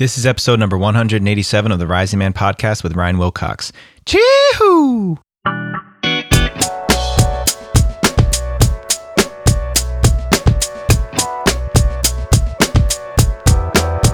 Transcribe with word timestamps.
This 0.00 0.16
is 0.16 0.24
episode 0.24 0.58
number 0.58 0.78
187 0.78 1.70
of 1.70 1.78
the 1.78 1.86
Rising 1.86 2.20
Man 2.20 2.32
podcast 2.32 2.82
with 2.82 2.96
Ryan 2.96 3.18
Wilcox. 3.18 3.70
Chee-hoo! 4.06 5.18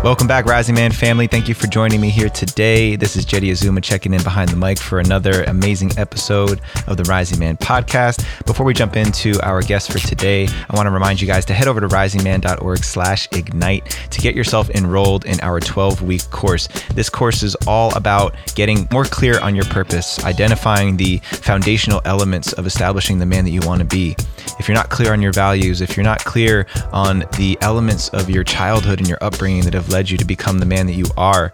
Welcome 0.06 0.28
back, 0.28 0.44
Rising 0.44 0.76
Man 0.76 0.92
family. 0.92 1.26
Thank 1.26 1.48
you 1.48 1.54
for 1.54 1.66
joining 1.66 2.00
me 2.00 2.10
here 2.10 2.28
today. 2.28 2.94
This 2.94 3.16
is 3.16 3.24
Jeddy 3.24 3.50
Azuma 3.50 3.80
checking 3.80 4.14
in 4.14 4.22
behind 4.22 4.50
the 4.50 4.56
mic 4.56 4.78
for 4.78 5.00
another 5.00 5.42
amazing 5.42 5.98
episode 5.98 6.60
of 6.86 6.96
the 6.96 7.02
Rising 7.02 7.40
Man 7.40 7.56
podcast. 7.56 8.24
Before 8.46 8.64
we 8.64 8.72
jump 8.72 8.94
into 8.94 9.44
our 9.44 9.62
guest 9.62 9.90
for 9.90 9.98
today, 9.98 10.46
I 10.46 10.76
want 10.76 10.86
to 10.86 10.92
remind 10.92 11.20
you 11.20 11.26
guys 11.26 11.44
to 11.46 11.54
head 11.54 11.66
over 11.66 11.80
to 11.80 11.88
risingman.org 11.88 12.84
slash 12.84 13.26
ignite 13.32 13.98
to 14.12 14.20
get 14.20 14.36
yourself 14.36 14.70
enrolled 14.70 15.24
in 15.24 15.40
our 15.40 15.58
12-week 15.58 16.30
course. 16.30 16.68
This 16.94 17.10
course 17.10 17.42
is 17.42 17.56
all 17.66 17.92
about 17.96 18.36
getting 18.54 18.86
more 18.92 19.06
clear 19.06 19.40
on 19.40 19.56
your 19.56 19.64
purpose, 19.64 20.24
identifying 20.24 20.96
the 20.96 21.16
foundational 21.16 22.00
elements 22.04 22.52
of 22.52 22.64
establishing 22.64 23.18
the 23.18 23.26
man 23.26 23.44
that 23.44 23.50
you 23.50 23.60
want 23.62 23.80
to 23.80 23.84
be. 23.84 24.14
If 24.60 24.68
you're 24.68 24.76
not 24.76 24.88
clear 24.88 25.12
on 25.12 25.20
your 25.20 25.32
values, 25.32 25.80
if 25.80 25.96
you're 25.96 26.04
not 26.04 26.24
clear 26.24 26.68
on 26.92 27.24
the 27.36 27.58
elements 27.60 28.08
of 28.10 28.30
your 28.30 28.44
childhood 28.44 29.00
and 29.00 29.08
your 29.08 29.18
upbringing 29.20 29.64
that 29.64 29.74
have 29.74 29.88
led 29.88 29.95
you 30.04 30.18
to 30.18 30.24
become 30.24 30.58
the 30.58 30.66
man 30.66 30.86
that 30.86 30.94
you 30.94 31.06
are, 31.16 31.52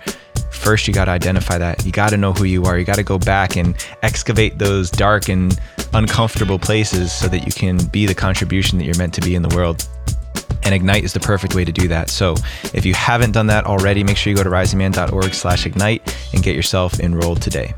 first 0.50 0.86
you 0.86 0.94
got 0.94 1.06
to 1.06 1.10
identify 1.10 1.58
that. 1.58 1.84
You 1.84 1.92
got 1.92 2.10
to 2.10 2.16
know 2.16 2.32
who 2.32 2.44
you 2.44 2.64
are. 2.64 2.78
You 2.78 2.84
got 2.84 2.96
to 2.96 3.02
go 3.02 3.18
back 3.18 3.56
and 3.56 3.74
excavate 4.02 4.58
those 4.58 4.90
dark 4.90 5.28
and 5.28 5.58
uncomfortable 5.94 6.58
places 6.58 7.12
so 7.12 7.28
that 7.28 7.46
you 7.46 7.52
can 7.52 7.78
be 7.86 8.06
the 8.06 8.14
contribution 8.14 8.78
that 8.78 8.84
you're 8.84 8.98
meant 8.98 9.14
to 9.14 9.20
be 9.20 9.34
in 9.34 9.42
the 9.42 9.54
world. 9.54 9.86
And 10.64 10.74
Ignite 10.74 11.04
is 11.04 11.12
the 11.12 11.20
perfect 11.20 11.54
way 11.54 11.64
to 11.64 11.72
do 11.72 11.88
that. 11.88 12.08
So 12.08 12.34
if 12.72 12.86
you 12.86 12.94
haven't 12.94 13.32
done 13.32 13.48
that 13.48 13.66
already, 13.66 14.04
make 14.04 14.16
sure 14.16 14.30
you 14.30 14.36
go 14.36 14.44
to 14.44 14.50
risingman.org 14.50 15.34
slash 15.34 15.66
ignite 15.66 16.16
and 16.32 16.42
get 16.42 16.54
yourself 16.54 17.00
enrolled 17.00 17.42
today. 17.42 17.74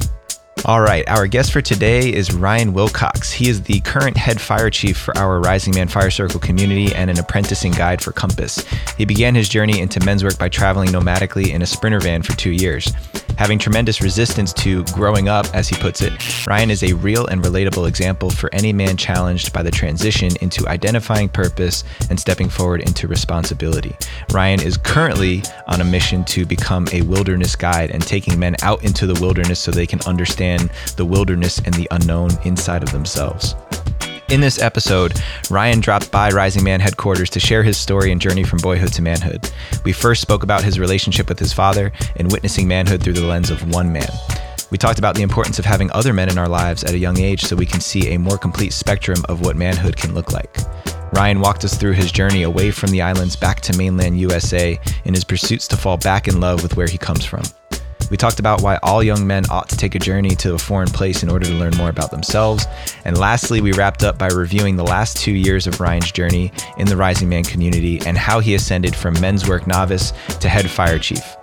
All 0.67 0.81
right, 0.81 1.07
our 1.11 1.27
guest 1.27 1.53
for 1.53 1.61
today 1.61 2.11
is 2.11 2.33
Ryan 2.33 2.73
Wilcox. 2.73 3.31
He 3.31 3.51
is 3.51 3.63
the 3.65 3.81
current 3.81 4.17
head 4.17 4.41
fire 4.41 4.71
chief 4.71 4.97
for 4.97 5.15
our 5.19 5.39
Rising 5.39 5.75
Man 5.75 5.89
Fire 5.89 6.11
Circle 6.11 6.41
community 6.41 6.95
and 6.95 7.11
an 7.11 7.19
apprenticing 7.19 7.73
guide 7.73 8.01
for 8.01 8.13
Compass. 8.13 8.65
He 8.97 9.05
began 9.05 9.35
his 9.35 9.51
journey 9.51 9.81
into 9.81 10.03
men's 10.07 10.25
work 10.25 10.39
by 10.39 10.49
traveling 10.49 10.89
nomadically 10.89 11.53
in 11.53 11.61
a 11.61 11.67
sprinter 11.67 12.01
van 12.01 12.23
for 12.23 12.35
two 12.39 12.53
years. 12.53 12.91
Having 13.37 13.59
tremendous 13.59 14.01
resistance 14.01 14.53
to 14.55 14.85
growing 14.85 15.29
up, 15.29 15.45
as 15.55 15.69
he 15.69 15.77
puts 15.77 16.01
it, 16.01 16.13
Ryan 16.47 16.71
is 16.71 16.85
a 16.85 16.93
real 16.95 17.27
and 17.27 17.43
relatable 17.43 17.89
example 17.89 18.31
for 18.31 18.49
any 18.55 18.73
man 18.73 18.97
challenged 18.97 19.53
by 19.53 19.63
the 19.63 19.73
transition 19.73 20.31
into 20.41 20.67
identifying 20.69 21.29
purpose 21.29 21.83
and 22.11 22.19
stepping 22.19 22.49
forward 22.49 22.81
into 22.83 23.09
responsibility. 23.09 23.97
Ryan 24.33 24.63
is 24.63 24.77
currently 24.77 25.43
on 25.67 25.81
a 25.81 25.85
mission 25.85 26.25
to 26.27 26.47
become 26.47 26.87
a 26.93 27.03
wilderness 27.03 27.57
guide 27.57 27.91
and 27.91 28.07
taking 28.07 28.39
men 28.39 28.55
out 28.63 28.85
into 28.85 29.07
the 29.07 29.21
wilderness 29.21 29.59
so 29.59 29.73
they 29.73 29.87
can 29.87 30.01
understand 30.03 30.54
the 30.97 31.05
wilderness 31.05 31.59
and 31.59 31.75
the 31.75 31.89
unknown 31.91 32.31
inside 32.45 32.83
of 32.83 32.93
themselves. 32.93 33.55
In 34.31 34.41
this 34.41 34.61
episode, 34.61 35.21
Ryan 35.51 35.81
dropped 35.81 36.11
by 36.11 36.31
Rising 36.31 36.65
Man 36.65 36.81
headquarters 36.81 37.29
to 37.31 37.41
share 37.41 37.63
his 37.63 37.77
story 37.77 38.11
and 38.11 38.21
journey 38.21 38.43
from 38.43 38.59
boyhood 38.61 38.93
to 38.95 39.03
manhood. 39.03 39.51
We 39.85 39.93
first 39.93 40.23
spoke 40.23 40.43
about 40.43 40.65
his 40.65 40.81
relationship 40.81 41.29
with 41.29 41.39
his 41.39 41.53
father 41.53 41.93
and 42.17 42.33
witnessing 42.33 42.67
manhood 42.67 43.03
through 43.03 43.13
the 43.13 43.27
lens 43.27 43.51
of 43.51 43.69
one 43.73 43.93
man. 43.93 44.11
We 44.71 44.79
talked 44.79 44.99
about 44.99 45.15
the 45.15 45.23
importance 45.23 45.59
of 45.59 45.65
having 45.65 45.91
other 45.93 46.13
men 46.13 46.31
in 46.31 46.39
our 46.39 46.49
lives 46.49 46.85
at 46.85 46.95
a 46.95 46.99
young 46.99 47.21
age 47.21 47.43
so 47.43 47.55
we 47.55 47.67
can 47.67 47.81
see 47.81 48.13
a 48.15 48.19
more 48.19 48.39
complete 48.39 48.73
spectrum 48.73 49.23
of 49.29 49.41
what 49.43 49.57
manhood 49.57 49.97
can 49.97 50.15
look 50.15 50.33
like. 50.33 50.57
Ryan 51.13 51.41
walked 51.41 51.65
us 51.65 51.77
through 51.77 51.93
his 51.93 52.11
journey 52.11 52.43
away 52.43 52.73
from 52.73 52.91
the 52.91 53.03
islands 53.03 53.37
back 53.37 53.61
to 53.61 53.77
mainland 53.77 54.19
USA 54.19 54.81
in 55.05 55.15
his 55.15 55.23
pursuits 55.23 55.69
to 55.69 55.77
fall 55.77 55.97
back 55.97 56.27
in 56.27 56.41
love 56.41 56.63
with 56.63 56.77
where 56.77 56.89
he 56.89 56.99
comes 56.99 57.25
from. 57.25 57.45
We 58.11 58.17
talked 58.17 58.39
about 58.39 58.63
why 58.63 58.79
all 58.83 59.03
young 59.03 59.27
men 59.27 59.45
ought 59.51 59.69
to 59.71 59.77
take 59.77 59.95
a 59.95 59.99
journey 59.99 60.31
to 60.37 60.55
a 60.55 60.59
foreign 60.59 60.89
place 60.89 61.23
in 61.23 61.31
order 61.31 61.47
to 61.47 61.53
learn 61.53 61.77
more 61.77 61.89
about 61.89 62.11
themselves. 62.11 62.67
And 63.05 63.19
lastly, 63.19 63.61
we 63.61 63.73
wrapped 63.73 64.05
up 64.05 64.19
by 64.19 64.29
reviewing 64.29 64.77
the 64.77 64.85
last 64.85 65.17
two 65.17 65.33
years 65.33 65.67
of 65.67 65.81
Ryan's 65.81 66.13
journey 66.13 66.53
in 66.79 66.87
the 66.87 66.97
Rising 66.97 67.29
Man 67.29 67.45
community 67.45 68.01
and 68.07 68.17
how 68.17 68.41
he 68.41 68.55
ascended 68.55 68.95
from 68.95 69.21
men's 69.21 69.49
work 69.49 69.67
novice 69.67 70.13
to 70.41 70.49
head 70.49 70.71
fire 70.71 70.99
chief. 70.99 71.37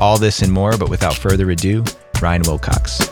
All 0.00 0.18
this 0.18 0.42
and 0.42 0.52
more, 0.52 0.76
but 0.76 0.90
without 0.90 1.14
further 1.14 1.50
ado, 1.50 1.84
Ryan 2.20 2.42
Wilcox. 2.42 3.08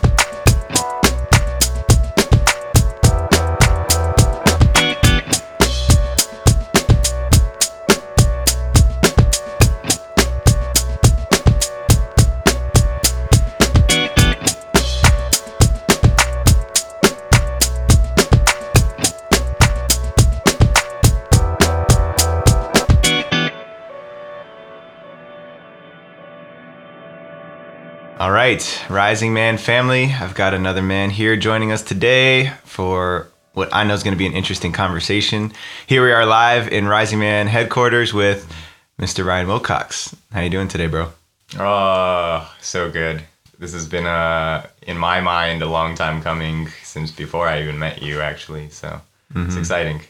All 28.27 28.33
right, 28.33 28.85
Rising 28.89 29.33
Man 29.33 29.57
family, 29.57 30.11
I've 30.11 30.35
got 30.35 30.53
another 30.53 30.81
man 30.81 31.11
here 31.11 31.37
joining 31.37 31.71
us 31.71 31.81
today 31.81 32.51
for 32.65 33.29
what 33.53 33.73
I 33.73 33.85
know 33.85 33.93
is 33.93 34.03
going 34.03 34.15
to 34.15 34.17
be 34.17 34.25
an 34.25 34.33
interesting 34.33 34.73
conversation. 34.73 35.53
Here 35.87 36.03
we 36.03 36.11
are 36.11 36.25
live 36.25 36.67
in 36.67 36.89
Rising 36.89 37.19
Man 37.19 37.47
headquarters 37.47 38.13
with 38.13 38.53
Mr. 38.99 39.25
Ryan 39.25 39.47
Wilcox. 39.47 40.13
How 40.33 40.41
you 40.41 40.49
doing 40.49 40.67
today, 40.67 40.87
bro? 40.87 41.13
Oh, 41.57 42.53
so 42.59 42.91
good. 42.91 43.23
This 43.59 43.71
has 43.71 43.87
been 43.87 44.05
a, 44.05 44.69
in 44.81 44.97
my 44.97 45.21
mind, 45.21 45.61
a 45.61 45.67
long 45.67 45.95
time 45.95 46.21
coming 46.21 46.67
since 46.83 47.11
before 47.11 47.47
I 47.47 47.61
even 47.61 47.79
met 47.79 48.01
you, 48.01 48.19
actually. 48.19 48.67
So 48.71 48.99
it's 49.29 49.39
mm-hmm. 49.39 49.57
exciting. 49.57 50.01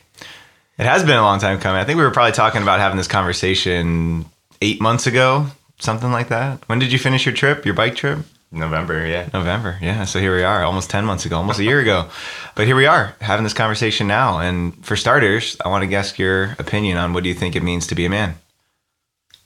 It 0.79 0.87
has 0.87 1.03
been 1.03 1.19
a 1.19 1.21
long 1.21 1.39
time 1.39 1.59
coming. 1.59 1.79
I 1.79 1.83
think 1.83 1.97
we 1.97 2.03
were 2.03 2.09
probably 2.09 2.31
talking 2.31 2.63
about 2.63 2.79
having 2.79 2.97
this 2.97 3.07
conversation 3.07 4.25
eight 4.59 4.81
months 4.81 5.05
ago, 5.05 5.45
something 5.79 6.11
like 6.11 6.29
that. 6.29 6.67
When 6.67 6.79
did 6.79 6.91
you 6.91 6.99
finish 6.99 7.25
your 7.25 7.35
trip, 7.35 7.65
your 7.65 7.73
bike 7.73 7.95
trip? 7.95 8.19
November, 8.51 9.05
yeah. 9.05 9.29
November. 9.33 9.77
Yeah. 9.81 10.05
So 10.05 10.19
here 10.19 10.35
we 10.35 10.43
are, 10.43 10.63
almost 10.63 10.89
10 10.89 11.05
months 11.05 11.25
ago, 11.25 11.37
almost 11.37 11.59
a 11.59 11.63
year 11.63 11.79
ago. 11.79 12.09
But 12.55 12.65
here 12.65 12.75
we 12.75 12.87
are 12.87 13.15
having 13.21 13.43
this 13.43 13.53
conversation 13.53 14.07
now. 14.07 14.39
And 14.39 14.83
for 14.83 14.95
starters, 14.95 15.57
I 15.63 15.69
want 15.69 15.83
to 15.83 15.87
guess 15.87 16.17
your 16.17 16.55
opinion 16.57 16.97
on 16.97 17.13
what 17.13 17.21
do 17.21 17.29
you 17.29 17.35
think 17.35 17.55
it 17.55 17.61
means 17.61 17.85
to 17.87 17.95
be 17.95 18.05
a 18.05 18.09
man? 18.09 18.33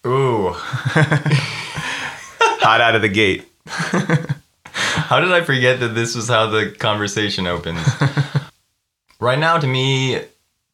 Ooh, 0.07 0.51
Hot 2.63 2.79
out 2.79 2.95
of 2.95 3.01
the 3.01 3.09
gate. 3.09 3.47
how 3.65 5.19
did 5.19 5.33
I 5.33 5.41
forget 5.41 5.81
that 5.81 5.89
this 5.89 6.15
was 6.15 6.29
how 6.29 6.47
the 6.47 6.71
conversation 6.71 7.47
opens? 7.47 7.85
right 9.19 9.37
now, 9.37 9.57
to 9.57 9.67
me, 9.67 10.21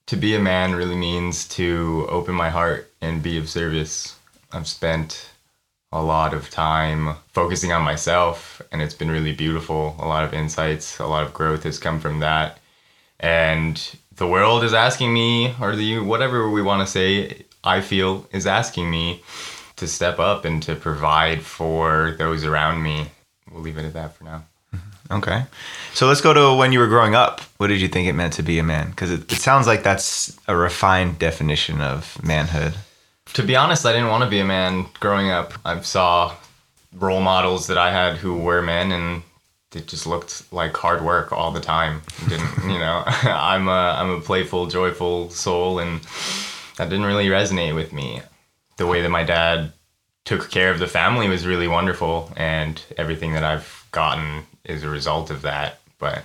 to 0.06 0.16
be 0.16 0.35
a 0.35 0.40
man 0.40 0.75
really 0.75 0.96
means 0.96 1.47
to 1.50 2.06
open 2.09 2.35
my 2.35 2.50
heart 2.50 2.91
and 3.01 3.23
be 3.23 3.40
of 3.40 3.50
service. 3.50 4.16
I've 4.53 4.67
spent 4.67 5.31
a 5.91 6.01
lot 6.01 6.33
of 6.33 6.49
time 6.49 7.15
focusing 7.31 7.71
on 7.71 7.81
myself, 7.81 8.61
and 8.71 8.81
it's 8.81 8.93
been 8.93 9.09
really 9.09 9.33
beautiful. 9.33 9.95
A 9.99 10.07
lot 10.07 10.23
of 10.23 10.33
insights, 10.33 10.99
a 10.99 11.05
lot 11.05 11.23
of 11.23 11.33
growth 11.33 11.63
has 11.63 11.79
come 11.79 11.99
from 11.99 12.19
that. 12.19 12.59
And 13.19 13.81
the 14.15 14.27
world 14.27 14.63
is 14.63 14.73
asking 14.73 15.13
me, 15.13 15.55
or 15.61 15.75
the 15.75 15.99
whatever 15.99 16.49
we 16.49 16.61
want 16.61 16.85
to 16.85 16.91
say, 16.91 17.45
I 17.63 17.81
feel 17.81 18.27
is 18.31 18.45
asking 18.45 18.89
me 18.91 19.21
to 19.77 19.87
step 19.87 20.19
up 20.19 20.45
and 20.45 20.61
to 20.63 20.75
provide 20.75 21.41
for 21.41 22.15
those 22.17 22.43
around 22.43 22.83
me. 22.83 23.07
We'll 23.51 23.61
leave 23.61 23.77
it 23.77 23.85
at 23.85 23.93
that 23.93 24.15
for 24.15 24.23
now. 24.23 24.45
Okay. 25.09 25.45
So 25.93 26.05
let's 26.05 26.19
go 26.19 26.33
to 26.33 26.53
when 26.53 26.73
you 26.73 26.79
were 26.79 26.87
growing 26.87 27.15
up. 27.15 27.39
What 27.55 27.67
did 27.67 27.79
you 27.79 27.87
think 27.87 28.09
it 28.09 28.13
meant 28.13 28.33
to 28.33 28.43
be 28.43 28.59
a 28.59 28.63
man? 28.63 28.89
Because 28.89 29.09
it, 29.09 29.31
it 29.31 29.37
sounds 29.37 29.65
like 29.65 29.81
that's 29.81 30.37
a 30.49 30.55
refined 30.57 31.17
definition 31.17 31.79
of 31.79 32.21
manhood. 32.21 32.73
To 33.37 33.43
be 33.43 33.55
honest, 33.55 33.85
I 33.85 33.93
didn't 33.93 34.09
want 34.09 34.23
to 34.23 34.29
be 34.31 34.39
a 34.39 34.45
man 34.45 34.87
growing 34.99 35.29
up. 35.29 35.53
I 35.63 35.79
saw 35.81 36.35
role 36.91 37.22
models 37.22 37.67
that 37.67 37.78
I 37.78 37.91
had 37.91 38.17
who 38.17 38.35
were 38.35 38.63
men 38.63 38.91
and 38.91 39.22
it 39.75 39.85
just 39.85 40.07
looked 40.07 40.51
like 40.51 40.75
hard 40.75 41.05
work 41.05 41.31
all 41.31 41.51
the 41.51 41.59
time. 41.59 42.01
It 42.23 42.29
Didn't 42.29 42.63
you 42.63 42.79
know? 42.79 43.03
I'm 43.05 43.67
a 43.67 43.95
I'm 43.95 44.09
a 44.09 44.22
playful, 44.22 44.66
joyful 44.66 45.29
soul, 45.29 45.78
and 45.78 46.01
that 46.78 46.89
didn't 46.89 47.05
really 47.05 47.28
resonate 47.28 47.75
with 47.75 47.93
me. 47.93 48.23
The 48.78 48.87
way 48.87 49.03
that 49.03 49.09
my 49.09 49.23
dad 49.23 49.72
took 50.25 50.49
care 50.49 50.72
of 50.72 50.79
the 50.79 50.87
family 50.87 51.29
was 51.29 51.45
really 51.45 51.67
wonderful, 51.67 52.33
and 52.37 52.81
everything 52.97 53.33
that 53.33 53.43
I've 53.43 53.85
gotten 53.91 54.47
is 54.63 54.81
a 54.81 54.90
result 54.90 55.29
of 55.29 55.43
that. 55.43 55.78
But 55.99 56.23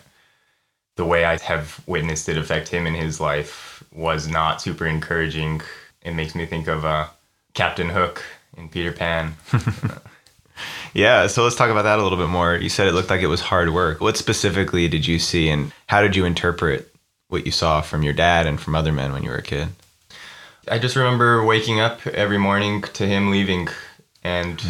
the 0.96 1.04
way 1.04 1.26
I 1.26 1.36
have 1.36 1.78
witnessed 1.86 2.30
it 2.30 2.38
affect 2.38 2.68
him 2.68 2.86
in 2.86 2.94
his 2.94 3.20
life 3.20 3.84
was 3.92 4.28
not 4.28 4.62
super 4.62 4.86
encouraging. 4.86 5.60
It 6.04 6.14
makes 6.14 6.34
me 6.34 6.46
think 6.46 6.68
of 6.68 6.84
uh, 6.84 7.06
Captain 7.54 7.88
Hook 7.88 8.22
in 8.56 8.68
Peter 8.68 8.92
Pan. 8.92 9.34
Yeah. 10.94 11.26
So 11.26 11.42
let's 11.42 11.56
talk 11.56 11.70
about 11.70 11.82
that 11.82 11.98
a 11.98 12.02
little 12.02 12.18
bit 12.18 12.28
more. 12.28 12.54
You 12.54 12.68
said 12.68 12.86
it 12.86 12.92
looked 12.92 13.10
like 13.10 13.22
it 13.22 13.26
was 13.26 13.40
hard 13.40 13.72
work. 13.72 14.00
What 14.00 14.16
specifically 14.16 14.88
did 14.88 15.06
you 15.06 15.18
see, 15.18 15.48
and 15.48 15.72
how 15.86 16.02
did 16.02 16.14
you 16.16 16.24
interpret 16.24 16.94
what 17.28 17.46
you 17.46 17.52
saw 17.52 17.80
from 17.80 18.02
your 18.02 18.12
dad 18.12 18.46
and 18.46 18.60
from 18.60 18.74
other 18.74 18.92
men 18.92 19.12
when 19.12 19.22
you 19.22 19.30
were 19.30 19.36
a 19.36 19.42
kid? 19.42 19.68
I 20.68 20.78
just 20.78 20.94
remember 20.94 21.44
waking 21.44 21.80
up 21.80 22.06
every 22.06 22.38
morning 22.38 22.82
to 22.82 23.06
him 23.06 23.30
leaving 23.30 23.68
And 24.22 24.62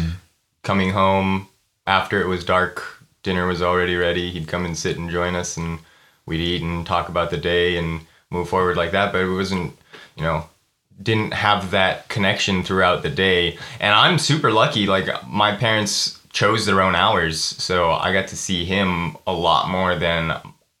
coming 0.63 0.91
home 0.91 1.47
after 1.85 2.21
it 2.21 2.27
was 2.27 2.43
dark, 2.43 2.81
dinner 3.21 3.45
was 3.45 3.61
already 3.61 3.95
ready. 3.95 4.31
He'd 4.31 4.47
come 4.47 4.65
and 4.65 4.77
sit 4.77 4.97
and 4.97 5.09
join 5.09 5.35
us, 5.35 5.57
and 5.57 5.79
we'd 6.25 6.39
eat 6.39 6.61
and 6.61 6.85
talk 6.85 7.09
about 7.09 7.29
the 7.29 7.37
day 7.37 7.77
and 7.77 8.01
move 8.29 8.49
forward 8.49 8.77
like 8.77 8.91
that. 8.91 9.11
But 9.11 9.21
it 9.21 9.29
wasn't, 9.29 9.77
you 10.15 10.23
know, 10.23 10.45
didn't 11.03 11.33
have 11.33 11.71
that 11.71 12.07
connection 12.09 12.63
throughout 12.63 13.03
the 13.03 13.09
day. 13.09 13.57
And 13.79 13.93
I'm 13.93 14.17
super 14.17 14.51
lucky. 14.51 14.87
Like 14.87 15.07
my 15.27 15.55
parents 15.55 16.19
chose 16.31 16.65
their 16.65 16.81
own 16.81 16.95
hours, 16.95 17.39
so 17.39 17.91
I 17.91 18.11
got 18.11 18.27
to 18.29 18.37
see 18.37 18.65
him 18.65 19.17
a 19.27 19.33
lot 19.33 19.69
more 19.69 19.95
than 19.95 20.35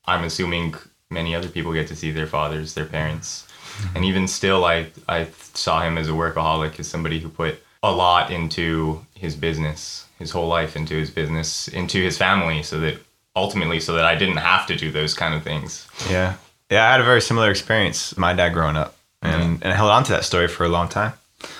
I'm 0.05 0.23
assuming 0.23 0.75
many 1.09 1.35
other 1.35 1.47
people 1.47 1.73
get 1.73 1.87
to 1.89 1.95
see 1.95 2.11
their 2.11 2.27
fathers, 2.27 2.73
their 2.73 2.85
parents. 2.85 3.47
Mm-hmm. 3.77 3.95
And 3.95 4.05
even 4.05 4.27
still, 4.27 4.65
I 4.65 4.87
I 5.07 5.27
saw 5.53 5.81
him 5.81 5.97
as 5.97 6.07
a 6.07 6.11
workaholic, 6.11 6.79
as 6.79 6.87
somebody 6.87 7.19
who 7.19 7.29
put 7.29 7.61
a 7.83 7.91
lot 7.91 8.31
into 8.31 9.05
his 9.13 9.35
business, 9.35 10.07
his 10.17 10.31
whole 10.31 10.47
life 10.47 10.75
into 10.75 10.95
his 10.95 11.11
business, 11.11 11.67
into 11.67 12.01
his 12.01 12.17
family, 12.17 12.63
so 12.63 12.79
that 12.79 12.97
ultimately, 13.35 13.79
so 13.79 13.93
that 13.93 14.05
I 14.05 14.15
didn't 14.15 14.37
have 14.37 14.65
to 14.67 14.75
do 14.75 14.91
those 14.91 15.13
kind 15.13 15.33
of 15.33 15.43
things. 15.43 15.87
Yeah. 16.09 16.35
Yeah, 16.69 16.87
I 16.87 16.91
had 16.91 17.01
a 17.01 17.03
very 17.03 17.21
similar 17.21 17.51
experience. 17.51 18.17
My 18.17 18.33
dad 18.33 18.49
growing 18.49 18.77
up, 18.77 18.95
and, 19.23 19.63
and 19.63 19.73
I 19.73 19.75
held 19.75 19.91
on 19.91 20.03
to 20.05 20.11
that 20.13 20.25
story 20.25 20.47
for 20.47 20.65
a 20.65 20.69
long 20.69 20.89
time. 20.89 21.13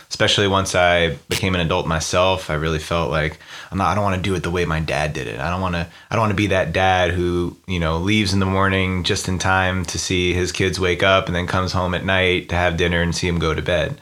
Especially 0.09 0.47
once 0.47 0.75
I 0.75 1.17
became 1.27 1.55
an 1.55 1.61
adult 1.61 1.87
myself, 1.87 2.49
I 2.49 2.53
really 2.53 2.79
felt 2.79 3.09
like 3.09 3.39
I'm 3.71 3.77
not. 3.77 3.87
I 3.87 3.95
don't 3.95 4.03
want 4.03 4.15
to 4.15 4.21
do 4.21 4.35
it 4.35 4.43
the 4.43 4.51
way 4.51 4.63
my 4.63 4.79
dad 4.79 5.11
did 5.11 5.27
it. 5.27 5.39
I 5.39 5.49
don't 5.49 5.59
want 5.59 5.75
to. 5.75 5.87
I 6.09 6.15
don't 6.15 6.21
want 6.21 6.31
to 6.31 6.37
be 6.37 6.47
that 6.47 6.71
dad 6.71 7.11
who 7.11 7.57
you 7.67 7.79
know 7.79 7.97
leaves 7.97 8.31
in 8.31 8.39
the 8.39 8.45
morning 8.45 9.03
just 9.03 9.27
in 9.27 9.39
time 9.39 9.83
to 9.85 9.99
see 9.99 10.33
his 10.33 10.51
kids 10.51 10.79
wake 10.79 11.03
up 11.03 11.25
and 11.25 11.35
then 11.35 11.47
comes 11.47 11.71
home 11.71 11.95
at 11.95 12.05
night 12.05 12.49
to 12.49 12.55
have 12.55 12.77
dinner 12.77 13.01
and 13.01 13.15
see 13.15 13.27
him 13.27 13.39
go 13.39 13.53
to 13.53 13.61
bed. 13.61 13.99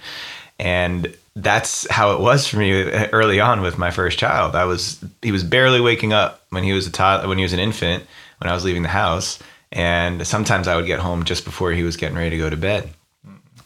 And 0.59 1.15
that's 1.35 1.89
how 1.89 2.13
it 2.13 2.19
was 2.19 2.45
for 2.45 2.57
me 2.57 2.73
early 2.73 3.39
on 3.39 3.61
with 3.61 3.77
my 3.77 3.89
first 3.89 4.19
child. 4.19 4.55
I 4.55 4.65
was 4.65 5.03
he 5.21 5.31
was 5.31 5.43
barely 5.43 5.79
waking 5.79 6.13
up 6.13 6.41
when 6.49 6.63
he 6.63 6.73
was 6.73 6.85
a 6.85 6.91
toddler, 6.91 7.29
when 7.29 7.37
he 7.37 7.43
was 7.43 7.53
an 7.53 7.59
infant 7.59 8.03
when 8.41 8.49
I 8.49 8.53
was 8.53 8.65
leaving 8.65 8.81
the 8.81 8.89
house, 8.89 9.39
and 9.71 10.25
sometimes 10.25 10.67
I 10.67 10.75
would 10.75 10.87
get 10.87 10.99
home 10.99 11.23
just 11.25 11.45
before 11.45 11.71
he 11.71 11.83
was 11.83 11.95
getting 11.95 12.17
ready 12.17 12.31
to 12.31 12.37
go 12.37 12.49
to 12.49 12.57
bed. 12.57 12.89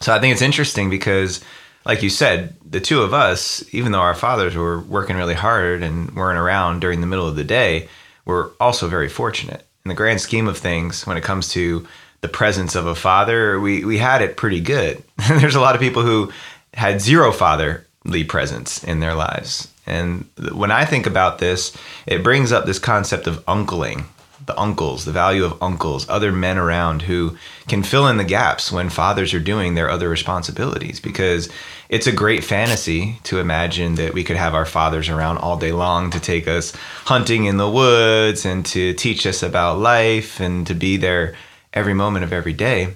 So 0.00 0.14
I 0.14 0.20
think 0.20 0.32
it's 0.32 0.42
interesting 0.42 0.90
because, 0.90 1.42
like 1.84 2.02
you 2.02 2.10
said, 2.10 2.54
the 2.68 2.80
two 2.80 3.02
of 3.02 3.14
us, 3.14 3.64
even 3.72 3.92
though 3.92 4.00
our 4.00 4.14
fathers 4.14 4.54
were 4.56 4.80
working 4.80 5.16
really 5.16 5.34
hard 5.34 5.82
and 5.82 6.14
weren't 6.14 6.38
around 6.38 6.80
during 6.80 7.00
the 7.00 7.06
middle 7.06 7.26
of 7.26 7.36
the 7.36 7.44
day, 7.44 7.88
we're 8.24 8.50
also 8.60 8.88
very 8.88 9.08
fortunate. 9.08 9.66
In 9.84 9.88
the 9.88 9.94
grand 9.94 10.20
scheme 10.20 10.48
of 10.48 10.58
things, 10.58 11.06
when 11.06 11.16
it 11.16 11.24
comes 11.24 11.48
to 11.50 11.86
the 12.20 12.28
presence 12.28 12.74
of 12.74 12.86
a 12.86 12.94
father, 12.94 13.60
we, 13.60 13.84
we 13.84 13.98
had 13.98 14.20
it 14.20 14.36
pretty 14.36 14.60
good. 14.60 15.02
There's 15.28 15.54
a 15.54 15.60
lot 15.60 15.74
of 15.74 15.80
people 15.80 16.02
who 16.02 16.32
had 16.74 17.00
zero 17.00 17.32
fatherly 17.32 18.24
presence 18.24 18.82
in 18.82 19.00
their 19.00 19.14
lives. 19.14 19.72
And 19.86 20.28
when 20.52 20.72
I 20.72 20.84
think 20.84 21.06
about 21.06 21.38
this, 21.38 21.76
it 22.06 22.24
brings 22.24 22.50
up 22.50 22.66
this 22.66 22.80
concept 22.80 23.28
of 23.28 23.44
uncling 23.46 24.06
the 24.46 24.58
uncles, 24.58 25.04
the 25.04 25.12
value 25.12 25.44
of 25.44 25.60
uncles, 25.62 26.08
other 26.08 26.32
men 26.32 26.56
around 26.56 27.02
who 27.02 27.36
can 27.68 27.82
fill 27.82 28.06
in 28.06 28.16
the 28.16 28.24
gaps 28.24 28.70
when 28.70 28.88
fathers 28.88 29.34
are 29.34 29.40
doing 29.40 29.74
their 29.74 29.90
other 29.90 30.08
responsibilities. 30.08 31.00
Because 31.00 31.48
it's 31.88 32.06
a 32.06 32.12
great 32.12 32.44
fantasy 32.44 33.18
to 33.24 33.40
imagine 33.40 33.96
that 33.96 34.14
we 34.14 34.24
could 34.24 34.36
have 34.36 34.54
our 34.54 34.64
fathers 34.64 35.08
around 35.08 35.38
all 35.38 35.56
day 35.56 35.72
long 35.72 36.10
to 36.10 36.20
take 36.20 36.46
us 36.46 36.72
hunting 37.04 37.44
in 37.44 37.56
the 37.56 37.70
woods 37.70 38.44
and 38.44 38.64
to 38.66 38.94
teach 38.94 39.26
us 39.26 39.42
about 39.42 39.78
life 39.78 40.40
and 40.40 40.66
to 40.68 40.74
be 40.74 40.96
there 40.96 41.34
every 41.72 41.94
moment 41.94 42.24
of 42.24 42.32
every 42.32 42.52
day. 42.52 42.94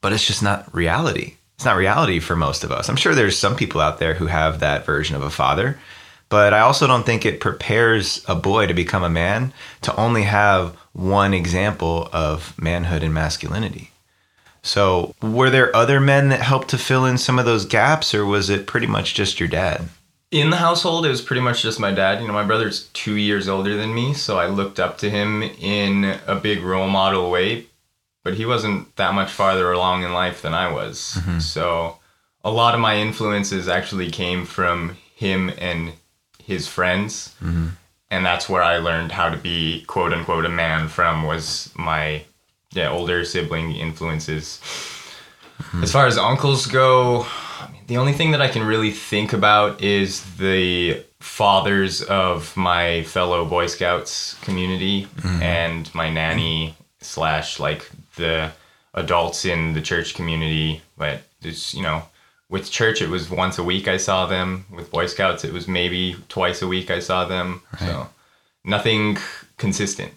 But 0.00 0.12
it's 0.12 0.26
just 0.26 0.42
not 0.42 0.74
reality. 0.74 1.34
It's 1.56 1.64
not 1.64 1.76
reality 1.76 2.20
for 2.20 2.36
most 2.36 2.64
of 2.64 2.72
us. 2.72 2.88
I'm 2.88 2.96
sure 2.96 3.14
there's 3.14 3.38
some 3.38 3.56
people 3.56 3.80
out 3.80 3.98
there 3.98 4.14
who 4.14 4.26
have 4.26 4.60
that 4.60 4.84
version 4.86 5.16
of 5.16 5.22
a 5.22 5.30
father 5.30 5.78
but 6.28 6.52
I 6.52 6.60
also 6.60 6.86
don't 6.86 7.06
think 7.06 7.24
it 7.24 7.40
prepares 7.40 8.24
a 8.26 8.34
boy 8.34 8.66
to 8.66 8.74
become 8.74 9.04
a 9.04 9.10
man 9.10 9.52
to 9.82 9.94
only 9.96 10.22
have 10.22 10.76
one 10.96 11.34
example 11.34 12.08
of 12.12 12.58
manhood 12.58 13.02
and 13.02 13.12
masculinity. 13.12 13.90
So, 14.62 15.14
were 15.22 15.50
there 15.50 15.74
other 15.76 16.00
men 16.00 16.30
that 16.30 16.40
helped 16.40 16.68
to 16.70 16.78
fill 16.78 17.04
in 17.04 17.18
some 17.18 17.38
of 17.38 17.44
those 17.44 17.66
gaps, 17.66 18.14
or 18.14 18.26
was 18.26 18.50
it 18.50 18.66
pretty 18.66 18.88
much 18.88 19.14
just 19.14 19.38
your 19.38 19.48
dad? 19.48 19.88
In 20.32 20.50
the 20.50 20.56
household, 20.56 21.06
it 21.06 21.10
was 21.10 21.20
pretty 21.20 21.42
much 21.42 21.62
just 21.62 21.78
my 21.78 21.92
dad. 21.92 22.20
You 22.20 22.26
know, 22.26 22.32
my 22.32 22.42
brother's 22.42 22.88
two 22.88 23.14
years 23.14 23.46
older 23.46 23.76
than 23.76 23.94
me, 23.94 24.12
so 24.12 24.38
I 24.38 24.46
looked 24.46 24.80
up 24.80 24.98
to 24.98 25.10
him 25.10 25.42
in 25.42 26.18
a 26.26 26.34
big 26.34 26.62
role 26.62 26.88
model 26.88 27.30
way, 27.30 27.66
but 28.24 28.34
he 28.34 28.44
wasn't 28.44 28.96
that 28.96 29.14
much 29.14 29.30
farther 29.30 29.70
along 29.70 30.02
in 30.02 30.12
life 30.12 30.42
than 30.42 30.54
I 30.54 30.72
was. 30.72 31.18
Mm-hmm. 31.20 31.38
So, 31.38 31.98
a 32.42 32.50
lot 32.50 32.74
of 32.74 32.80
my 32.80 32.96
influences 32.96 33.68
actually 33.68 34.10
came 34.10 34.44
from 34.44 34.96
him 35.14 35.52
and 35.58 35.92
his 36.42 36.66
friends. 36.66 37.34
Mm-hmm. 37.40 37.68
And 38.10 38.24
that's 38.24 38.48
where 38.48 38.62
I 38.62 38.78
learned 38.78 39.12
how 39.12 39.28
to 39.30 39.36
be 39.36 39.84
quote 39.86 40.12
unquote 40.12 40.44
a 40.44 40.48
man 40.48 40.88
from 40.88 41.24
was 41.24 41.72
my 41.76 42.24
yeah, 42.72 42.90
older 42.90 43.24
sibling 43.24 43.72
influences. 43.72 44.60
Mm-hmm. 45.58 45.82
As 45.82 45.92
far 45.92 46.06
as 46.06 46.18
uncles 46.18 46.66
go, 46.66 47.26
I 47.60 47.70
mean, 47.72 47.82
the 47.86 47.96
only 47.96 48.12
thing 48.12 48.32
that 48.32 48.42
I 48.42 48.48
can 48.48 48.64
really 48.64 48.90
think 48.90 49.32
about 49.32 49.82
is 49.82 50.36
the 50.36 51.02
fathers 51.18 52.02
of 52.02 52.56
my 52.56 53.02
fellow 53.04 53.44
Boy 53.44 53.66
Scouts 53.66 54.34
community 54.42 55.06
mm-hmm. 55.16 55.42
and 55.42 55.94
my 55.94 56.10
nanny 56.10 56.76
slash 57.00 57.58
like 57.58 57.90
the 58.16 58.52
adults 58.94 59.44
in 59.44 59.72
the 59.72 59.80
church 59.80 60.14
community. 60.14 60.82
But 60.98 61.22
it's 61.42 61.74
you 61.74 61.82
know 61.82 62.02
with 62.48 62.70
church 62.70 63.02
it 63.02 63.08
was 63.08 63.28
once 63.28 63.58
a 63.58 63.64
week 63.64 63.88
I 63.88 63.96
saw 63.96 64.26
them. 64.26 64.66
With 64.70 64.90
Boy 64.90 65.06
Scouts 65.06 65.44
it 65.44 65.52
was 65.52 65.66
maybe 65.66 66.16
twice 66.28 66.62
a 66.62 66.68
week 66.68 66.90
I 66.90 67.00
saw 67.00 67.24
them. 67.24 67.62
Right. 67.72 67.90
So 67.90 68.08
nothing 68.64 69.18
consistent. 69.56 70.12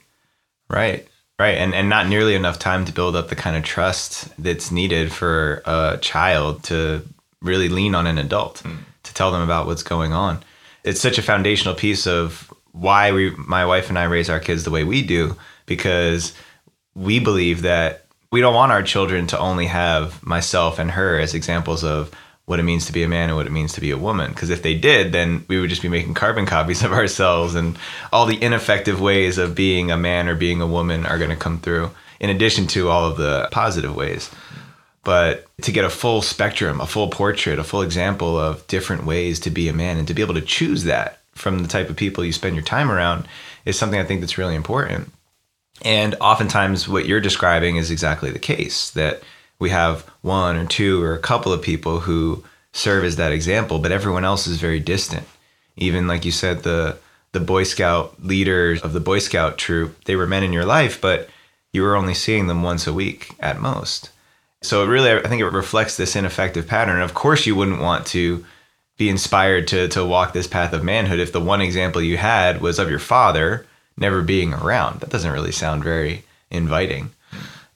Right. 0.69 1.07
Right. 1.37 1.57
And 1.57 1.73
and 1.73 1.89
not 1.89 2.07
nearly 2.07 2.35
enough 2.35 2.59
time 2.59 2.85
to 2.85 2.93
build 2.93 3.15
up 3.15 3.29
the 3.29 3.35
kind 3.35 3.55
of 3.55 3.63
trust 3.63 4.29
that's 4.37 4.71
needed 4.71 5.11
for 5.11 5.61
a 5.65 5.97
child 6.01 6.63
to 6.65 7.05
really 7.41 7.69
lean 7.69 7.95
on 7.95 8.07
an 8.07 8.17
adult 8.17 8.61
mm. 8.63 8.77
to 9.03 9.13
tell 9.13 9.31
them 9.31 9.41
about 9.41 9.65
what's 9.65 9.83
going 9.83 10.13
on. 10.13 10.43
It's 10.83 11.01
such 11.01 11.17
a 11.17 11.21
foundational 11.21 11.75
piece 11.75 12.05
of 12.05 12.53
why 12.71 13.11
we 13.11 13.31
my 13.31 13.65
wife 13.65 13.89
and 13.89 13.97
I 13.97 14.03
raise 14.03 14.29
our 14.29 14.39
kids 14.39 14.63
the 14.63 14.71
way 14.71 14.83
we 14.83 15.01
do 15.01 15.35
because 15.65 16.33
we 16.95 17.19
believe 17.19 17.61
that 17.61 18.05
we 18.31 18.41
don't 18.41 18.53
want 18.53 18.71
our 18.71 18.83
children 18.83 19.27
to 19.27 19.39
only 19.39 19.65
have 19.65 20.23
myself 20.23 20.79
and 20.79 20.91
her 20.91 21.19
as 21.19 21.33
examples 21.33 21.83
of 21.83 22.11
what 22.45 22.59
it 22.59 22.63
means 22.63 22.87
to 22.87 22.93
be 22.93 23.03
a 23.03 23.07
man 23.07 23.29
and 23.29 23.37
what 23.37 23.45
it 23.45 23.51
means 23.51 23.73
to 23.73 23.81
be 23.81 23.91
a 23.91 23.97
woman. 23.97 24.31
Because 24.31 24.49
if 24.49 24.63
they 24.63 24.73
did, 24.73 25.11
then 25.11 25.45
we 25.47 25.59
would 25.59 25.69
just 25.69 25.83
be 25.83 25.87
making 25.87 26.15
carbon 26.15 26.45
copies 26.45 26.83
of 26.83 26.91
ourselves, 27.01 27.55
and 27.55 27.77
all 28.11 28.25
the 28.25 28.41
ineffective 28.41 28.99
ways 28.99 29.37
of 29.37 29.55
being 29.55 29.91
a 29.91 29.97
man 29.97 30.27
or 30.27 30.35
being 30.35 30.61
a 30.61 30.67
woman 30.67 31.05
are 31.05 31.17
going 31.17 31.29
to 31.29 31.35
come 31.35 31.59
through, 31.59 31.91
in 32.19 32.29
addition 32.29 32.67
to 32.67 32.89
all 32.89 33.05
of 33.05 33.17
the 33.17 33.47
positive 33.51 33.95
ways. 33.95 34.31
But 35.03 35.45
to 35.61 35.71
get 35.71 35.85
a 35.85 35.89
full 35.89 36.21
spectrum, 36.21 36.81
a 36.81 36.87
full 36.87 37.09
portrait, 37.09 37.59
a 37.59 37.63
full 37.63 37.81
example 37.81 38.37
of 38.37 38.65
different 38.67 39.05
ways 39.05 39.39
to 39.41 39.49
be 39.49 39.67
a 39.69 39.73
man, 39.73 39.97
and 39.97 40.07
to 40.07 40.13
be 40.13 40.21
able 40.21 40.33
to 40.33 40.41
choose 40.41 40.83
that 40.85 41.19
from 41.33 41.59
the 41.59 41.67
type 41.67 41.89
of 41.89 41.95
people 41.95 42.25
you 42.25 42.33
spend 42.33 42.55
your 42.55 42.65
time 42.65 42.91
around 42.91 43.27
is 43.63 43.77
something 43.77 43.99
I 43.99 44.03
think 44.03 44.21
that's 44.21 44.37
really 44.37 44.55
important. 44.55 45.11
And 45.83 46.15
oftentimes, 46.19 46.87
what 46.87 47.05
you're 47.05 47.21
describing 47.21 47.77
is 47.77 47.91
exactly 47.91 48.31
the 48.31 48.39
case 48.39 48.89
that 48.91 49.21
we 49.59 49.69
have 49.69 50.01
one 50.21 50.55
or 50.55 50.65
two 50.65 51.01
or 51.03 51.13
a 51.13 51.19
couple 51.19 51.53
of 51.53 51.61
people 51.61 52.01
who 52.01 52.43
serve 52.73 53.03
as 53.03 53.15
that 53.15 53.31
example, 53.31 53.79
but 53.79 53.91
everyone 53.91 54.25
else 54.25 54.47
is 54.47 54.57
very 54.57 54.79
distant. 54.79 55.27
Even 55.75 56.07
like 56.07 56.25
you 56.25 56.31
said, 56.31 56.63
the 56.63 56.97
the 57.31 57.39
Boy 57.39 57.63
Scout 57.63 58.15
leaders 58.23 58.81
of 58.81 58.93
the 58.93 58.99
Boy 58.99 59.19
Scout 59.19 59.57
troop, 59.57 60.03
they 60.05 60.15
were 60.15 60.25
men 60.25 60.43
in 60.43 60.53
your 60.53 60.65
life, 60.65 60.99
but 60.99 61.29
you 61.71 61.83
were 61.83 61.95
only 61.95 62.15
seeing 62.15 62.47
them 62.47 62.63
once 62.63 62.87
a 62.87 62.93
week 62.93 63.35
at 63.39 63.61
most. 63.61 64.09
So 64.61 64.83
it 64.83 64.87
really, 64.87 65.11
I 65.11 65.27
think 65.27 65.41
it 65.41 65.49
reflects 65.49 65.95
this 65.95 66.15
ineffective 66.15 66.67
pattern. 66.67 67.01
Of 67.01 67.13
course, 67.13 67.45
you 67.45 67.55
wouldn't 67.55 67.81
want 67.81 68.07
to 68.07 68.43
be 68.97 69.09
inspired 69.09 69.67
to 69.69 69.87
to 69.89 70.05
walk 70.05 70.33
this 70.33 70.47
path 70.47 70.73
of 70.73 70.83
manhood 70.83 71.19
if 71.19 71.31
the 71.31 71.39
one 71.39 71.61
example 71.61 72.01
you 72.01 72.17
had 72.17 72.61
was 72.61 72.79
of 72.79 72.89
your 72.89 72.99
father 72.99 73.65
never 73.99 74.21
being 74.21 74.53
around. 74.53 75.01
That 75.01 75.09
doesn't 75.09 75.31
really 75.31 75.51
sound 75.51 75.83
very 75.83 76.23
inviting. 76.49 77.11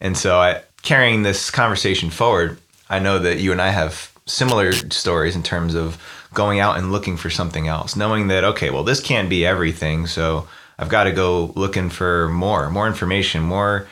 And 0.01 0.17
so, 0.17 0.39
I, 0.39 0.61
carrying 0.81 1.23
this 1.23 1.51
conversation 1.51 2.09
forward, 2.09 2.57
I 2.89 2.99
know 2.99 3.19
that 3.19 3.39
you 3.39 3.51
and 3.51 3.61
I 3.61 3.69
have 3.69 4.11
similar 4.25 4.71
stories 4.71 5.35
in 5.35 5.43
terms 5.43 5.75
of 5.75 6.01
going 6.33 6.59
out 6.59 6.77
and 6.77 6.91
looking 6.91 7.17
for 7.17 7.29
something 7.29 7.67
else, 7.67 7.95
knowing 7.95 8.27
that, 8.29 8.43
okay, 8.43 8.69
well, 8.69 8.83
this 8.83 8.99
can't 8.99 9.29
be 9.29 9.45
everything. 9.45 10.07
So, 10.07 10.47
I've 10.79 10.89
got 10.89 11.03
to 11.03 11.11
go 11.11 11.53
looking 11.55 11.89
for 11.89 12.29
more, 12.29 12.69
more 12.69 12.87
information, 12.87 13.43
more 13.43 13.87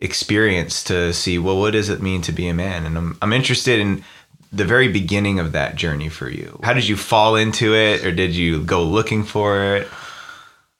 experience 0.00 0.82
to 0.84 1.12
see, 1.12 1.38
well, 1.38 1.58
what 1.58 1.72
does 1.72 1.88
it 1.88 2.02
mean 2.02 2.22
to 2.22 2.32
be 2.32 2.48
a 2.48 2.54
man? 2.54 2.84
And 2.84 2.98
I'm, 2.98 3.18
I'm 3.22 3.32
interested 3.32 3.78
in 3.78 4.04
the 4.52 4.64
very 4.64 4.88
beginning 4.88 5.38
of 5.38 5.52
that 5.52 5.76
journey 5.76 6.08
for 6.08 6.28
you. 6.28 6.60
How 6.62 6.72
did 6.72 6.86
you 6.86 6.96
fall 6.96 7.36
into 7.36 7.74
it 7.74 8.04
or 8.04 8.12
did 8.12 8.34
you 8.34 8.62
go 8.62 8.84
looking 8.84 9.24
for 9.24 9.76
it? 9.76 9.88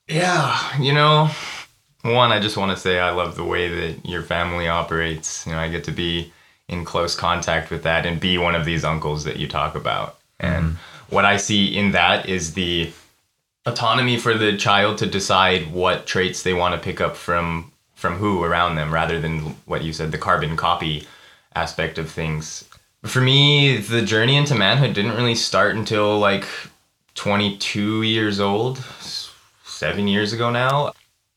Yeah, 0.07 0.79
you 0.79 0.93
know, 0.93 1.29
one, 2.03 2.31
I 2.31 2.39
just 2.39 2.57
want 2.57 2.71
to 2.71 2.77
say 2.77 2.99
I 2.99 3.11
love 3.11 3.35
the 3.35 3.43
way 3.43 3.67
that 3.67 4.05
your 4.05 4.21
family 4.21 4.67
operates. 4.67 5.45
You 5.45 5.53
know, 5.53 5.59
I 5.59 5.69
get 5.69 5.83
to 5.85 5.91
be 5.91 6.31
in 6.67 6.85
close 6.85 7.15
contact 7.15 7.71
with 7.71 7.83
that 7.83 8.05
and 8.05 8.19
be 8.19 8.37
one 8.37 8.55
of 8.55 8.65
these 8.65 8.83
uncles 8.83 9.23
that 9.23 9.37
you 9.37 9.47
talk 9.47 9.75
about. 9.75 10.17
And 10.39 10.65
mm-hmm. 10.65 11.15
what 11.15 11.25
I 11.25 11.37
see 11.37 11.75
in 11.75 11.91
that 11.91 12.27
is 12.27 12.53
the 12.53 12.91
autonomy 13.65 14.17
for 14.17 14.35
the 14.35 14.55
child 14.57 14.97
to 14.99 15.05
decide 15.05 15.71
what 15.71 16.05
traits 16.05 16.43
they 16.43 16.53
want 16.53 16.75
to 16.75 16.81
pick 16.81 17.01
up 17.01 17.15
from 17.15 17.71
from 17.95 18.17
who 18.17 18.43
around 18.43 18.75
them 18.75 18.93
rather 18.93 19.19
than 19.19 19.39
what 19.65 19.83
you 19.83 19.91
said 19.91 20.11
the 20.11 20.17
carbon 20.17 20.55
copy 20.55 21.07
aspect 21.55 21.97
of 21.97 22.09
things 22.09 22.65
for 23.03 23.21
me 23.21 23.77
the 23.77 24.03
journey 24.03 24.35
into 24.35 24.53
manhood 24.53 24.93
didn't 24.93 25.15
really 25.15 25.33
start 25.33 25.75
until 25.75 26.19
like 26.19 26.45
22 27.15 28.03
years 28.03 28.39
old 28.39 28.77
seven 29.75 30.07
years 30.07 30.33
ago 30.33 30.49
now 30.49 30.91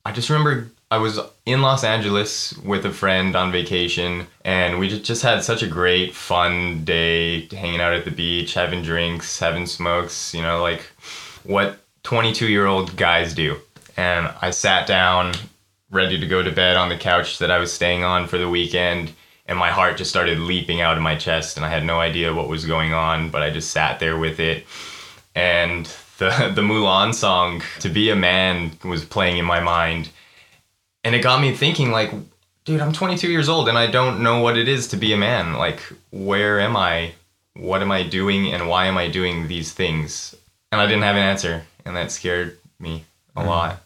i 0.04 0.12
just 0.12 0.30
remember 0.30 0.70
i 0.90 0.96
was 0.96 1.18
in 1.46 1.60
los 1.60 1.84
angeles 1.84 2.56
with 2.58 2.84
a 2.86 2.92
friend 2.92 3.34
on 3.36 3.50
vacation 3.52 4.26
and 4.44 4.78
we 4.78 4.88
just 4.88 5.22
had 5.22 5.42
such 5.42 5.62
a 5.62 5.66
great 5.66 6.14
fun 6.14 6.84
day 6.84 7.46
hanging 7.48 7.80
out 7.80 7.92
at 7.92 8.04
the 8.04 8.10
beach 8.10 8.54
having 8.54 8.82
drinks 8.82 9.38
having 9.38 9.66
smokes 9.66 10.32
you 10.34 10.42
know 10.42 10.62
like 10.62 10.82
what 11.44 11.78
22 12.08 12.48
year 12.48 12.64
old 12.64 12.96
guys 12.96 13.34
do. 13.34 13.58
And 13.96 14.32
I 14.40 14.50
sat 14.50 14.86
down, 14.86 15.34
ready 15.90 16.18
to 16.18 16.26
go 16.26 16.42
to 16.42 16.50
bed 16.50 16.76
on 16.76 16.88
the 16.88 16.96
couch 16.96 17.38
that 17.38 17.50
I 17.50 17.58
was 17.58 17.70
staying 17.70 18.02
on 18.02 18.26
for 18.26 18.38
the 18.38 18.48
weekend. 18.48 19.12
And 19.44 19.58
my 19.58 19.70
heart 19.70 19.98
just 19.98 20.08
started 20.08 20.38
leaping 20.38 20.80
out 20.80 20.96
of 20.96 21.02
my 21.02 21.16
chest, 21.16 21.56
and 21.56 21.66
I 21.66 21.68
had 21.68 21.84
no 21.84 22.00
idea 22.00 22.34
what 22.34 22.48
was 22.48 22.64
going 22.64 22.94
on, 22.94 23.28
but 23.28 23.42
I 23.42 23.50
just 23.50 23.72
sat 23.72 23.98
there 23.98 24.18
with 24.18 24.40
it. 24.40 24.66
And 25.34 25.86
the, 26.18 26.52
the 26.54 26.62
Mulan 26.62 27.14
song, 27.14 27.62
To 27.80 27.88
Be 27.88 28.10
a 28.10 28.16
Man, 28.16 28.72
was 28.84 29.04
playing 29.04 29.38
in 29.38 29.44
my 29.44 29.60
mind. 29.60 30.10
And 31.04 31.14
it 31.14 31.20
got 31.20 31.40
me 31.40 31.54
thinking, 31.54 31.90
like, 31.90 32.12
dude, 32.64 32.80
I'm 32.80 32.92
22 32.92 33.30
years 33.30 33.48
old 33.48 33.68
and 33.68 33.78
I 33.78 33.86
don't 33.86 34.22
know 34.22 34.40
what 34.40 34.58
it 34.58 34.68
is 34.68 34.88
to 34.88 34.96
be 34.96 35.12
a 35.12 35.16
man. 35.16 35.54
Like, 35.54 35.80
where 36.10 36.60
am 36.60 36.76
I? 36.76 37.12
What 37.54 37.80
am 37.80 37.90
I 37.90 38.02
doing? 38.02 38.52
And 38.52 38.68
why 38.68 38.86
am 38.86 38.98
I 38.98 39.08
doing 39.08 39.48
these 39.48 39.72
things? 39.72 40.34
And 40.70 40.80
I 40.80 40.86
didn't 40.86 41.04
have 41.04 41.16
an 41.16 41.22
answer 41.22 41.62
and 41.84 41.96
that 41.96 42.12
scared 42.12 42.58
me 42.78 43.04
a 43.34 43.40
mm-hmm. 43.40 43.48
lot. 43.48 43.82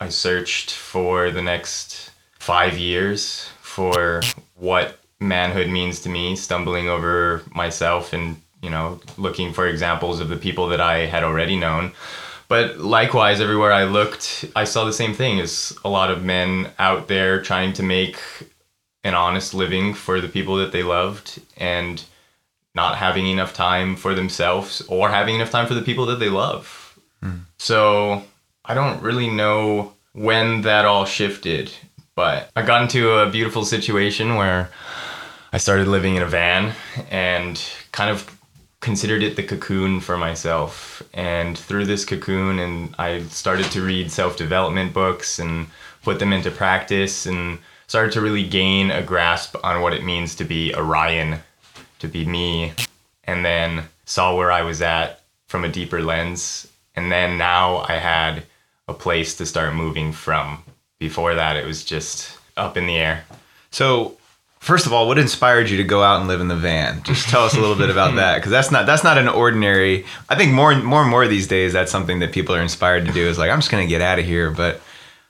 I 0.00 0.08
searched 0.08 0.72
for 0.72 1.30
the 1.30 1.42
next 1.42 2.10
five 2.38 2.78
years 2.78 3.48
for 3.60 4.22
what 4.54 4.98
manhood 5.20 5.68
means 5.68 6.00
to 6.00 6.08
me, 6.08 6.34
stumbling 6.34 6.88
over 6.88 7.42
myself 7.54 8.12
and, 8.12 8.40
you 8.62 8.70
know, 8.70 9.00
looking 9.18 9.52
for 9.52 9.66
examples 9.66 10.20
of 10.20 10.28
the 10.28 10.36
people 10.36 10.68
that 10.68 10.80
I 10.80 11.06
had 11.06 11.24
already 11.24 11.56
known. 11.56 11.92
But 12.48 12.78
likewise, 12.78 13.40
everywhere 13.40 13.72
I 13.72 13.84
looked, 13.84 14.44
I 14.56 14.64
saw 14.64 14.84
the 14.84 14.92
same 14.92 15.14
thing 15.14 15.40
as 15.40 15.76
a 15.84 15.88
lot 15.88 16.10
of 16.10 16.22
men 16.22 16.70
out 16.78 17.08
there 17.08 17.42
trying 17.42 17.72
to 17.74 17.82
make 17.82 18.18
an 19.04 19.14
honest 19.14 19.52
living 19.52 19.94
for 19.94 20.20
the 20.20 20.28
people 20.28 20.56
that 20.56 20.72
they 20.72 20.82
loved 20.82 21.40
and 21.56 22.02
not 22.74 22.96
having 22.96 23.26
enough 23.26 23.52
time 23.52 23.96
for 23.96 24.14
themselves 24.14 24.82
or 24.88 25.10
having 25.10 25.34
enough 25.34 25.50
time 25.50 25.66
for 25.66 25.74
the 25.74 25.82
people 25.82 26.06
that 26.06 26.20
they 26.20 26.30
love 26.30 26.98
hmm. 27.20 27.38
so 27.58 28.22
I 28.64 28.74
don't 28.74 29.02
really 29.02 29.28
know 29.28 29.92
when 30.12 30.62
that 30.62 30.84
all 30.84 31.04
shifted, 31.04 31.72
but 32.14 32.50
I 32.54 32.62
got 32.62 32.82
into 32.82 33.10
a 33.10 33.28
beautiful 33.28 33.64
situation 33.64 34.36
where 34.36 34.70
I 35.52 35.58
started 35.58 35.88
living 35.88 36.16
in 36.16 36.22
a 36.22 36.26
van 36.26 36.74
and 37.10 37.60
kind 37.90 38.10
of 38.10 38.38
considered 38.82 39.22
it 39.22 39.36
the 39.36 39.42
cocoon 39.42 40.00
for 40.00 40.18
myself. 40.18 41.02
And 41.14 41.56
through 41.56 41.86
this 41.86 42.04
cocoon, 42.04 42.58
and 42.58 42.94
I 42.98 43.22
started 43.22 43.70
to 43.70 43.82
read 43.82 44.12
self 44.12 44.36
development 44.36 44.92
books 44.92 45.38
and 45.38 45.68
put 46.02 46.18
them 46.18 46.34
into 46.34 46.50
practice 46.50 47.24
and 47.24 47.58
started 47.86 48.12
to 48.12 48.20
really 48.20 48.46
gain 48.46 48.90
a 48.90 49.02
grasp 49.02 49.56
on 49.64 49.80
what 49.80 49.94
it 49.94 50.04
means 50.04 50.34
to 50.34 50.44
be 50.44 50.74
Ryan, 50.74 51.40
to 52.00 52.08
be 52.08 52.26
me, 52.26 52.74
and 53.24 53.42
then 53.42 53.84
saw 54.04 54.36
where 54.36 54.52
I 54.52 54.60
was 54.60 54.82
at 54.82 55.22
from 55.46 55.64
a 55.64 55.68
deeper 55.68 56.02
lens 56.02 56.68
and 56.94 57.10
then 57.10 57.38
now 57.38 57.78
I 57.88 57.94
had 57.94 58.44
a 58.88 58.94
place 58.94 59.36
to 59.36 59.46
start 59.46 59.74
moving 59.74 60.12
from. 60.12 60.62
Before 60.98 61.34
that, 61.34 61.56
it 61.56 61.66
was 61.66 61.84
just 61.84 62.38
up 62.56 62.76
in 62.76 62.86
the 62.86 62.96
air. 62.96 63.24
So, 63.70 64.18
first 64.62 64.86
of 64.86 64.92
all, 64.92 65.08
what 65.08 65.18
inspired 65.18 65.68
you 65.68 65.76
to 65.76 65.84
go 65.84 66.02
out 66.02 66.20
and 66.20 66.28
live 66.28 66.40
in 66.40 66.48
the 66.48 66.56
van? 66.56 67.02
Just 67.02 67.28
tell 67.28 67.44
us 67.44 67.54
a 67.54 67.60
little 67.60 67.76
bit 67.76 67.90
about 67.90 68.14
that, 68.16 68.36
because 68.36 68.50
that's 68.50 68.70
not 68.70 68.86
that's 68.86 69.04
not 69.04 69.18
an 69.18 69.28
ordinary. 69.28 70.06
I 70.30 70.36
think 70.36 70.52
more 70.52 70.72
and 70.72 70.82
more 70.82 71.02
and 71.02 71.10
more 71.10 71.26
these 71.26 71.46
days, 71.46 71.72
that's 71.72 71.92
something 71.92 72.20
that 72.20 72.32
people 72.32 72.54
are 72.54 72.62
inspired 72.62 73.04
to 73.06 73.12
do. 73.12 73.26
Is 73.26 73.38
like, 73.38 73.50
I'm 73.50 73.58
just 73.58 73.70
gonna 73.70 73.86
get 73.86 74.00
out 74.00 74.18
of 74.18 74.24
here, 74.24 74.50
but 74.50 74.80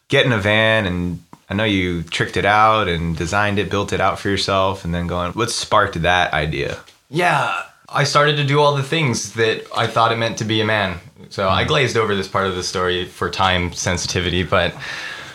get 0.08 0.26
in 0.26 0.32
a 0.32 0.38
van 0.38 0.86
and 0.86 1.22
I 1.48 1.54
know 1.54 1.64
you 1.64 2.02
tricked 2.02 2.36
it 2.36 2.44
out 2.44 2.88
and 2.88 3.16
designed 3.16 3.58
it, 3.58 3.68
built 3.68 3.92
it 3.92 4.00
out 4.00 4.18
for 4.18 4.28
yourself, 4.28 4.84
and 4.84 4.94
then 4.94 5.06
going. 5.06 5.32
What 5.32 5.50
sparked 5.50 6.00
that 6.02 6.32
idea? 6.32 6.78
Yeah, 7.10 7.62
I 7.88 8.04
started 8.04 8.36
to 8.36 8.44
do 8.44 8.60
all 8.60 8.74
the 8.74 8.82
things 8.82 9.34
that 9.34 9.66
I 9.76 9.86
thought 9.86 10.12
it 10.12 10.16
meant 10.16 10.38
to 10.38 10.44
be 10.44 10.60
a 10.60 10.64
man. 10.64 10.98
So 11.28 11.48
I 11.48 11.64
mm. 11.64 11.68
glazed 11.68 11.96
over 11.96 12.14
this 12.14 12.28
part 12.28 12.46
of 12.46 12.54
the 12.54 12.62
story 12.62 13.06
for 13.06 13.30
time 13.30 13.72
sensitivity, 13.72 14.44
but 14.44 14.74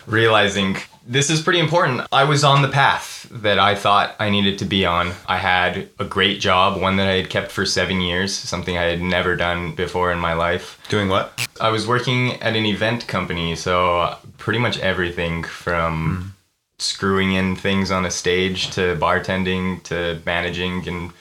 realizing 0.07 0.77
this 1.05 1.29
is 1.29 1.41
pretty 1.41 1.59
important. 1.59 2.07
I 2.11 2.23
was 2.23 2.43
on 2.43 2.61
the 2.61 2.69
path 2.69 3.16
that 3.31 3.59
I 3.59 3.75
thought 3.75 4.15
I 4.19 4.29
needed 4.29 4.59
to 4.59 4.65
be 4.65 4.85
on. 4.85 5.13
I 5.27 5.37
had 5.37 5.89
a 5.99 6.05
great 6.05 6.39
job, 6.39 6.81
one 6.81 6.97
that 6.97 7.07
I 7.07 7.13
had 7.13 7.29
kept 7.29 7.51
for 7.51 7.65
seven 7.65 8.01
years, 8.01 8.35
something 8.35 8.77
I 8.77 8.83
had 8.83 9.01
never 9.01 9.35
done 9.35 9.73
before 9.75 10.11
in 10.11 10.19
my 10.19 10.33
life. 10.33 10.79
Doing 10.89 11.09
what? 11.09 11.47
I 11.59 11.69
was 11.69 11.87
working 11.87 12.33
at 12.41 12.55
an 12.55 12.65
event 12.65 13.07
company, 13.07 13.55
so 13.55 14.15
pretty 14.37 14.59
much 14.59 14.79
everything 14.79 15.43
from 15.43 16.33
mm. 16.35 16.81
screwing 16.81 17.33
in 17.33 17.55
things 17.55 17.91
on 17.91 18.05
a 18.05 18.11
stage 18.11 18.71
to 18.71 18.95
bartending 18.97 19.83
to 19.83 20.21
managing 20.25 20.87
and 20.87 21.11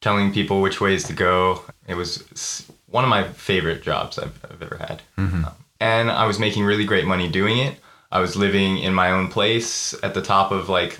telling 0.00 0.32
people 0.32 0.60
which 0.60 0.80
ways 0.80 1.04
to 1.04 1.12
go. 1.12 1.62
It 1.86 1.94
was 1.94 2.70
one 2.86 3.04
of 3.04 3.10
my 3.10 3.24
favorite 3.24 3.82
jobs 3.82 4.18
I've, 4.18 4.38
I've 4.50 4.62
ever 4.62 4.76
had. 4.76 5.02
Mm-hmm. 5.16 5.44
Um, 5.44 5.52
and 5.80 6.10
I 6.10 6.26
was 6.26 6.38
making 6.38 6.64
really 6.64 6.84
great 6.84 7.04
money 7.04 7.28
doing 7.28 7.58
it. 7.58 7.78
I 8.10 8.20
was 8.20 8.36
living 8.36 8.78
in 8.78 8.94
my 8.94 9.10
own 9.10 9.28
place 9.28 9.94
at 10.02 10.14
the 10.14 10.22
top 10.22 10.50
of 10.50 10.68
like 10.68 10.98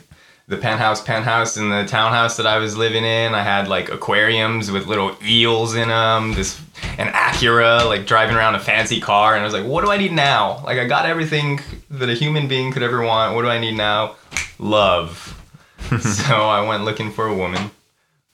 the 0.48 0.56
penthouse 0.56 1.02
penthouse 1.02 1.56
in 1.56 1.68
the 1.68 1.84
townhouse 1.84 2.36
that 2.38 2.46
I 2.46 2.58
was 2.58 2.76
living 2.76 3.04
in. 3.04 3.34
I 3.34 3.42
had 3.42 3.68
like 3.68 3.90
aquariums 3.90 4.70
with 4.70 4.86
little 4.86 5.16
eels 5.22 5.74
in 5.74 5.88
them, 5.88 6.32
this 6.34 6.60
an 6.96 7.08
Acura 7.08 7.86
like 7.86 8.06
driving 8.06 8.34
around 8.34 8.54
a 8.54 8.60
fancy 8.60 9.00
car 9.00 9.34
and 9.34 9.42
I 9.42 9.44
was 9.44 9.54
like, 9.54 9.66
what 9.66 9.84
do 9.84 9.90
I 9.90 9.98
need 9.98 10.12
now? 10.12 10.62
Like 10.64 10.78
I 10.78 10.86
got 10.86 11.06
everything 11.06 11.60
that 11.90 12.08
a 12.08 12.14
human 12.14 12.48
being 12.48 12.72
could 12.72 12.82
ever 12.82 13.02
want. 13.02 13.34
What 13.34 13.42
do 13.42 13.48
I 13.48 13.58
need 13.58 13.76
now? 13.76 14.16
Love. 14.58 15.34
so 16.00 16.34
I 16.34 16.66
went 16.66 16.84
looking 16.84 17.12
for 17.12 17.26
a 17.26 17.34
woman 17.34 17.70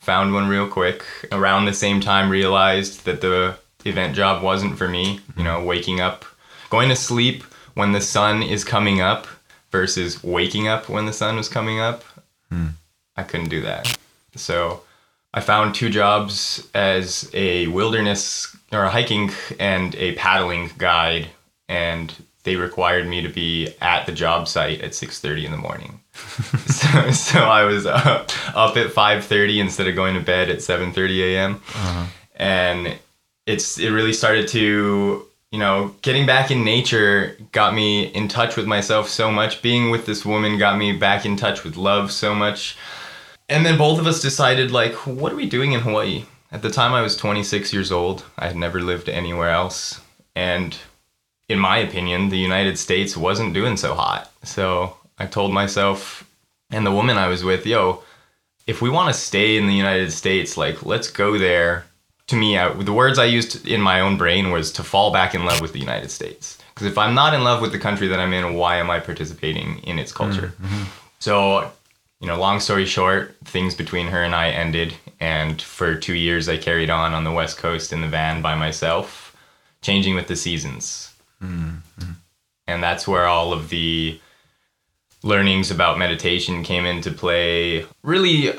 found 0.04 0.34
one 0.34 0.48
real 0.48 0.68
quick. 0.68 1.02
Around 1.32 1.64
the 1.64 1.72
same 1.72 2.00
time, 2.00 2.30
realized 2.30 3.06
that 3.06 3.22
the 3.22 3.56
event 3.84 4.14
job 4.14 4.42
wasn't 4.42 4.76
for 4.76 4.86
me. 4.86 5.20
You 5.36 5.44
know, 5.44 5.64
waking 5.64 6.00
up, 6.00 6.24
going 6.70 6.90
to 6.90 6.96
sleep 6.96 7.42
when 7.74 7.92
the 7.92 8.00
sun 8.00 8.42
is 8.42 8.64
coming 8.64 9.00
up 9.00 9.26
versus 9.74 10.22
waking 10.22 10.68
up 10.68 10.88
when 10.88 11.04
the 11.04 11.12
sun 11.12 11.34
was 11.34 11.48
coming 11.48 11.80
up. 11.80 12.04
Hmm. 12.48 12.68
I 13.16 13.24
couldn't 13.24 13.48
do 13.48 13.60
that. 13.62 13.98
So 14.36 14.82
I 15.34 15.40
found 15.40 15.74
two 15.74 15.90
jobs 15.90 16.68
as 16.74 17.28
a 17.34 17.66
wilderness 17.66 18.56
or 18.70 18.84
a 18.84 18.90
hiking 18.90 19.32
and 19.58 19.92
a 19.96 20.14
paddling 20.14 20.70
guide, 20.78 21.26
and 21.68 22.14
they 22.44 22.54
required 22.54 23.08
me 23.08 23.20
to 23.22 23.28
be 23.28 23.74
at 23.80 24.06
the 24.06 24.12
job 24.12 24.46
site 24.46 24.80
at 24.80 24.92
6:30 24.92 25.46
in 25.46 25.50
the 25.50 25.58
morning. 25.58 25.98
so, 26.14 27.10
so 27.10 27.40
I 27.40 27.64
was 27.64 27.84
up, 27.84 28.30
up 28.54 28.76
at 28.76 28.92
5:30 28.92 29.58
instead 29.58 29.88
of 29.88 29.96
going 29.96 30.14
to 30.14 30.20
bed 30.20 30.50
at 30.50 30.58
7:30 30.58 31.34
a.m. 31.34 31.54
Uh-huh. 31.54 32.06
And 32.36 32.96
it's 33.44 33.80
it 33.80 33.90
really 33.90 34.12
started 34.12 34.46
to 34.48 35.26
you 35.54 35.60
know 35.60 35.94
getting 36.02 36.26
back 36.26 36.50
in 36.50 36.64
nature 36.64 37.36
got 37.52 37.74
me 37.74 38.06
in 38.06 38.26
touch 38.26 38.56
with 38.56 38.66
myself 38.66 39.08
so 39.08 39.30
much. 39.30 39.62
Being 39.62 39.88
with 39.90 40.04
this 40.04 40.26
woman 40.26 40.58
got 40.58 40.76
me 40.76 40.90
back 40.90 41.24
in 41.24 41.36
touch 41.36 41.62
with 41.62 41.76
love 41.76 42.10
so 42.10 42.34
much. 42.34 42.76
And 43.48 43.64
then 43.64 43.78
both 43.78 44.00
of 44.00 44.06
us 44.08 44.20
decided 44.20 44.72
like, 44.72 44.94
what 45.06 45.32
are 45.32 45.36
we 45.36 45.48
doing 45.48 45.70
in 45.70 45.80
Hawaii? 45.80 46.24
At 46.50 46.62
the 46.62 46.70
time, 46.70 46.92
I 46.92 47.02
was 47.02 47.16
26 47.16 47.72
years 47.72 47.92
old. 47.92 48.24
I 48.36 48.48
had 48.48 48.56
never 48.56 48.80
lived 48.80 49.08
anywhere 49.08 49.50
else, 49.50 50.00
and 50.34 50.76
in 51.48 51.60
my 51.60 51.78
opinion, 51.78 52.30
the 52.30 52.38
United 52.50 52.76
States 52.76 53.16
wasn't 53.16 53.54
doing 53.54 53.76
so 53.76 53.94
hot. 53.94 54.32
So 54.42 54.96
I 55.18 55.26
told 55.26 55.52
myself 55.52 56.28
and 56.70 56.84
the 56.84 56.90
woman 56.98 57.16
I 57.16 57.28
was 57.28 57.44
with, 57.44 57.64
yo, 57.64 58.02
if 58.66 58.82
we 58.82 58.90
want 58.90 59.14
to 59.14 59.20
stay 59.20 59.56
in 59.56 59.68
the 59.68 59.74
United 59.74 60.10
States, 60.10 60.56
like 60.56 60.84
let's 60.84 61.10
go 61.10 61.38
there. 61.38 61.84
To 62.28 62.36
me, 62.36 62.56
I, 62.56 62.72
the 62.72 62.92
words 62.92 63.18
I 63.18 63.26
used 63.26 63.66
in 63.66 63.80
my 63.80 64.00
own 64.00 64.16
brain 64.16 64.50
was 64.50 64.72
to 64.72 64.82
fall 64.82 65.12
back 65.12 65.34
in 65.34 65.44
love 65.44 65.60
with 65.60 65.72
the 65.72 65.78
United 65.78 66.10
States. 66.10 66.58
Because 66.74 66.86
if 66.86 66.98
I'm 66.98 67.14
not 67.14 67.34
in 67.34 67.44
love 67.44 67.60
with 67.60 67.72
the 67.72 67.78
country 67.78 68.08
that 68.08 68.18
I'm 68.18 68.32
in, 68.32 68.54
why 68.54 68.76
am 68.76 68.90
I 68.90 68.98
participating 68.98 69.78
in 69.80 69.98
its 69.98 70.12
culture? 70.12 70.54
Mm-hmm. 70.60 70.84
So, 71.18 71.70
you 72.20 72.26
know, 72.26 72.38
long 72.38 72.60
story 72.60 72.86
short, 72.86 73.36
things 73.44 73.74
between 73.74 74.08
her 74.08 74.22
and 74.24 74.34
I 74.34 74.50
ended. 74.50 74.94
And 75.20 75.60
for 75.60 75.94
two 75.94 76.14
years, 76.14 76.48
I 76.48 76.56
carried 76.56 76.90
on 76.90 77.14
on 77.14 77.24
the 77.24 77.32
West 77.32 77.58
Coast 77.58 77.92
in 77.92 78.00
the 78.00 78.08
van 78.08 78.42
by 78.42 78.54
myself, 78.54 79.36
changing 79.82 80.14
with 80.14 80.26
the 80.26 80.36
seasons. 80.36 81.14
Mm-hmm. 81.42 82.12
And 82.66 82.82
that's 82.82 83.06
where 83.06 83.26
all 83.26 83.52
of 83.52 83.68
the 83.68 84.18
learnings 85.22 85.70
about 85.70 85.98
meditation 85.98 86.62
came 86.62 86.86
into 86.86 87.10
play. 87.10 87.86
Really, 88.02 88.52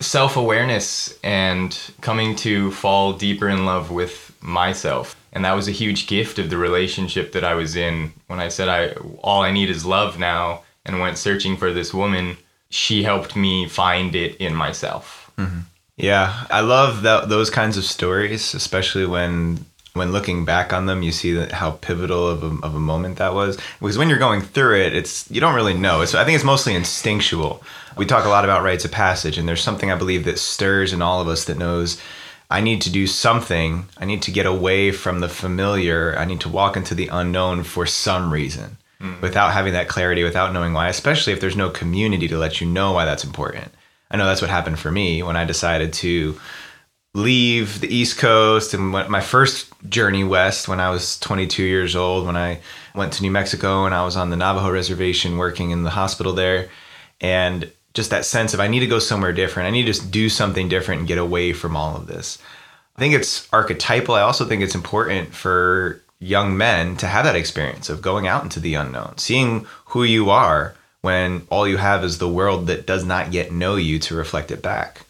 self 0.00 0.36
awareness 0.36 1.18
and 1.22 1.78
coming 2.00 2.36
to 2.36 2.70
fall 2.72 3.12
deeper 3.12 3.48
in 3.48 3.64
love 3.64 3.90
with 3.90 4.36
myself. 4.40 5.16
And 5.32 5.44
that 5.44 5.54
was 5.54 5.68
a 5.68 5.72
huge 5.72 6.06
gift 6.06 6.38
of 6.38 6.50
the 6.50 6.56
relationship 6.56 7.32
that 7.32 7.44
I 7.44 7.54
was 7.54 7.76
in. 7.76 8.12
When 8.26 8.40
I 8.40 8.48
said 8.48 8.68
I 8.68 8.90
all 9.22 9.42
I 9.42 9.52
need 9.52 9.70
is 9.70 9.84
love 9.84 10.18
now 10.18 10.62
and 10.84 11.00
went 11.00 11.18
searching 11.18 11.56
for 11.56 11.72
this 11.72 11.92
woman, 11.92 12.36
she 12.70 13.02
helped 13.02 13.36
me 13.36 13.68
find 13.68 14.14
it 14.14 14.36
in 14.36 14.54
myself. 14.54 15.30
Mm-hmm. 15.36 15.60
Yeah, 15.96 16.44
I 16.50 16.60
love 16.60 17.02
that, 17.02 17.28
those 17.30 17.48
kinds 17.48 17.78
of 17.78 17.84
stories, 17.84 18.54
especially 18.54 19.06
when 19.06 19.64
when 19.96 20.12
looking 20.12 20.44
back 20.44 20.74
on 20.74 20.84
them, 20.86 21.02
you 21.02 21.10
see 21.10 21.32
that 21.32 21.52
how 21.52 21.72
pivotal 21.72 22.28
of 22.28 22.42
a, 22.42 22.66
of 22.66 22.74
a 22.74 22.80
moment 22.80 23.16
that 23.16 23.34
was. 23.34 23.56
Because 23.80 23.96
when 23.96 24.10
you're 24.10 24.18
going 24.18 24.42
through 24.42 24.80
it, 24.80 24.94
it's 24.94 25.28
you 25.30 25.40
don't 25.40 25.54
really 25.54 25.74
know. 25.74 26.02
It's 26.02 26.14
I 26.14 26.24
think 26.24 26.36
it's 26.36 26.44
mostly 26.44 26.74
instinctual. 26.74 27.62
We 27.96 28.06
talk 28.06 28.24
a 28.24 28.28
lot 28.28 28.44
about 28.44 28.62
rites 28.62 28.84
of 28.84 28.92
passage, 28.92 29.38
and 29.38 29.48
there's 29.48 29.62
something 29.62 29.90
I 29.90 29.96
believe 29.96 30.24
that 30.24 30.38
stirs 30.38 30.92
in 30.92 31.02
all 31.02 31.20
of 31.20 31.28
us 31.28 31.44
that 31.46 31.58
knows 31.58 32.00
I 32.50 32.60
need 32.60 32.82
to 32.82 32.90
do 32.90 33.06
something. 33.06 33.86
I 33.98 34.04
need 34.04 34.22
to 34.22 34.30
get 34.30 34.46
away 34.46 34.92
from 34.92 35.20
the 35.20 35.28
familiar. 35.28 36.16
I 36.18 36.24
need 36.24 36.40
to 36.42 36.48
walk 36.48 36.76
into 36.76 36.94
the 36.94 37.08
unknown 37.08 37.64
for 37.64 37.86
some 37.86 38.32
reason 38.32 38.76
mm. 39.00 39.20
without 39.20 39.52
having 39.52 39.72
that 39.72 39.88
clarity, 39.88 40.22
without 40.22 40.52
knowing 40.52 40.72
why, 40.72 40.88
especially 40.88 41.32
if 41.32 41.40
there's 41.40 41.56
no 41.56 41.70
community 41.70 42.28
to 42.28 42.38
let 42.38 42.60
you 42.60 42.66
know 42.66 42.92
why 42.92 43.04
that's 43.04 43.24
important. 43.24 43.72
I 44.10 44.16
know 44.16 44.26
that's 44.26 44.42
what 44.42 44.50
happened 44.50 44.78
for 44.78 44.92
me 44.92 45.22
when 45.22 45.36
I 45.36 45.44
decided 45.44 45.92
to 45.94 46.38
leave 47.14 47.80
the 47.80 47.92
East 47.92 48.18
Coast 48.18 48.74
and 48.74 48.92
went 48.92 49.08
my 49.08 49.20
first 49.20 49.72
journey 49.88 50.22
west 50.22 50.68
when 50.68 50.80
I 50.80 50.90
was 50.90 51.18
22 51.20 51.64
years 51.64 51.96
old. 51.96 52.26
When 52.26 52.36
I 52.36 52.60
went 52.94 53.14
to 53.14 53.22
New 53.22 53.30
Mexico 53.30 53.86
and 53.86 53.94
I 53.94 54.04
was 54.04 54.16
on 54.16 54.30
the 54.30 54.36
Navajo 54.36 54.70
reservation 54.70 55.38
working 55.38 55.70
in 55.70 55.82
the 55.82 55.90
hospital 55.90 56.34
there, 56.34 56.68
and 57.20 57.70
just 57.96 58.10
that 58.10 58.26
sense 58.26 58.52
of 58.52 58.60
I 58.60 58.68
need 58.68 58.80
to 58.80 58.86
go 58.86 58.98
somewhere 58.98 59.32
different. 59.32 59.66
I 59.66 59.70
need 59.70 59.86
to 59.86 59.92
just 59.92 60.10
do 60.10 60.28
something 60.28 60.68
different 60.68 61.00
and 61.00 61.08
get 61.08 61.18
away 61.18 61.54
from 61.54 61.74
all 61.74 61.96
of 61.96 62.06
this. 62.06 62.38
I 62.94 63.00
think 63.00 63.14
it's 63.14 63.48
archetypal. 63.52 64.14
I 64.14 64.20
also 64.20 64.44
think 64.44 64.62
it's 64.62 64.74
important 64.74 65.34
for 65.34 66.02
young 66.18 66.56
men 66.56 66.96
to 66.98 67.06
have 67.06 67.24
that 67.24 67.36
experience 67.36 67.88
of 67.88 68.02
going 68.02 68.26
out 68.26 68.42
into 68.42 68.60
the 68.60 68.74
unknown, 68.74 69.16
seeing 69.16 69.66
who 69.86 70.04
you 70.04 70.30
are 70.30 70.74
when 71.00 71.46
all 71.50 71.66
you 71.66 71.78
have 71.78 72.04
is 72.04 72.18
the 72.18 72.28
world 72.28 72.66
that 72.66 72.86
does 72.86 73.04
not 73.04 73.32
yet 73.32 73.50
know 73.50 73.76
you 73.76 73.98
to 74.00 74.14
reflect 74.14 74.50
it 74.50 74.62
back 74.62 75.00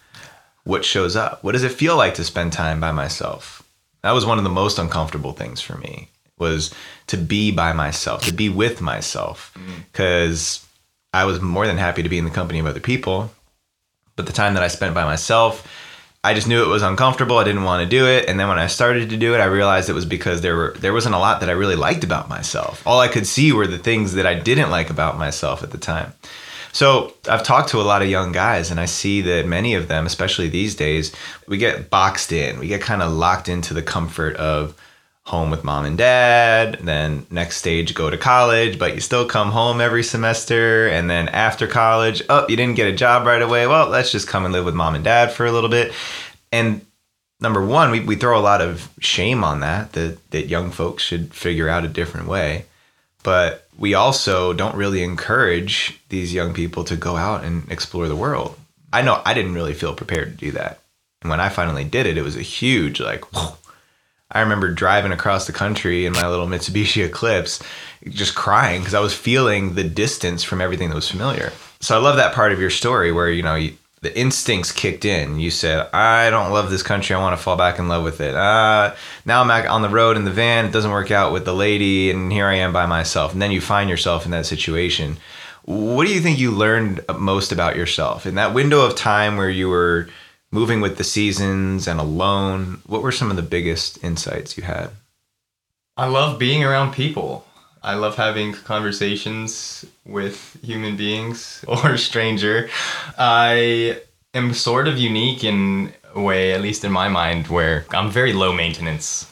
what 0.65 0.85
shows 0.85 1.17
up. 1.17 1.43
What 1.45 1.53
does 1.53 1.63
it 1.63 1.71
feel 1.73 1.97
like 1.97 2.15
to 2.15 2.25
spend 2.25 2.53
time 2.53 2.81
by 2.81 2.93
myself? 2.93 3.63
That 4.03 4.13
was 4.13 4.27
one 4.27 4.39
of 4.39 4.45
the 4.45 4.51
most 4.51 4.79
uncomfortable 4.79 5.33
things 5.33 5.61
for 5.61 5.79
me 5.79 6.09
was 6.39 6.75
to 7.07 7.17
be 7.17 7.51
by 7.51 7.73
myself, 7.73 8.23
to 8.25 8.33
be 8.33 8.49
with 8.49 8.81
myself 8.81 9.57
because 9.93 10.41
mm. 10.41 10.66
I 11.17 11.25
was 11.25 11.41
more 11.41 11.67
than 11.67 11.79
happy 11.79 12.03
to 12.03 12.09
be 12.11 12.19
in 12.19 12.25
the 12.25 12.31
company 12.31 12.59
of 12.59 12.67
other 12.67 12.81
people. 12.81 13.33
But 14.17 14.27
the 14.27 14.33
time 14.33 14.53
that 14.55 14.63
I 14.63 14.69
spent 14.69 14.95
by 14.95 15.05
myself, 15.05 15.67
I 16.23 16.35
just 16.35 16.47
knew 16.47 16.63
it 16.63 16.69
was 16.69 16.83
uncomfortable. 16.83 17.39
I 17.39 17.45
didn't 17.45 17.65
want 17.65 17.83
to 17.83 17.89
do 17.89 18.07
it. 18.07 18.29
And 18.29 18.39
then 18.39 18.49
when 18.49 18.59
I 18.59 18.67
started 18.67 19.09
to 19.11 19.17
do 19.17 19.35
it, 19.35 19.39
I 19.39 19.47
realized 19.47 19.89
it 19.89 19.95
was 19.95 20.05
because 20.05 20.43
there 20.43 20.57
were 20.57 20.75
there 20.79 20.93
wasn't 20.93 21.15
a 21.15 21.19
lot 21.19 21.41
that 21.41 21.49
I 21.49 21.53
really 21.53 21.77
liked 21.77 22.05
about 22.05 22.29
myself. 22.29 22.87
All 22.87 23.01
I 23.01 23.09
could 23.09 23.27
see 23.27 23.53
were 23.53 23.67
the 23.67 23.79
things 23.79 24.13
that 24.15 24.27
I 24.27 24.35
didn't 24.35 24.71
like 24.71 24.91
about 24.91 25.17
myself 25.17 25.63
at 25.63 25.71
the 25.71 25.79
time. 25.79 26.13
So 26.73 27.15
I've 27.31 27.43
talked 27.43 27.71
to 27.71 27.81
a 27.81 27.89
lot 27.91 28.03
of 28.03 28.11
young 28.11 28.33
guys, 28.33 28.71
and 28.71 28.79
I 28.79 28.85
see 28.85 29.23
that 29.23 29.47
many 29.47 29.73
of 29.75 29.89
them, 29.89 30.05
especially 30.05 30.51
these 30.51 30.75
days, 30.75 31.15
we 31.49 31.57
get 31.57 31.89
boxed 31.89 32.33
in. 32.33 32.59
We 32.59 32.69
get 32.69 32.83
kind 32.83 33.01
of 33.01 33.13
locked 33.13 33.49
into 33.49 33.73
the 33.73 33.83
comfort 33.83 34.37
of 34.37 34.75
home 35.27 35.51
with 35.51 35.65
mom 35.65 35.85
and 35.85 35.99
dad. 35.99 36.79
Then 36.83 37.27
next 37.31 37.57
stage, 37.57 37.95
go 37.95 38.09
to 38.09 38.17
college, 38.17 38.79
but 38.79 38.95
you 38.95 39.01
still 39.01 39.27
come 39.27 39.51
home 39.51 39.81
every 39.81 40.05
semester. 40.05 40.89
And 40.89 41.11
then 41.11 41.29
after 41.29 41.67
college, 41.67 42.23
oh, 42.31 42.47
you 42.49 42.57
didn't 42.57 42.77
get 42.77 42.89
a 42.89 42.97
job 42.97 43.27
right 43.27 43.43
away. 43.43 43.67
Well, 43.67 43.89
let's 43.89 44.13
just 44.13 44.29
come 44.29 44.45
and 44.45 44.53
live 44.55 44.65
with 44.65 44.75
mom 44.75 44.95
and 44.95 45.05
dad 45.05 45.33
for 45.33 45.45
a 45.45 45.53
little 45.53 45.69
bit. 45.69 45.93
And 46.53 46.81
number 47.41 47.65
one, 47.65 47.91
we, 47.91 48.01
we 48.01 48.15
throw 48.15 48.39
a 48.39 48.41
lot 48.41 48.63
of 48.63 48.89
shame 49.01 49.43
on 49.43 49.61
that, 49.61 49.93
that, 49.93 50.31
that 50.31 50.47
young 50.47 50.71
folks 50.71 51.03
should 51.03 51.35
figure 51.35 51.69
out 51.69 51.85
a 51.85 51.89
different 51.89 52.29
way. 52.29 52.67
But 53.25 53.67
we 53.77 53.95
also 53.95 54.53
don't 54.53 54.77
really 54.77 55.03
encourage 55.03 56.01
these 56.09 56.33
young 56.33 56.55
people 56.55 56.85
to 56.85 56.95
go 56.95 57.17
out 57.17 57.43
and 57.43 57.69
explore 57.71 58.07
the 58.07 58.15
world. 58.15 58.57
I 58.93 59.03
know 59.03 59.21
I 59.25 59.35
didn't 59.35 59.55
really 59.55 59.75
feel 59.75 59.93
prepared 59.93 60.31
to 60.31 60.45
do 60.45 60.53
that. 60.53 60.81
And 61.21 61.31
when 61.31 61.41
I 61.41 61.49
finally 61.49 61.83
did 61.83 62.07
it, 62.07 62.17
it 62.17 62.23
was 62.23 62.37
a 62.37 62.43
huge, 62.43 63.01
like, 63.01 63.25
whoa. 63.35 63.57
I 64.31 64.41
remember 64.41 64.73
driving 64.73 65.13
across 65.13 65.47
the 65.47 65.53
country 65.53 66.05
in 66.05 66.13
my 66.13 66.29
little 66.29 66.47
Mitsubishi 66.49 67.05
Eclipse, 67.05 67.63
just 68.09 68.35
crying 68.35 68.81
because 68.81 68.95
I 68.95 69.01
was 69.01 69.15
feeling 69.15 69.75
the 69.75 69.85
distance 69.85 70.43
from 70.43 70.61
everything 70.61 70.89
that 70.89 70.97
was 70.97 71.11
familiar. 71.11 71.53
So 71.81 71.97
I 71.97 72.01
love 72.01 72.17
that 72.17 72.35
part 72.35 72.53
of 72.53 72.61
your 72.61 72.71
story 72.71 73.13
where, 73.13 73.31
you 73.31 73.43
know, 73.43 73.55
you, 73.55 73.77
the 74.03 74.19
instincts 74.19 74.73
kicked 74.73 75.05
in. 75.05 75.39
You 75.39 75.51
said, 75.51 75.89
I 75.93 76.31
don't 76.31 76.53
love 76.53 76.71
this 76.71 76.83
country. 76.83 77.15
I 77.15 77.21
want 77.21 77.37
to 77.37 77.43
fall 77.43 77.57
back 77.57 77.79
in 77.79 77.89
love 77.89 78.03
with 78.03 78.21
it. 78.21 78.35
Uh, 78.35 78.95
now 79.25 79.43
I'm 79.43 79.51
on 79.69 79.83
the 79.83 79.89
road 79.89 80.17
in 80.17 80.25
the 80.25 80.31
van. 80.31 80.65
It 80.65 80.73
doesn't 80.73 80.91
work 80.91 81.11
out 81.11 81.33
with 81.33 81.45
the 81.45 81.55
lady, 81.55 82.11
and 82.11 82.33
here 82.33 82.47
I 82.47 82.57
am 82.57 82.73
by 82.73 82.87
myself. 82.87 83.33
And 83.33 83.41
then 83.41 83.53
you 83.53 83.61
find 83.61 83.89
yourself 83.89 84.25
in 84.25 84.33
that 84.33 84.47
situation. 84.47 85.19
What 85.65 86.07
do 86.07 86.15
you 86.15 86.21
think 86.21 86.39
you 86.39 86.51
learned 86.51 87.05
most 87.19 87.53
about 87.53 87.77
yourself 87.77 88.27
in 88.27 88.37
that 88.37 88.55
window 88.55 88.85
of 88.85 88.95
time 88.95 89.37
where 89.37 89.51
you 89.51 89.69
were 89.69 90.09
moving 90.57 90.81
with 90.81 90.97
the 90.97 91.05
seasons 91.05 91.87
and 91.87 92.01
alone? 92.01 92.81
What 92.87 93.03
were 93.03 93.13
some 93.13 93.29
of 93.31 93.37
the 93.37 93.43
biggest 93.57 94.03
insights 94.03 94.57
you 94.57 94.65
had? 94.65 94.89
I 95.99 96.07
love 96.07 96.39
being 96.39 96.65
around 96.65 96.95
people. 96.95 97.47
I 97.83 97.95
love 97.95 98.17
having 98.17 98.55
conversations 98.55 99.85
with 100.07 100.59
human 100.63 100.97
beings 100.97 101.63
or 101.69 101.99
stranger. 101.99 102.71
I 103.19 104.01
am 104.33 104.55
sort 104.55 104.89
of 104.89 104.97
unique 104.97 105.45
in 105.45 105.93
a 106.15 106.23
way, 106.23 106.55
at 106.55 106.63
least 106.63 106.85
in 106.85 106.91
my 106.91 107.09
mind, 107.11 107.49
where 107.49 107.85
I'm 107.91 108.11
very 108.11 108.33
low 108.33 108.55
maintenance. 108.55 109.31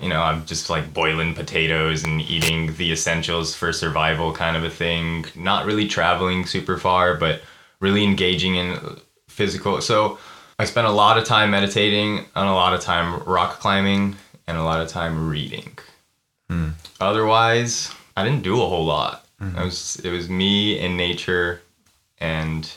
You 0.00 0.08
know, 0.08 0.22
I'm 0.22 0.44
just 0.44 0.70
like 0.70 0.92
boiling 0.92 1.34
potatoes 1.34 2.02
and 2.02 2.20
eating 2.20 2.74
the 2.74 2.90
essentials 2.90 3.54
for 3.54 3.72
survival 3.72 4.32
kind 4.32 4.56
of 4.56 4.64
a 4.64 4.70
thing. 4.70 5.24
Not 5.36 5.66
really 5.66 5.86
traveling 5.86 6.46
super 6.46 6.78
far, 6.78 7.14
but 7.14 7.42
really 7.78 8.02
engaging 8.02 8.56
in 8.56 8.98
physical. 9.28 9.80
So 9.80 10.18
I 10.58 10.64
spent 10.64 10.86
a 10.86 10.90
lot 10.90 11.18
of 11.18 11.24
time 11.24 11.50
meditating 11.50 12.18
and 12.18 12.48
a 12.48 12.52
lot 12.52 12.74
of 12.74 12.80
time 12.80 13.22
rock 13.24 13.58
climbing 13.60 14.16
and 14.46 14.56
a 14.56 14.62
lot 14.62 14.80
of 14.80 14.88
time 14.88 15.28
reading. 15.28 15.78
Hmm. 16.48 16.70
Otherwise, 17.00 17.92
I 18.16 18.24
didn't 18.24 18.42
do 18.42 18.62
a 18.62 18.66
whole 18.66 18.84
lot. 18.84 19.26
Mm-hmm. 19.40 19.58
It 19.58 19.64
was 19.64 19.96
it 20.04 20.10
was 20.10 20.28
me 20.28 20.78
and 20.78 20.96
nature, 20.96 21.60
and 22.18 22.70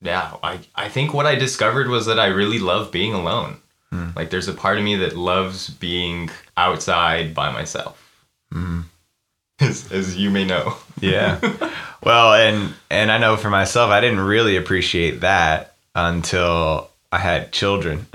yeah, 0.00 0.36
I 0.42 0.60
I 0.74 0.88
think 0.88 1.12
what 1.12 1.26
I 1.26 1.34
discovered 1.34 1.88
was 1.88 2.06
that 2.06 2.20
I 2.20 2.26
really 2.26 2.58
love 2.58 2.92
being 2.92 3.14
alone. 3.14 3.58
Mm. 3.92 4.14
Like 4.14 4.30
there's 4.30 4.48
a 4.48 4.54
part 4.54 4.78
of 4.78 4.84
me 4.84 4.96
that 4.96 5.16
loves 5.16 5.70
being 5.70 6.30
outside 6.56 7.34
by 7.34 7.50
myself. 7.50 8.20
Mm. 8.52 8.84
As, 9.60 9.90
as 9.90 10.16
you 10.16 10.30
may 10.30 10.44
know. 10.44 10.76
yeah. 11.00 11.40
Well, 12.00 12.32
and 12.32 12.74
and 12.90 13.10
I 13.10 13.18
know 13.18 13.36
for 13.36 13.50
myself, 13.50 13.90
I 13.90 14.00
didn't 14.00 14.20
really 14.20 14.56
appreciate 14.56 15.20
that 15.22 15.74
until 15.96 16.88
I 17.10 17.18
had 17.18 17.52
children. 17.52 18.06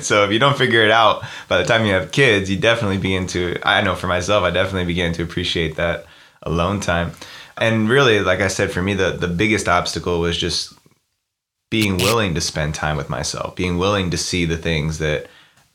so 0.00 0.24
if 0.24 0.30
you 0.30 0.38
don't 0.38 0.56
figure 0.56 0.84
it 0.84 0.90
out 0.90 1.24
by 1.48 1.58
the 1.58 1.64
time 1.64 1.84
you 1.84 1.92
have 1.92 2.12
kids, 2.12 2.48
you 2.48 2.56
definitely 2.56 2.98
begin 2.98 3.26
to 3.28 3.56
I 3.64 3.82
know 3.82 3.94
for 3.94 4.06
myself, 4.06 4.44
I 4.44 4.50
definitely 4.50 4.86
began 4.86 5.12
to 5.14 5.22
appreciate 5.22 5.76
that 5.76 6.06
alone 6.42 6.80
time. 6.80 7.12
And 7.56 7.88
really, 7.88 8.20
like 8.20 8.40
I 8.40 8.48
said, 8.48 8.70
for 8.70 8.82
me 8.82 8.94
the 8.94 9.10
the 9.10 9.28
biggest 9.28 9.68
obstacle 9.68 10.20
was 10.20 10.36
just 10.36 10.72
being 11.70 11.96
willing 11.96 12.34
to 12.34 12.40
spend 12.40 12.74
time 12.74 12.96
with 12.96 13.10
myself, 13.10 13.56
being 13.56 13.76
willing 13.76 14.10
to 14.10 14.16
see 14.16 14.44
the 14.44 14.56
things 14.56 14.98
that 14.98 15.26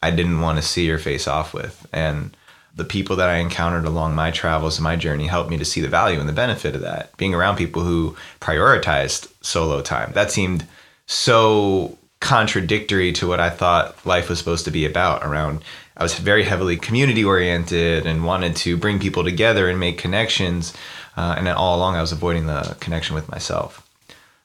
I 0.02 0.12
didn't 0.12 0.42
want 0.42 0.58
to 0.58 0.64
see 0.64 0.90
or 0.90 0.98
face 0.98 1.28
off 1.28 1.54
with. 1.54 1.86
And 1.92 2.36
the 2.74 2.86
people 2.86 3.18
that 3.18 3.28
I 3.28 3.38
encountered 3.38 3.86
along 3.86 4.16
my 4.16 4.32
travels 4.32 4.78
and 4.78 4.84
my 4.86 4.96
journey 4.96 5.28
helped 5.28 5.50
me 5.50 5.58
to 5.58 5.66
see 5.66 5.82
the 5.82 5.90
value 5.90 6.20
and 6.20 6.30
the 6.30 6.34
benefit 6.34 6.76
of 6.76 6.82
that. 6.82 7.16
Being 7.18 7.36
around 7.36 7.58
people 7.58 7.84
who 7.84 8.16
prioritized 8.40 9.32
solo 9.42 9.82
time. 9.82 10.14
That 10.14 10.32
seemed 10.32 10.66
so 11.06 11.98
contradictory 12.22 13.12
to 13.12 13.28
what 13.28 13.42
I 13.42 13.50
thought 13.50 14.06
life 14.06 14.30
was 14.30 14.40
supposed 14.40 14.66
to 14.66 14.72
be 14.72 14.86
about 14.86 15.24
around 15.24 15.64
I 15.98 16.04
was 16.04 16.18
very 16.18 16.44
heavily 16.44 16.78
community 16.78 17.24
oriented 17.24 18.06
and 18.06 18.24
wanted 18.24 18.56
to 18.58 18.78
bring 18.78 19.00
people 19.00 19.24
together 19.24 19.70
and 19.70 19.80
make 19.80 19.98
connections 19.98 20.74
uh, 21.18 21.36
and 21.38 21.48
all 21.50 21.78
along 21.78 21.96
I 21.96 22.02
was 22.02 22.12
avoiding 22.12 22.48
the 22.48 22.76
connection 22.80 23.14
with 23.16 23.30
myself. 23.30 23.88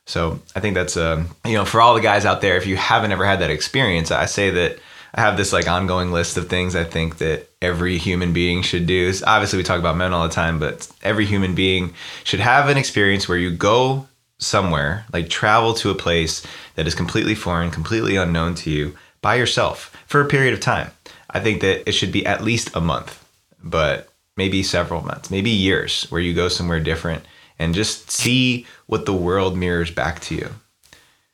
So 0.04 0.40
I 0.54 0.60
think 0.60 0.74
that's 0.74 0.96
a 0.96 1.12
um, 1.12 1.28
you 1.44 1.54
know 1.54 1.64
for 1.64 1.80
all 1.80 1.94
the 1.94 2.00
guys 2.00 2.24
out 2.24 2.40
there 2.40 2.56
if 2.56 2.66
you 2.66 2.76
haven't 2.76 3.12
ever 3.12 3.24
had 3.24 3.40
that 3.40 3.50
experience 3.50 4.10
I 4.10 4.26
say 4.26 4.50
that 4.50 4.78
I 5.14 5.20
have 5.20 5.36
this 5.36 5.52
like 5.52 5.68
ongoing 5.68 6.12
list 6.12 6.36
of 6.36 6.48
things 6.48 6.74
I 6.74 6.84
think 6.84 7.18
that 7.18 7.48
every 7.62 7.98
human 7.98 8.32
being 8.32 8.62
should 8.62 8.86
do. 8.86 9.12
Obviously 9.26 9.58
we 9.58 9.62
talk 9.62 9.78
about 9.78 9.96
men 9.96 10.12
all 10.12 10.26
the 10.26 10.34
time 10.34 10.58
but 10.58 10.88
every 11.02 11.26
human 11.26 11.54
being 11.54 11.94
should 12.24 12.40
have 12.40 12.68
an 12.68 12.78
experience 12.78 13.28
where 13.28 13.38
you 13.38 13.50
go 13.50 14.08
somewhere, 14.38 15.06
like 15.12 15.28
travel 15.28 15.74
to 15.74 15.90
a 15.90 15.94
place 15.94 16.46
that 16.74 16.86
is 16.86 16.94
completely 16.94 17.34
foreign, 17.34 17.70
completely 17.70 18.16
unknown 18.16 18.54
to 18.54 18.70
you 18.70 18.96
by 19.22 19.34
yourself 19.34 19.96
for 20.06 20.20
a 20.20 20.28
period 20.28 20.54
of 20.54 20.60
time. 20.60 20.90
I 21.30 21.40
think 21.40 21.60
that 21.62 21.88
it 21.88 21.92
should 21.92 22.12
be 22.12 22.26
at 22.26 22.44
least 22.44 22.74
a 22.74 22.80
month, 22.80 23.24
but 23.62 24.08
maybe 24.36 24.62
several 24.62 25.02
months, 25.02 25.30
maybe 25.30 25.50
years 25.50 26.04
where 26.10 26.20
you 26.20 26.34
go 26.34 26.48
somewhere 26.48 26.80
different 26.80 27.24
and 27.58 27.74
just 27.74 28.10
see 28.10 28.66
what 28.86 29.06
the 29.06 29.14
world 29.14 29.56
mirrors 29.56 29.90
back 29.90 30.20
to 30.20 30.34
you. 30.34 30.50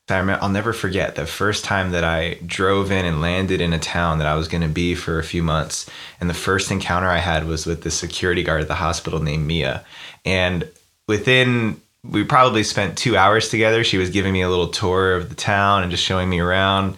I'll 0.08 0.48
never 0.48 0.72
forget 0.72 1.14
the 1.14 1.26
first 1.26 1.64
time 1.64 1.90
that 1.92 2.04
I 2.04 2.34
drove 2.44 2.90
in 2.90 3.06
and 3.06 3.20
landed 3.20 3.60
in 3.60 3.72
a 3.72 3.78
town 3.78 4.18
that 4.18 4.26
I 4.26 4.34
was 4.34 4.48
going 4.48 4.62
to 4.62 4.68
be 4.68 4.94
for 4.94 5.18
a 5.18 5.24
few 5.24 5.42
months. 5.42 5.88
And 6.20 6.28
the 6.28 6.34
first 6.34 6.70
encounter 6.70 7.08
I 7.08 7.18
had 7.18 7.46
was 7.46 7.64
with 7.64 7.82
the 7.82 7.90
security 7.90 8.42
guard 8.42 8.60
at 8.60 8.68
the 8.68 8.74
hospital 8.74 9.20
named 9.20 9.46
Mia. 9.46 9.84
And 10.24 10.68
within, 11.08 11.80
we 12.04 12.24
probably 12.24 12.62
spent 12.62 12.98
two 12.98 13.16
hours 13.16 13.48
together. 13.48 13.84
She 13.84 13.98
was 13.98 14.10
giving 14.10 14.32
me 14.32 14.42
a 14.42 14.48
little 14.48 14.68
tour 14.68 15.14
of 15.14 15.28
the 15.28 15.34
town 15.34 15.82
and 15.82 15.90
just 15.90 16.04
showing 16.04 16.28
me 16.28 16.40
around. 16.40 16.96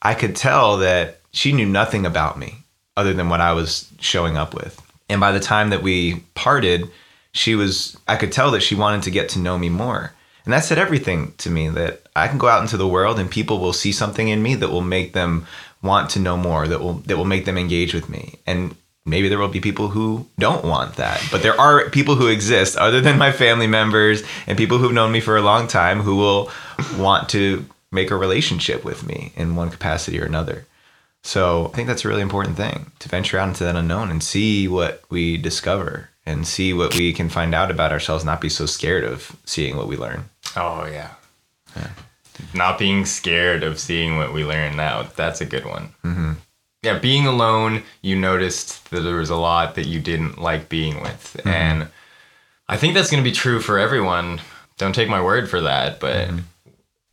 I 0.00 0.14
could 0.14 0.36
tell 0.36 0.78
that 0.78 1.20
she 1.32 1.52
knew 1.52 1.66
nothing 1.66 2.06
about 2.06 2.38
me 2.38 2.58
other 2.96 3.12
than 3.12 3.28
what 3.28 3.40
I 3.40 3.52
was 3.52 3.90
showing 4.00 4.36
up 4.36 4.54
with. 4.54 4.80
And 5.08 5.20
by 5.20 5.32
the 5.32 5.40
time 5.40 5.70
that 5.70 5.82
we 5.82 6.20
parted, 6.34 6.88
she 7.32 7.54
was, 7.54 7.96
I 8.06 8.16
could 8.16 8.32
tell 8.32 8.52
that 8.52 8.62
she 8.62 8.74
wanted 8.74 9.02
to 9.02 9.10
get 9.10 9.28
to 9.30 9.40
know 9.40 9.58
me 9.58 9.68
more. 9.68 10.12
And 10.44 10.52
that 10.52 10.64
said 10.64 10.78
everything 10.78 11.32
to 11.38 11.50
me 11.50 11.68
that 11.70 12.02
I 12.14 12.28
can 12.28 12.38
go 12.38 12.48
out 12.48 12.62
into 12.62 12.76
the 12.76 12.86
world 12.86 13.18
and 13.18 13.30
people 13.30 13.58
will 13.58 13.72
see 13.72 13.92
something 13.92 14.28
in 14.28 14.42
me 14.42 14.54
that 14.56 14.70
will 14.70 14.82
make 14.82 15.14
them 15.14 15.46
want 15.82 16.10
to 16.10 16.20
know 16.20 16.36
more, 16.36 16.68
that 16.68 16.80
will 16.80 16.94
that 16.94 17.16
will 17.16 17.24
make 17.24 17.44
them 17.44 17.58
engage 17.58 17.94
with 17.94 18.08
me. 18.08 18.38
And 18.46 18.76
maybe 19.06 19.28
there 19.28 19.38
will 19.38 19.48
be 19.48 19.60
people 19.60 19.88
who 19.88 20.26
don't 20.38 20.64
want 20.64 20.96
that. 20.96 21.22
But 21.30 21.42
there 21.42 21.58
are 21.60 21.90
people 21.90 22.14
who 22.16 22.28
exist 22.28 22.76
other 22.76 23.00
than 23.00 23.18
my 23.18 23.32
family 23.32 23.66
members 23.66 24.22
and 24.46 24.58
people 24.58 24.78
who've 24.78 24.92
known 24.92 25.12
me 25.12 25.20
for 25.20 25.36
a 25.36 25.42
long 25.42 25.66
time 25.68 26.00
who 26.00 26.16
will 26.16 26.50
want 26.96 27.28
to 27.30 27.66
make 27.92 28.10
a 28.10 28.16
relationship 28.16 28.84
with 28.84 29.06
me 29.06 29.32
in 29.36 29.56
one 29.56 29.70
capacity 29.70 30.20
or 30.20 30.24
another. 30.24 30.66
So 31.22 31.66
I 31.66 31.76
think 31.76 31.88
that's 31.88 32.04
a 32.04 32.08
really 32.08 32.22
important 32.22 32.56
thing 32.56 32.92
to 32.98 33.08
venture 33.08 33.38
out 33.38 33.48
into 33.48 33.64
that 33.64 33.76
unknown 33.76 34.10
and 34.10 34.22
see 34.22 34.68
what 34.68 35.02
we 35.08 35.38
discover 35.38 36.10
and 36.26 36.46
see 36.46 36.72
what 36.72 36.94
we 36.94 37.12
can 37.12 37.28
find 37.28 37.54
out 37.54 37.70
about 37.70 37.92
ourselves, 37.92 38.24
not 38.24 38.40
be 38.40 38.48
so 38.48 38.66
scared 38.66 39.04
of 39.04 39.34
seeing 39.44 39.76
what 39.76 39.88
we 39.88 39.96
learn. 39.96 40.28
Oh 40.56 40.86
yeah. 40.86 41.10
yeah. 41.76 41.90
Not 42.52 42.78
being 42.78 43.04
scared 43.04 43.62
of 43.62 43.78
seeing 43.78 44.16
what 44.16 44.34
we 44.34 44.44
learn 44.44 44.76
now. 44.76 45.02
That's 45.16 45.40
a 45.40 45.46
good 45.46 45.64
one. 45.64 45.94
Mm-hmm. 46.04 46.32
Yeah, 46.84 46.98
being 46.98 47.26
alone, 47.26 47.82
you 48.02 48.14
noticed 48.16 48.90
that 48.90 49.00
there 49.00 49.16
was 49.16 49.30
a 49.30 49.36
lot 49.36 49.74
that 49.74 49.86
you 49.86 50.00
didn't 50.00 50.40
like 50.40 50.68
being 50.68 51.00
with, 51.00 51.36
mm-hmm. 51.38 51.48
and 51.48 51.88
I 52.68 52.76
think 52.76 52.94
that's 52.94 53.10
going 53.10 53.22
to 53.22 53.28
be 53.28 53.34
true 53.34 53.60
for 53.60 53.78
everyone. 53.78 54.40
Don't 54.76 54.94
take 54.94 55.08
my 55.08 55.22
word 55.22 55.48
for 55.48 55.60
that, 55.60 56.00
but. 56.00 56.28
Mm-hmm 56.28 56.38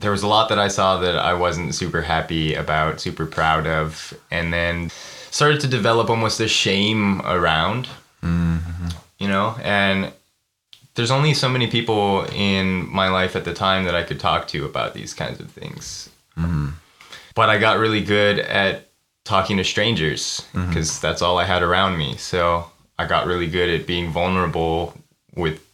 there 0.02 0.12
was 0.12 0.24
a 0.24 0.28
lot 0.28 0.50
that 0.50 0.60
I 0.60 0.68
saw 0.68 0.98
that 0.98 1.16
I 1.16 1.34
wasn't 1.34 1.74
super 1.76 2.02
happy 2.02 2.56
about, 2.56 3.00
super 3.00 3.26
proud 3.26 3.68
of, 3.68 4.14
and 4.30 4.52
then 4.52 4.90
started 5.30 5.62
to 5.62 5.68
develop 5.68 6.10
almost 6.10 6.40
a 6.40 6.48
shame 6.48 7.22
around. 7.22 7.88
Mm-hmm. 8.24 8.88
You 9.20 9.28
know, 9.28 9.56
and 9.64 10.12
there's 10.96 11.12
only 11.12 11.34
so 11.34 11.48
many 11.48 11.68
people 11.68 12.26
in 12.34 12.92
my 12.92 13.10
life 13.10 13.36
at 13.36 13.46
the 13.46 13.54
time 13.54 13.86
that 13.86 13.96
I 13.96 14.04
could 14.04 14.20
talk 14.20 14.48
to 14.50 14.66
about 14.66 14.94
these 14.94 15.14
kinds 15.14 15.40
of 15.40 15.50
things. 15.52 16.10
Mm-hmm. 16.38 16.70
But 17.36 17.50
I 17.50 17.60
got 17.60 17.78
really 17.78 18.04
good 18.04 18.40
at 18.40 18.88
talking 19.24 19.58
to 19.58 19.64
strangers 19.64 20.46
because 20.54 20.92
mm-hmm. 20.92 21.08
that's 21.08 21.22
all 21.22 21.38
I 21.38 21.46
had 21.46 21.64
around 21.64 21.98
me. 21.98 22.18
So 22.18 22.70
I 22.98 23.06
got 23.06 23.28
really 23.28 23.48
good 23.48 23.70
at 23.70 23.88
being 23.88 24.10
vulnerable 24.12 24.94
with 25.36 25.66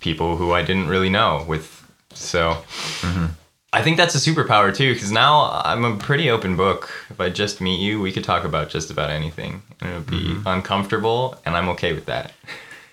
people 0.00 0.36
who 0.36 0.52
I 0.52 0.62
didn't 0.62 0.88
really 0.88 1.10
know. 1.10 1.44
With 1.46 1.86
so 2.12 2.52
mm-hmm. 3.00 3.26
I 3.72 3.82
think 3.82 3.96
that's 3.96 4.14
a 4.14 4.18
superpower 4.18 4.74
too, 4.74 4.92
because 4.92 5.10
now 5.10 5.62
I'm 5.64 5.84
a 5.84 5.96
pretty 5.96 6.30
open 6.30 6.56
book. 6.56 6.90
If 7.10 7.20
I 7.20 7.30
just 7.30 7.60
meet 7.60 7.80
you, 7.80 8.00
we 8.00 8.12
could 8.12 8.24
talk 8.24 8.44
about 8.44 8.68
just 8.68 8.90
about 8.90 9.10
anything, 9.10 9.62
and 9.80 9.90
it 9.90 9.94
would 9.94 10.06
be 10.10 10.28
mm-hmm. 10.28 10.46
uncomfortable, 10.46 11.40
and 11.44 11.56
I'm 11.56 11.68
okay 11.70 11.92
with 11.92 12.06
that. 12.06 12.32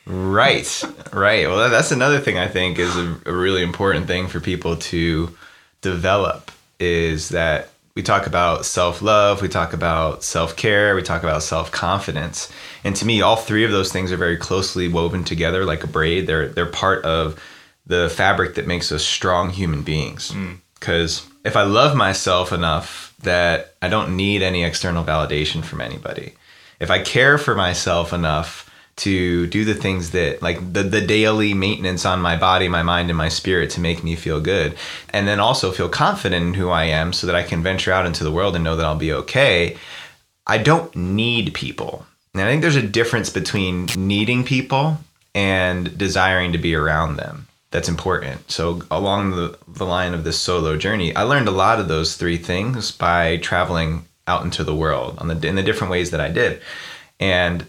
Right, 0.06 0.84
right. 1.14 1.48
Well, 1.48 1.70
that's 1.70 1.92
another 1.92 2.20
thing 2.20 2.38
I 2.38 2.48
think 2.48 2.80
is 2.80 2.96
a, 2.96 3.18
a 3.26 3.34
really 3.34 3.62
important 3.62 4.08
thing 4.08 4.28
for 4.28 4.40
people 4.40 4.76
to 4.78 5.38
develop 5.82 6.52
is 6.80 7.30
that 7.30 7.70
we 8.00 8.04
talk 8.04 8.28
about 8.28 8.66
self 8.66 9.02
love, 9.02 9.42
we 9.42 9.50
talk 9.50 9.74
about 9.74 10.24
self 10.24 10.56
care, 10.56 10.96
we 10.96 11.04
talk 11.04 11.22
about 11.22 11.44
self 11.44 11.70
confidence, 11.70 12.50
and 12.86 12.96
to 12.96 13.06
me, 13.06 13.22
all 13.22 13.36
three 13.36 13.66
of 13.66 13.72
those 13.72 13.92
things 13.92 14.10
are 14.14 14.18
very 14.18 14.38
closely 14.38 14.88
woven 14.88 15.26
together 15.26 15.66
like 15.66 15.84
a 15.84 15.88
braid. 15.88 16.26
They're 16.26 16.48
they're 16.48 16.66
part 16.66 17.04
of 17.04 17.38
the 17.86 18.10
fabric 18.10 18.56
that 18.56 18.68
makes 18.68 18.94
us 18.94 19.04
strong 19.04 19.50
human 19.50 19.82
beings. 19.82 20.34
Because 20.76 21.20
mm. 21.20 21.32
if 21.44 21.58
I 21.58 21.64
love 21.64 21.94
myself 21.94 22.54
enough 22.54 23.14
that 23.24 23.76
I 23.82 23.90
don't 23.90 24.16
need 24.16 24.44
any 24.44 24.64
external 24.64 25.04
validation 25.04 25.62
from 25.62 25.82
anybody, 25.82 26.36
if 26.80 26.90
I 26.90 27.02
care 27.02 27.38
for 27.38 27.54
myself 27.54 28.14
enough 28.14 28.69
to 29.00 29.48
do 29.48 29.64
the 29.64 29.74
things 29.74 30.12
that 30.12 30.42
like 30.42 30.74
the, 30.74 30.84
the 30.84 31.02
daily 31.02 31.54
maintenance 31.54 32.06
on 32.06 32.22
my 32.22 32.36
body 32.36 32.68
my 32.68 32.84
mind 32.84 33.10
and 33.10 33.18
my 33.18 33.30
spirit 33.30 33.70
to 33.72 33.82
make 33.82 34.04
me 34.04 34.16
feel 34.16 34.42
good. 34.42 34.76
And 35.14 35.28
then 35.28 35.40
also 35.40 35.72
feel 35.72 35.90
confident 35.90 36.46
in 36.46 36.54
who 36.54 36.70
i 36.70 36.84
am 36.84 37.14
so 37.14 37.26
that 37.28 37.36
i 37.36 37.44
can 37.44 37.64
venture 37.64 37.92
out 37.92 38.06
into 38.06 38.24
the 38.24 38.32
world 38.32 38.56
and 38.56 38.64
know 38.64 38.76
that 38.76 38.86
i'll 38.86 38.96
be 38.96 39.14
okay. 39.14 39.78
I 40.46 40.58
don't 40.58 40.94
need 40.96 41.54
people. 41.54 42.06
And 42.34 42.44
i 42.44 42.48
think 42.48 42.62
there's 42.62 42.76
a 42.76 42.82
difference 42.82 43.30
between 43.30 43.88
needing 43.96 44.44
people 44.44 44.98
and 45.34 45.98
desiring 45.98 46.52
to 46.52 46.58
be 46.58 46.76
around 46.76 47.16
them. 47.16 47.48
That's 47.72 47.88
important. 47.88 48.50
So 48.50 48.82
along 48.90 49.32
the, 49.32 49.58
the 49.68 49.86
line 49.86 50.14
of 50.14 50.24
this 50.24 50.40
solo 50.40 50.78
journey 50.78 51.16
i 51.16 51.24
learned 51.24 51.48
a 51.48 51.52
lot 51.66 51.80
of 51.80 51.88
those 51.88 52.18
three 52.18 52.38
things 52.38 52.92
by 52.92 53.38
traveling 53.38 54.06
out 54.28 54.44
into 54.44 54.64
the 54.64 54.76
world 54.76 55.18
on 55.20 55.28
the 55.30 55.48
in 55.48 55.56
the 55.56 55.64
different 55.64 55.92
ways 55.92 56.12
that 56.12 56.20
i 56.20 56.30
did. 56.30 56.62
And 57.22 57.66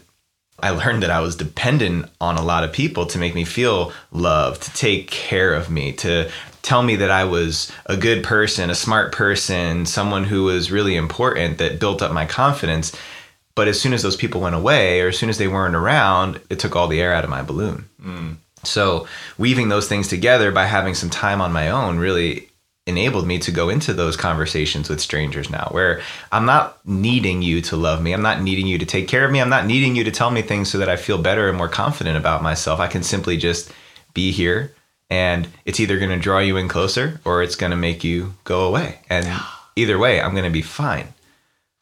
I 0.61 0.71
learned 0.71 1.03
that 1.03 1.09
I 1.09 1.21
was 1.21 1.35
dependent 1.35 2.09
on 2.19 2.37
a 2.37 2.43
lot 2.43 2.63
of 2.63 2.71
people 2.71 3.05
to 3.07 3.17
make 3.17 3.33
me 3.33 3.45
feel 3.45 3.91
loved, 4.11 4.63
to 4.63 4.73
take 4.73 5.09
care 5.09 5.53
of 5.53 5.69
me, 5.69 5.91
to 5.93 6.29
tell 6.61 6.83
me 6.83 6.95
that 6.97 7.11
I 7.11 7.23
was 7.23 7.71
a 7.87 7.97
good 7.97 8.23
person, 8.23 8.69
a 8.69 8.75
smart 8.75 9.11
person, 9.11 9.85
someone 9.85 10.23
who 10.23 10.43
was 10.43 10.71
really 10.71 10.95
important 10.95 11.57
that 11.57 11.79
built 11.79 12.01
up 12.01 12.11
my 12.11 12.25
confidence. 12.25 12.95
But 13.55 13.67
as 13.67 13.81
soon 13.81 13.93
as 13.93 14.03
those 14.03 14.15
people 14.15 14.41
went 14.41 14.55
away, 14.55 15.01
or 15.01 15.09
as 15.09 15.17
soon 15.17 15.29
as 15.29 15.37
they 15.37 15.47
weren't 15.47 15.75
around, 15.75 16.39
it 16.49 16.59
took 16.59 16.75
all 16.75 16.87
the 16.87 17.01
air 17.01 17.13
out 17.13 17.23
of 17.23 17.29
my 17.29 17.41
balloon. 17.41 17.89
Mm. 18.01 18.35
So, 18.63 19.07
weaving 19.39 19.69
those 19.69 19.87
things 19.87 20.07
together 20.07 20.51
by 20.51 20.65
having 20.65 20.93
some 20.93 21.09
time 21.09 21.41
on 21.41 21.51
my 21.51 21.69
own 21.69 21.97
really 21.97 22.50
enabled 22.87 23.27
me 23.27 23.37
to 23.37 23.51
go 23.51 23.69
into 23.69 23.93
those 23.93 24.17
conversations 24.17 24.89
with 24.89 24.99
strangers 24.99 25.49
now 25.49 25.67
where 25.71 26.01
I'm 26.31 26.45
not 26.45 26.79
needing 26.85 27.41
you 27.41 27.61
to 27.61 27.75
love 27.75 28.01
me. 28.01 28.11
I'm 28.11 28.23
not 28.23 28.41
needing 28.41 28.65
you 28.65 28.79
to 28.79 28.85
take 28.85 29.07
care 29.07 29.23
of 29.23 29.31
me. 29.31 29.39
I'm 29.39 29.49
not 29.49 29.67
needing 29.67 29.95
you 29.95 30.03
to 30.03 30.11
tell 30.11 30.31
me 30.31 30.41
things 30.41 30.69
so 30.71 30.79
that 30.79 30.89
I 30.89 30.95
feel 30.95 31.19
better 31.19 31.47
and 31.47 31.57
more 31.57 31.69
confident 31.69 32.17
about 32.17 32.41
myself. 32.41 32.79
I 32.79 32.87
can 32.87 33.03
simply 33.03 33.37
just 33.37 33.71
be 34.13 34.31
here 34.31 34.73
and 35.11 35.47
it's 35.65 35.79
either 35.79 35.99
going 35.99 36.09
to 36.09 36.17
draw 36.17 36.39
you 36.39 36.57
in 36.57 36.69
closer 36.69 37.19
or 37.25 37.43
it's 37.43 37.55
going 37.55 37.71
to 37.71 37.77
make 37.77 38.03
you 38.03 38.33
go 38.45 38.67
away. 38.67 38.99
And 39.09 39.27
either 39.75 39.99
way, 39.99 40.21
I'm 40.21 40.31
going 40.31 40.45
to 40.45 40.49
be 40.49 40.61
fine. 40.61 41.13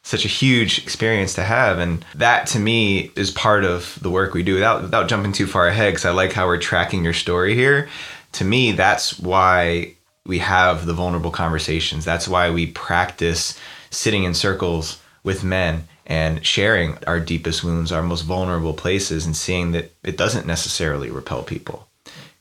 Such 0.02 0.26
a 0.26 0.30
huge 0.30 0.80
experience 0.80 1.36
to 1.36 1.44
have. 1.44 1.78
And 1.78 2.04
that 2.16 2.48
to 2.48 2.60
me 2.60 3.12
is 3.16 3.30
part 3.30 3.64
of 3.64 4.00
the 4.02 4.10
work 4.10 4.34
we 4.34 4.42
do 4.42 4.56
without, 4.56 4.82
without 4.82 5.08
jumping 5.08 5.32
too 5.32 5.46
far 5.46 5.68
ahead 5.68 5.94
because 5.94 6.06
I 6.06 6.12
like 6.12 6.34
how 6.34 6.48
we're 6.48 6.58
tracking 6.58 7.04
your 7.04 7.14
story 7.14 7.54
here. 7.54 7.88
To 8.34 8.44
me, 8.44 8.72
that's 8.72 9.20
why 9.20 9.94
we 10.30 10.40
have 10.40 10.86
the 10.86 10.94
vulnerable 10.94 11.32
conversations. 11.32 12.06
That's 12.06 12.28
why 12.28 12.52
we 12.52 12.68
practice 12.68 13.60
sitting 13.90 14.26
in 14.26 14.36
circles 14.36 15.02
with 15.24 15.44
men 15.44 15.88
and 16.06 16.46
sharing 16.46 17.04
our 17.08 17.20
deepest 17.20 17.64
wounds, 17.64 17.92
our 17.92 18.04
most 18.04 18.22
vulnerable 18.22 18.76
places, 18.76 19.26
and 19.26 19.36
seeing 19.36 19.72
that 19.72 19.92
it 20.04 20.18
doesn't 20.18 20.46
necessarily 20.46 21.10
repel 21.10 21.42
people. 21.42 21.88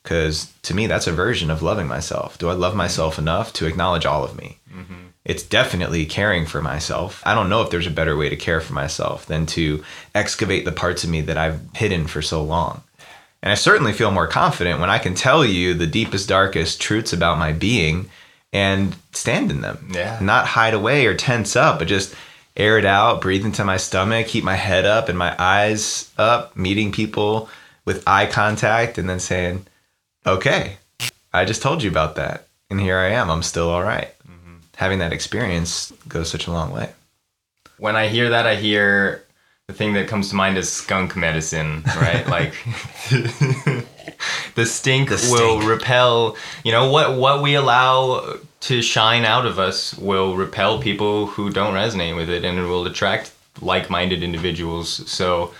Because 0.02 0.52
to 0.64 0.74
me, 0.74 0.86
that's 0.86 1.06
a 1.06 1.12
version 1.12 1.50
of 1.50 1.62
loving 1.62 1.86
myself. 1.86 2.36
Do 2.36 2.50
I 2.50 2.52
love 2.52 2.76
myself 2.76 3.18
enough 3.18 3.54
to 3.54 3.66
acknowledge 3.66 4.04
all 4.04 4.22
of 4.22 4.36
me? 4.36 4.58
Mm-hmm. 4.70 5.06
It's 5.24 5.42
definitely 5.42 6.04
caring 6.04 6.44
for 6.44 6.60
myself. 6.60 7.22
I 7.24 7.34
don't 7.34 7.48
know 7.48 7.62
if 7.62 7.70
there's 7.70 7.86
a 7.86 7.90
better 7.90 8.18
way 8.18 8.28
to 8.28 8.36
care 8.36 8.60
for 8.60 8.74
myself 8.74 9.24
than 9.24 9.46
to 9.46 9.82
excavate 10.14 10.66
the 10.66 10.72
parts 10.72 11.04
of 11.04 11.10
me 11.10 11.22
that 11.22 11.38
I've 11.38 11.60
hidden 11.74 12.06
for 12.06 12.20
so 12.20 12.42
long. 12.42 12.82
And 13.42 13.52
I 13.52 13.54
certainly 13.54 13.92
feel 13.92 14.10
more 14.10 14.26
confident 14.26 14.80
when 14.80 14.90
I 14.90 14.98
can 14.98 15.14
tell 15.14 15.44
you 15.44 15.74
the 15.74 15.86
deepest, 15.86 16.28
darkest 16.28 16.80
truths 16.80 17.12
about 17.12 17.38
my 17.38 17.52
being 17.52 18.10
and 18.52 18.96
stand 19.12 19.50
in 19.50 19.60
them. 19.60 19.90
Yeah. 19.92 20.18
Not 20.20 20.46
hide 20.46 20.74
away 20.74 21.06
or 21.06 21.14
tense 21.14 21.54
up, 21.54 21.78
but 21.78 21.88
just 21.88 22.14
air 22.56 22.78
it 22.78 22.84
out, 22.84 23.20
breathe 23.20 23.44
into 23.44 23.64
my 23.64 23.76
stomach, 23.76 24.26
keep 24.26 24.42
my 24.42 24.56
head 24.56 24.84
up 24.84 25.08
and 25.08 25.16
my 25.16 25.34
eyes 25.38 26.10
up, 26.18 26.56
meeting 26.56 26.90
people 26.90 27.48
with 27.84 28.02
eye 28.06 28.26
contact, 28.26 28.98
and 28.98 29.08
then 29.08 29.20
saying, 29.20 29.64
okay, 30.26 30.76
I 31.32 31.44
just 31.44 31.62
told 31.62 31.82
you 31.82 31.90
about 31.90 32.16
that. 32.16 32.48
And 32.68 32.80
here 32.80 32.98
I 32.98 33.10
am. 33.10 33.30
I'm 33.30 33.44
still 33.44 33.70
all 33.70 33.82
right. 33.82 34.12
mm-hmm. 34.26 34.56
Having 34.76 34.98
that 34.98 35.12
experience 35.12 35.92
goes 36.08 36.28
such 36.28 36.48
a 36.48 36.52
long 36.52 36.72
way. 36.72 36.90
When 37.78 37.94
I 37.94 38.08
hear 38.08 38.30
that, 38.30 38.46
I 38.46 38.56
hear 38.56 39.24
the 39.68 39.74
thing 39.74 39.92
that 39.92 40.08
comes 40.08 40.30
to 40.30 40.34
mind 40.34 40.56
is 40.56 40.72
skunk 40.72 41.14
medicine, 41.14 41.82
right? 41.96 42.26
like 42.36 42.54
the 44.54 44.64
stink 44.64 45.10
the 45.10 45.28
will 45.30 45.60
repel, 45.60 46.36
you 46.64 46.72
know, 46.72 46.90
what 46.90 47.16
what 47.16 47.42
we 47.42 47.54
allow 47.54 48.38
to 48.60 48.82
shine 48.82 49.24
out 49.26 49.44
of 49.44 49.58
us 49.58 49.94
will 49.98 50.36
repel 50.36 50.80
people 50.80 51.26
who 51.26 51.50
don't 51.50 51.74
resonate 51.74 52.16
with 52.16 52.30
it 52.30 52.44
and 52.44 52.58
it 52.58 52.62
will 52.62 52.86
attract 52.86 53.30
like-minded 53.60 54.22
individuals. 54.22 55.08
So 55.10 55.52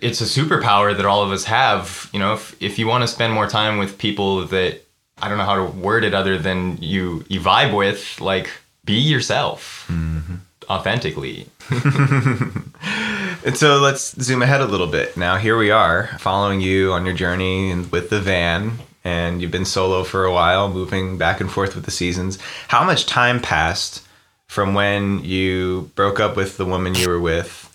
it's 0.00 0.20
a 0.22 0.24
superpower 0.24 0.96
that 0.96 1.04
all 1.04 1.22
of 1.22 1.30
us 1.30 1.44
have, 1.44 2.08
you 2.14 2.18
know, 2.18 2.32
if 2.32 2.56
if 2.62 2.78
you 2.78 2.86
want 2.86 3.02
to 3.02 3.08
spend 3.08 3.34
more 3.34 3.46
time 3.46 3.76
with 3.76 3.98
people 3.98 4.46
that 4.46 4.80
I 5.20 5.28
don't 5.28 5.36
know 5.36 5.44
how 5.44 5.56
to 5.56 5.64
word 5.64 6.04
it 6.04 6.14
other 6.14 6.38
than 6.38 6.78
you 6.78 7.26
you 7.28 7.40
vibe 7.40 7.76
with 7.76 8.22
like 8.22 8.50
be 8.86 8.94
yourself 8.94 9.84
mm-hmm. 9.90 10.36
authentically. 10.70 11.46
And 13.44 13.58
so 13.58 13.76
let's 13.78 14.18
zoom 14.22 14.40
ahead 14.40 14.62
a 14.62 14.66
little 14.66 14.86
bit. 14.86 15.18
Now 15.18 15.36
here 15.36 15.58
we 15.58 15.70
are, 15.70 16.16
following 16.18 16.62
you 16.62 16.94
on 16.94 17.04
your 17.04 17.14
journey 17.14 17.74
with 17.74 18.08
the 18.08 18.18
van, 18.18 18.78
and 19.04 19.42
you've 19.42 19.50
been 19.50 19.66
solo 19.66 20.02
for 20.02 20.24
a 20.24 20.32
while, 20.32 20.70
moving 20.70 21.18
back 21.18 21.42
and 21.42 21.52
forth 21.52 21.74
with 21.74 21.84
the 21.84 21.90
seasons. 21.90 22.38
How 22.68 22.84
much 22.84 23.04
time 23.04 23.42
passed 23.42 24.02
from 24.46 24.72
when 24.72 25.22
you 25.22 25.90
broke 25.94 26.20
up 26.20 26.36
with 26.36 26.56
the 26.56 26.64
woman 26.64 26.94
you 26.94 27.06
were 27.06 27.20
with 27.20 27.70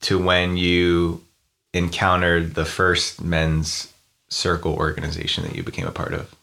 to 0.00 0.18
when 0.18 0.56
you 0.56 1.22
encountered 1.72 2.56
the 2.56 2.64
first 2.64 3.22
men's 3.22 3.92
circle 4.28 4.74
organization 4.74 5.44
that 5.44 5.54
you 5.54 5.62
became 5.62 5.86
a 5.86 5.92
part 5.92 6.14
of? 6.14 6.34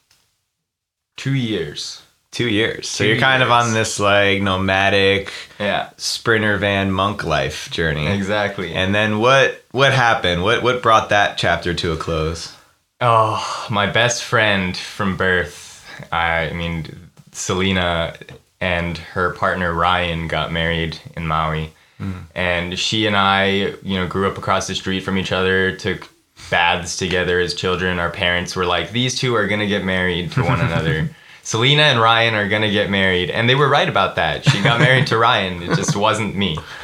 Two 1.17 1.33
years. 1.33 2.01
Two 2.31 2.47
years. 2.47 2.87
So 2.87 3.03
Two 3.03 3.09
you're 3.09 3.19
kind 3.19 3.41
of 3.41 3.49
on 3.49 3.73
this 3.73 3.99
like 3.99 4.41
nomadic 4.41 5.31
Yeah. 5.59 5.89
sprinter 5.97 6.57
van 6.57 6.91
monk 6.91 7.23
life 7.23 7.69
journey. 7.71 8.07
Exactly. 8.07 8.73
And 8.73 8.93
then 8.93 9.19
what 9.19 9.63
what 9.71 9.93
happened? 9.93 10.43
What 10.43 10.61
what 10.61 10.81
brought 10.83 11.09
that 11.09 11.37
chapter 11.37 11.73
to 11.73 11.91
a 11.91 11.97
close? 11.97 12.55
Oh, 13.01 13.67
my 13.69 13.87
best 13.87 14.23
friend 14.23 14.75
from 14.77 15.15
birth. 15.17 15.85
I 16.11 16.51
mean, 16.51 17.09
Selena 17.31 18.13
and 18.61 18.97
her 18.97 19.31
partner 19.33 19.73
Ryan 19.73 20.27
got 20.27 20.51
married 20.51 20.99
in 21.15 21.25
Maui. 21.25 21.71
Mm. 21.99 22.23
And 22.35 22.79
she 22.79 23.07
and 23.07 23.15
I, 23.15 23.73
you 23.83 23.97
know, 23.97 24.07
grew 24.07 24.29
up 24.29 24.37
across 24.37 24.67
the 24.67 24.75
street 24.75 25.01
from 25.01 25.17
each 25.17 25.31
other, 25.31 25.75
took 25.75 26.07
baths 26.49 26.97
together 26.97 27.39
as 27.39 27.53
children. 27.53 27.99
Our 27.99 28.09
parents 28.09 28.55
were 28.55 28.65
like, 28.65 28.91
these 28.91 29.17
two 29.17 29.35
are 29.35 29.47
going 29.47 29.59
to 29.61 29.67
get 29.67 29.83
married 29.83 30.31
to 30.33 30.43
one 30.43 30.59
another. 30.61 31.09
Selena 31.49 31.81
and 31.81 31.99
Ryan 31.99 32.35
are 32.35 32.47
to 32.62 32.69
get 32.69 32.91
married. 32.91 33.31
And 33.31 33.49
they 33.49 33.55
were 33.55 33.67
right 33.67 33.89
about 33.89 34.17
that. 34.17 34.47
She 34.47 34.62
got 34.62 34.79
married 34.79 35.07
to 35.07 35.17
Ryan. 35.17 35.63
It 35.63 35.75
just 35.75 35.95
wasn't 35.95 36.35
me. 36.35 36.59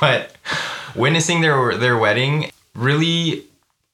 but 0.00 0.34
witnessing 0.96 1.40
their 1.40 1.78
their 1.78 1.96
wedding 1.96 2.50
really 2.74 3.44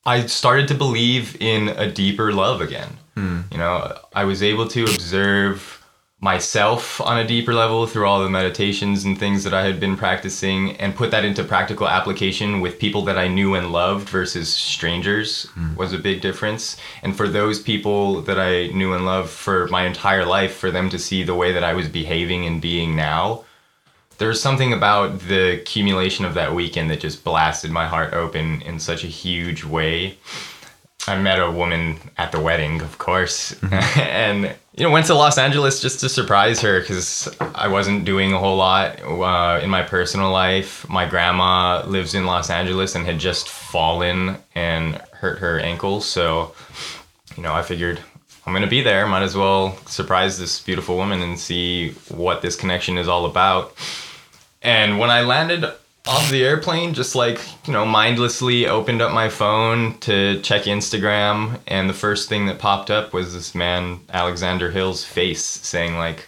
I 0.07 0.25
started 0.25 0.67
to 0.69 0.75
believe 0.75 1.37
in 1.43 1.69
a 1.69 1.93
deeper 1.93 2.33
love 2.33 2.63
again. 2.63 2.97
Hmm. 3.17 3.41
You 3.53 3.59
know, 3.59 3.99
I 4.15 4.25
was 4.25 4.43
able 4.43 4.67
to 4.69 4.85
observe 4.85 5.80
myself 6.23 7.01
on 7.01 7.19
a 7.19 7.27
deeper 7.27 7.55
level 7.55 7.87
through 7.87 8.07
all 8.07 8.23
the 8.23 8.29
meditations 8.29 9.05
and 9.05 9.19
things 9.19 9.43
that 9.43 9.55
I 9.55 9.63
had 9.63 9.81
been 9.81 9.97
practicing 9.97 10.77
and 10.77 10.95
put 10.95 11.11
that 11.13 11.25
into 11.25 11.43
practical 11.43 11.89
application 11.89 12.61
with 12.61 12.79
people 12.79 13.03
that 13.07 13.17
I 13.17 13.27
knew 13.27 13.55
and 13.55 13.73
loved 13.73 14.07
versus 14.09 14.53
strangers 14.53 15.47
mm. 15.57 15.75
was 15.77 15.95
a 15.95 15.99
big 15.99 16.21
difference. 16.21 16.77
And 17.03 17.17
for 17.17 17.27
those 17.27 17.59
people 17.59 18.21
that 18.23 18.39
I 18.39 18.67
knew 18.67 18.93
and 18.93 19.07
loved 19.07 19.31
for 19.31 19.67
my 19.69 19.87
entire 19.87 20.27
life, 20.27 20.55
for 20.57 20.71
them 20.71 20.91
to 20.91 20.99
see 20.99 21.23
the 21.23 21.35
way 21.35 21.53
that 21.53 21.65
I 21.65 21.73
was 21.73 21.89
behaving 21.89 22.45
and 22.45 22.61
being 22.61 22.95
now, 22.95 23.45
there's 24.19 24.43
something 24.43 24.75
about 24.75 25.21
the 25.21 25.55
accumulation 25.55 26.27
of 26.27 26.35
that 26.35 26.55
weekend 26.55 26.91
that 26.91 27.01
just 27.01 27.25
blasted 27.25 27.71
my 27.71 27.87
heart 27.87 28.13
open 28.13 28.61
in 28.61 28.79
such 28.79 29.05
a 29.05 29.07
huge 29.07 29.65
way. 29.65 30.19
I 31.07 31.19
met 31.19 31.39
a 31.41 31.51
woman 31.51 31.97
at 32.19 32.31
the 32.33 32.41
wedding, 32.41 32.83
of 32.83 32.99
course, 32.99 33.57
and 33.97 34.55
you 34.75 34.85
know 34.85 34.91
went 34.91 35.07
to 35.07 35.15
Los 35.15 35.39
Angeles 35.39 35.81
just 35.81 36.01
to 36.01 36.09
surprise 36.09 36.61
her 36.61 36.81
because 36.81 37.29
I 37.55 37.69
wasn't 37.69 38.05
doing 38.05 38.33
a 38.33 38.39
whole 38.39 38.57
lot 38.57 39.01
uh, 39.03 39.61
in 39.63 39.71
my 39.71 39.83
personal 39.83 40.31
life. 40.31 40.89
My 40.89 41.07
grandma 41.07 41.85
lives 41.87 42.15
in 42.15 42.27
Los 42.27 42.51
Angeles 42.51 42.95
and 42.95 43.07
had 43.07 43.19
just 43.19 43.49
fallen 43.49 44.37
and 44.55 44.97
hurt 45.13 45.39
her 45.39 45.59
ankle, 45.61 46.01
so 46.01 46.55
you 47.37 47.43
know 47.43 47.55
I 47.55 47.63
figured 47.63 48.01
I'm 48.47 48.53
gonna 48.53 48.67
be 48.67 48.83
there. 48.83 49.07
Might 49.07 49.23
as 49.23 49.37
well 49.37 49.77
surprise 49.87 50.39
this 50.39 50.61
beautiful 50.61 50.97
woman 50.97 51.23
and 51.23 51.39
see 51.39 51.93
what 52.09 52.43
this 52.43 52.57
connection 52.57 52.99
is 52.99 53.09
all 53.09 53.25
about. 53.27 53.75
And 54.63 54.99
when 54.99 55.11
I 55.11 55.23
landed 55.23 55.65
off 56.11 56.29
the 56.31 56.45
airplane, 56.45 56.93
just 56.93 57.15
like, 57.15 57.41
you 57.67 57.73
know, 57.73 57.87
mindlessly 57.87 58.67
opened 58.67 59.01
up 59.01 59.13
my 59.13 59.29
phone 59.29 59.97
to 60.01 60.41
check 60.43 60.65
Instagram, 60.65 61.61
and 61.69 61.89
the 61.89 61.95
first 61.95 62.29
thing 62.29 62.47
that 62.47 62.59
popped 62.59 62.91
up 62.91 63.13
was 63.13 63.33
this 63.33 63.55
man, 63.55 64.01
Alexander 64.13 64.73
Hill's 64.73 65.05
face 65.05 65.45
saying, 65.45 65.97
like, 65.97 66.27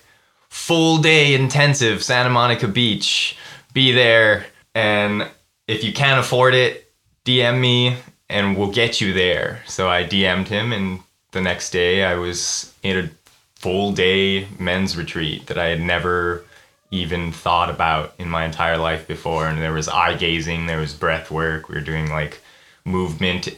full 0.49 0.99
day 0.99 1.35
intensive, 1.35 2.05
Santa 2.05 2.31
Monica 2.31 2.69
Beach, 2.69 3.37
be 3.73 3.91
there. 3.91 4.47
And 4.75 5.29
if 5.67 5.83
you 5.83 5.93
can't 5.93 6.21
afford 6.21 6.55
it, 6.55 6.93
DM 7.25 7.59
me 7.59 7.97
and 8.29 8.57
we'll 8.57 8.71
get 8.71 9.01
you 9.01 9.13
there. 9.13 9.63
So 9.67 9.89
I 9.89 10.05
DM'd 10.05 10.49
him, 10.49 10.73
and 10.73 11.01
the 11.33 11.41
next 11.41 11.71
day 11.71 12.05
I 12.05 12.15
was 12.15 12.73
in 12.85 12.99
a 12.99 13.11
full 13.57 13.93
day 13.93 14.47
men's 14.59 14.97
retreat 14.97 15.47
that 15.47 15.59
I 15.59 15.67
had 15.67 15.81
never 15.81 16.45
even 16.93 17.33
thought 17.33 17.71
about 17.71 18.15
in 18.19 18.29
my 18.29 18.45
entire 18.45 18.77
life 18.77 19.09
before. 19.09 19.49
And 19.49 19.61
there 19.61 19.73
was 19.73 19.89
eye 19.89 20.15
gazing, 20.15 20.67
there 20.67 20.79
was 20.79 20.95
breath 20.95 21.31
work. 21.31 21.69
We 21.69 21.75
were 21.75 21.81
doing 21.81 22.11
like 22.11 22.41
movement, 22.85 23.49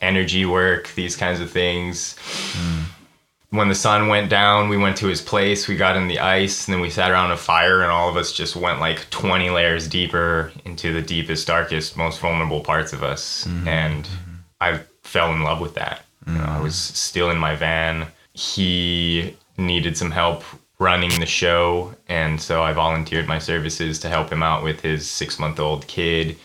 energy 0.00 0.46
work, 0.46 0.88
these 0.94 1.16
kinds 1.16 1.40
of 1.40 1.50
things. 1.50 2.16
Hmm. 2.22 2.82
When 3.50 3.68
the 3.68 3.74
sun 3.74 4.06
went 4.06 4.30
down, 4.30 4.68
we 4.68 4.76
went 4.76 4.96
to 4.98 5.08
his 5.08 5.20
place, 5.20 5.66
we 5.66 5.76
got 5.76 5.96
in 5.96 6.06
the 6.06 6.20
ice, 6.20 6.68
and 6.68 6.74
then 6.74 6.80
we 6.80 6.88
sat 6.88 7.10
around 7.10 7.32
a 7.32 7.36
fire, 7.36 7.82
and 7.82 7.90
all 7.90 8.08
of 8.08 8.16
us 8.16 8.32
just 8.32 8.54
went 8.54 8.78
like 8.78 9.10
20 9.10 9.50
layers 9.50 9.88
deeper 9.88 10.52
into 10.64 10.92
the 10.92 11.02
deepest, 11.02 11.48
darkest, 11.48 11.96
most 11.96 12.20
vulnerable 12.20 12.60
parts 12.60 12.92
of 12.92 13.02
us. 13.02 13.44
Mm-hmm. 13.48 13.66
And 13.68 14.04
mm-hmm. 14.04 14.34
I 14.60 14.80
fell 15.02 15.32
in 15.32 15.42
love 15.42 15.60
with 15.60 15.74
that. 15.74 16.04
You 16.28 16.34
know, 16.34 16.44
I 16.44 16.46
mm-hmm. 16.46 16.62
was 16.62 16.76
still 16.76 17.30
in 17.30 17.38
my 17.38 17.56
van. 17.56 18.06
He 18.34 19.36
needed 19.58 19.96
some 19.96 20.12
help 20.12 20.44
running 20.80 21.20
the 21.20 21.26
show, 21.26 21.94
and 22.08 22.40
so 22.40 22.62
I 22.62 22.72
volunteered 22.72 23.28
my 23.28 23.38
services 23.38 24.00
to 24.00 24.08
help 24.08 24.32
him 24.32 24.42
out 24.42 24.64
with 24.64 24.80
his 24.80 25.08
six 25.08 25.38
month 25.38 25.60
old 25.60 25.86
kid 25.86 26.36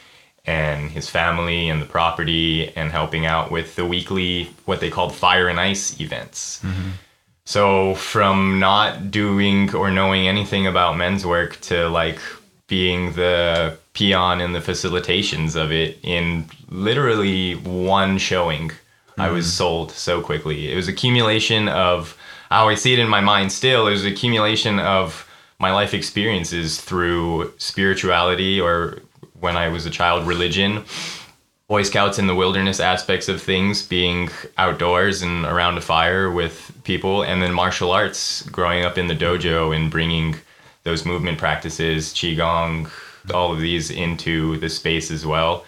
and 0.46 0.92
his 0.92 1.10
family 1.10 1.70
and 1.70 1.82
the 1.82 1.88
property, 1.88 2.70
and 2.76 2.92
helping 2.92 3.26
out 3.26 3.50
with 3.50 3.76
the 3.76 3.86
weekly, 3.86 4.54
what 4.66 4.80
they 4.80 4.92
called 4.92 5.16
fire 5.16 5.48
and 5.48 5.60
ice 5.60 6.00
events. 6.00 6.62
Mm-hmm. 6.62 6.90
So 7.46 7.96
from 7.96 8.60
not 8.60 9.10
doing 9.10 9.74
or 9.74 9.90
knowing 9.90 10.28
anything 10.28 10.68
about 10.68 10.98
men's 10.98 11.26
work 11.26 11.60
to 11.62 11.88
like 11.90 12.20
being 12.68 13.14
the 13.14 13.78
peon 13.94 14.42
in 14.42 14.54
the 14.54 14.60
facilitations 14.60 15.56
of 15.56 15.72
it 15.72 15.98
in 16.04 16.46
literally 16.70 17.54
one 17.56 18.20
showing, 18.20 18.72
I 19.18 19.32
was 19.32 19.46
mm-hmm. 19.46 19.52
sold 19.52 19.92
so 19.92 20.22
quickly. 20.22 20.72
It 20.72 20.76
was 20.76 20.88
accumulation 20.88 21.70
of 21.70 22.18
how 22.50 22.62
always 22.62 22.82
see 22.82 22.94
it 22.94 23.00
in 23.00 23.08
my 23.08 23.22
mind 23.22 23.52
still, 23.52 23.88
it 23.88 23.92
accumulation 24.06 24.80
of 24.80 25.28
my 25.60 25.72
life 25.72 25.94
experiences 25.94 26.80
through 26.82 27.54
spirituality 27.58 28.60
or 28.60 29.00
when 29.40 29.56
I 29.56 29.70
was 29.70 29.86
a 29.86 29.90
child, 29.90 30.28
religion, 30.28 30.84
Boy 31.68 31.82
Scouts 31.82 32.20
in 32.20 32.28
the 32.28 32.36
wilderness 32.36 32.80
aspects 32.80 33.28
of 33.28 33.42
things, 33.42 33.82
being 33.82 34.30
outdoors 34.58 35.24
and 35.24 35.46
around 35.46 35.78
a 35.78 35.82
fire 35.82 36.30
with 36.30 36.72
people, 36.84 37.24
and 37.24 37.42
then 37.42 37.54
martial 37.54 37.92
arts, 37.92 38.44
growing 38.44 38.86
up 38.86 39.00
in 39.00 39.08
the 39.08 39.16
dojo 39.16 39.76
and 39.76 39.90
bringing 39.90 40.36
those 40.84 41.06
movement 41.06 41.40
practices, 41.40 42.14
Qigong, 42.14 42.88
all 43.34 43.52
of 43.52 43.60
these 43.60 43.90
into 43.90 44.58
the 44.58 44.70
space 44.70 45.10
as 45.10 45.26
well. 45.26 45.66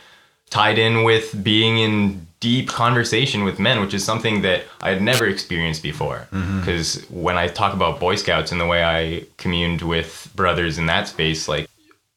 Tied 0.52 0.78
in 0.78 1.04
with 1.04 1.44
being 1.44 1.80
in 1.80 2.27
deep 2.40 2.70
conversation 2.70 3.44
with 3.44 3.60
men, 3.60 3.82
which 3.82 3.94
is 3.94 4.04
something 4.04 4.42
that 4.44 4.64
I 4.82 4.90
had 4.92 5.02
never 5.02 5.26
experienced 5.26 5.82
before. 5.82 6.28
Mm-hmm. 6.32 6.60
Because 6.60 7.04
when 7.10 7.38
I 7.38 7.48
talk 7.48 7.74
about 7.74 8.00
Boy 8.00 8.16
Scouts 8.16 8.52
and 8.52 8.62
the 8.62 8.68
way 8.68 8.84
I 8.84 9.26
communed 9.38 9.82
with 9.82 10.32
brothers 10.36 10.78
in 10.78 10.86
that 10.86 11.08
space, 11.08 11.48
like 11.48 11.68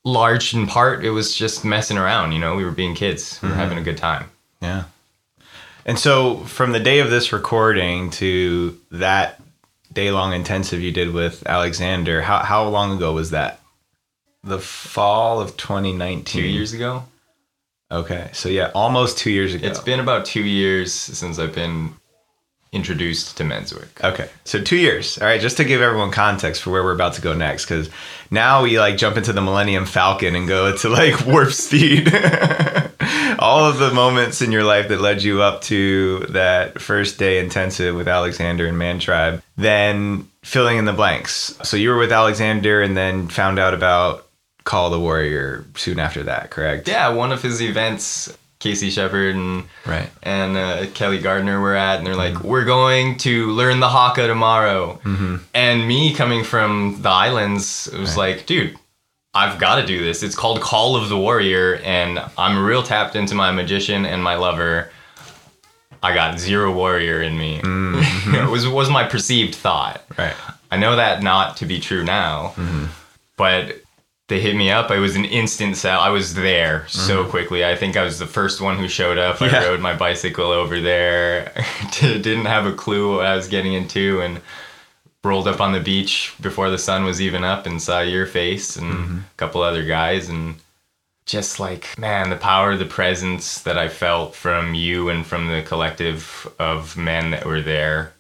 large 0.04 0.54
in 0.54 0.66
part, 0.66 1.04
it 1.04 1.10
was 1.10 1.34
just 1.34 1.64
messing 1.64 1.98
around. 1.98 2.32
You 2.32 2.38
know, 2.38 2.56
we 2.56 2.64
were 2.64 2.70
being 2.70 2.94
kids, 2.94 3.38
we 3.42 3.48
were 3.48 3.52
mm-hmm. 3.52 3.60
having 3.60 3.78
a 3.78 3.82
good 3.82 3.96
time. 3.96 4.30
Yeah. 4.60 4.84
And 5.86 5.98
so 5.98 6.36
from 6.44 6.72
the 6.72 6.80
day 6.80 7.00
of 7.00 7.10
this 7.10 7.32
recording 7.32 8.10
to 8.10 8.78
that 8.90 9.40
day 9.92 10.10
long 10.10 10.32
intensive 10.32 10.80
you 10.80 10.92
did 10.92 11.12
with 11.12 11.46
Alexander, 11.46 12.22
how 12.22 12.38
how 12.40 12.68
long 12.68 12.96
ago 12.96 13.12
was 13.12 13.30
that? 13.30 13.60
The 14.44 14.58
fall 14.58 15.40
of 15.40 15.56
2019. 15.56 16.24
Two 16.24 16.42
years 16.42 16.72
ago, 16.72 17.04
Okay. 17.90 18.30
So 18.32 18.48
yeah, 18.48 18.70
almost 18.74 19.18
2 19.18 19.30
years 19.30 19.54
ago. 19.54 19.66
it's 19.66 19.80
been 19.80 20.00
about 20.00 20.24
two 20.24 20.44
years 20.44 20.92
since 20.92 21.38
I've 21.38 21.54
been 21.54 21.94
introduced 22.72 23.36
to 23.36 23.44
men's 23.44 23.74
work. 23.74 24.02
Okay, 24.02 24.28
so 24.44 24.62
two 24.62 24.76
years. 24.76 25.18
All 25.18 25.26
right, 25.26 25.40
just 25.40 25.56
to 25.56 25.64
give 25.64 25.82
everyone 25.82 26.10
context 26.10 26.62
for 26.62 26.70
where 26.70 26.84
we're 26.84 26.94
about 26.94 27.14
to 27.14 27.20
go 27.20 27.34
next, 27.34 27.64
because 27.64 27.90
now 28.30 28.62
we 28.62 28.78
like 28.78 28.96
jump 28.96 29.16
into 29.16 29.32
the 29.32 29.40
Millennium 29.40 29.86
Falcon 29.86 30.36
and 30.36 30.46
go 30.46 30.76
to 30.76 30.88
like 30.88 31.26
warp 31.26 31.52
speed. 31.52 32.12
All 33.38 33.64
of 33.64 33.78
the 33.78 33.90
moments 33.92 34.42
in 34.42 34.52
your 34.52 34.64
life 34.64 34.88
that 34.88 35.00
led 35.00 35.22
you 35.22 35.40
up 35.40 35.62
to 35.62 36.20
that 36.30 36.80
first 36.80 37.18
day 37.18 37.38
intensive 37.38 37.96
with 37.96 38.06
Alexander 38.06 38.66
and 38.66 38.78
Man 38.78 38.98
Tribe, 38.98 39.42
then 39.56 40.28
filling 40.42 40.76
in 40.76 40.84
the 40.84 40.92
blanks. 40.92 41.58
So 41.62 41.76
you 41.76 41.88
were 41.88 41.96
with 41.96 42.12
Alexander 42.12 42.82
and 42.82 42.96
then 42.96 43.28
found 43.28 43.58
out 43.58 43.72
about 43.72 44.26
Call 44.64 44.90
the 44.90 45.00
Warrior 45.00 45.64
soon 45.76 45.98
after 45.98 46.22
that, 46.24 46.50
correct? 46.50 46.86
Yeah, 46.88 47.08
one 47.08 47.32
of 47.32 47.42
his 47.42 47.60
events, 47.62 48.36
Casey 48.58 48.90
Shepard 48.90 49.34
and 49.34 49.64
Right. 49.86 50.10
and 50.22 50.56
uh, 50.56 50.86
Kelly 50.94 51.18
Gardner 51.18 51.60
were 51.60 51.74
at, 51.74 51.98
and 51.98 52.06
they're 52.06 52.14
like, 52.14 52.42
"We're 52.44 52.64
going 52.66 53.16
to 53.18 53.50
learn 53.52 53.80
the 53.80 53.88
haka 53.88 54.26
tomorrow." 54.26 55.00
Mm-hmm. 55.04 55.36
And 55.54 55.88
me 55.88 56.12
coming 56.14 56.44
from 56.44 57.00
the 57.00 57.08
islands, 57.08 57.88
it 57.92 57.98
was 57.98 58.16
like, 58.18 58.44
dude, 58.46 58.76
I've 59.32 59.58
got 59.58 59.76
to 59.80 59.86
do 59.86 60.04
this. 60.04 60.22
It's 60.22 60.34
called 60.34 60.60
Call 60.60 60.94
of 60.96 61.08
the 61.08 61.16
Warrior, 61.16 61.76
and 61.84 62.20
I'm 62.36 62.62
real 62.62 62.82
tapped 62.82 63.16
into 63.16 63.34
my 63.34 63.50
magician 63.50 64.04
and 64.04 64.22
my 64.22 64.34
lover. 64.36 64.90
I 66.02 66.14
got 66.14 66.38
zero 66.38 66.72
warrior 66.72 67.22
in 67.22 67.36
me. 67.38 67.60
it 67.64 68.50
was 68.50 68.66
was 68.68 68.90
my 68.90 69.04
perceived 69.04 69.54
thought. 69.54 70.02
Right. 70.18 70.34
I 70.70 70.76
know 70.76 70.96
that 70.96 71.22
not 71.22 71.56
to 71.58 71.66
be 71.66 71.80
true 71.80 72.04
now, 72.04 72.54
but 73.36 73.76
they 74.30 74.40
hit 74.40 74.56
me 74.56 74.70
up. 74.70 74.90
I 74.90 74.98
was 74.98 75.16
an 75.16 75.26
instant 75.26 75.76
sell. 75.76 76.00
I 76.00 76.08
was 76.08 76.34
there 76.34 76.86
so 76.88 77.20
mm-hmm. 77.20 77.30
quickly. 77.30 77.64
I 77.64 77.76
think 77.76 77.98
I 77.98 78.04
was 78.04 78.18
the 78.18 78.26
first 78.26 78.62
one 78.62 78.78
who 78.78 78.88
showed 78.88 79.18
up. 79.18 79.40
Yeah. 79.40 79.60
I 79.60 79.66
rode 79.66 79.80
my 79.80 79.94
bicycle 79.94 80.46
over 80.46 80.80
there. 80.80 81.52
Didn't 82.00 82.46
have 82.46 82.64
a 82.64 82.72
clue 82.72 83.16
what 83.16 83.26
I 83.26 83.36
was 83.36 83.48
getting 83.48 83.74
into 83.74 84.22
and 84.22 84.40
rolled 85.22 85.48
up 85.48 85.60
on 85.60 85.72
the 85.72 85.80
beach 85.80 86.34
before 86.40 86.70
the 86.70 86.78
sun 86.78 87.04
was 87.04 87.20
even 87.20 87.44
up 87.44 87.66
and 87.66 87.82
saw 87.82 88.00
your 88.00 88.24
face 88.24 88.76
and 88.76 88.92
mm-hmm. 88.92 89.18
a 89.18 89.36
couple 89.36 89.60
other 89.60 89.84
guys 89.84 90.30
and 90.30 90.54
just 91.26 91.60
like 91.60 91.96
man 91.98 92.30
the 92.30 92.36
power 92.36 92.74
the 92.74 92.86
presence 92.86 93.60
that 93.60 93.76
i 93.76 93.86
felt 93.86 94.34
from 94.34 94.74
you 94.74 95.10
and 95.10 95.26
from 95.26 95.46
the 95.46 95.62
collective 95.62 96.50
of 96.58 96.96
men 96.96 97.30
that 97.30 97.44
were 97.44 97.60
there 97.60 98.14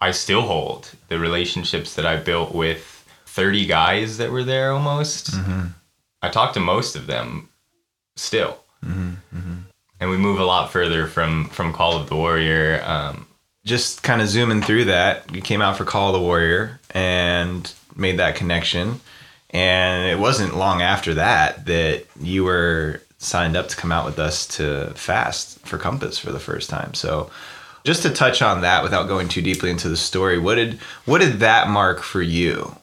I 0.00 0.10
still 0.10 0.42
hold 0.42 0.90
the 1.08 1.18
relationships 1.18 1.94
that 1.94 2.04
I 2.04 2.16
built 2.16 2.54
with 2.54 2.95
30 3.36 3.66
guys 3.66 4.16
that 4.16 4.32
were 4.32 4.42
there 4.42 4.72
almost. 4.72 5.32
Mm-hmm. 5.32 5.66
I 6.22 6.30
talked 6.30 6.54
to 6.54 6.60
most 6.60 6.96
of 6.96 7.06
them 7.06 7.50
still. 8.16 8.58
Mm-hmm. 8.82 9.10
Mm-hmm. 9.36 9.54
And 10.00 10.10
we 10.10 10.16
move 10.16 10.40
a 10.40 10.44
lot 10.44 10.72
further 10.72 11.06
from, 11.06 11.50
from 11.50 11.74
Call 11.74 12.00
of 12.00 12.08
the 12.08 12.16
Warrior. 12.16 12.82
Um, 12.82 13.26
just 13.66 14.02
kind 14.02 14.22
of 14.22 14.28
zooming 14.28 14.62
through 14.62 14.86
that, 14.86 15.34
you 15.34 15.42
came 15.42 15.60
out 15.60 15.76
for 15.76 15.84
Call 15.84 16.08
of 16.08 16.14
the 16.14 16.26
Warrior 16.26 16.80
and 16.92 17.70
made 17.94 18.18
that 18.18 18.36
connection. 18.36 19.00
And 19.50 20.08
it 20.08 20.18
wasn't 20.18 20.56
long 20.56 20.80
after 20.80 21.12
that 21.14 21.66
that 21.66 22.06
you 22.18 22.42
were 22.42 23.02
signed 23.18 23.54
up 23.54 23.68
to 23.68 23.76
come 23.76 23.92
out 23.92 24.06
with 24.06 24.18
us 24.18 24.46
to 24.46 24.92
fast 24.94 25.58
for 25.60 25.76
Compass 25.76 26.18
for 26.18 26.32
the 26.32 26.40
first 26.40 26.70
time. 26.70 26.94
So 26.94 27.30
just 27.84 28.00
to 28.02 28.10
touch 28.10 28.40
on 28.40 28.62
that 28.62 28.82
without 28.82 29.08
going 29.08 29.28
too 29.28 29.42
deeply 29.42 29.70
into 29.70 29.90
the 29.90 29.96
story, 29.96 30.38
what 30.38 30.54
did 30.54 30.78
what 31.04 31.20
did 31.20 31.40
that 31.40 31.68
mark 31.68 32.00
for 32.00 32.22
you? 32.22 32.74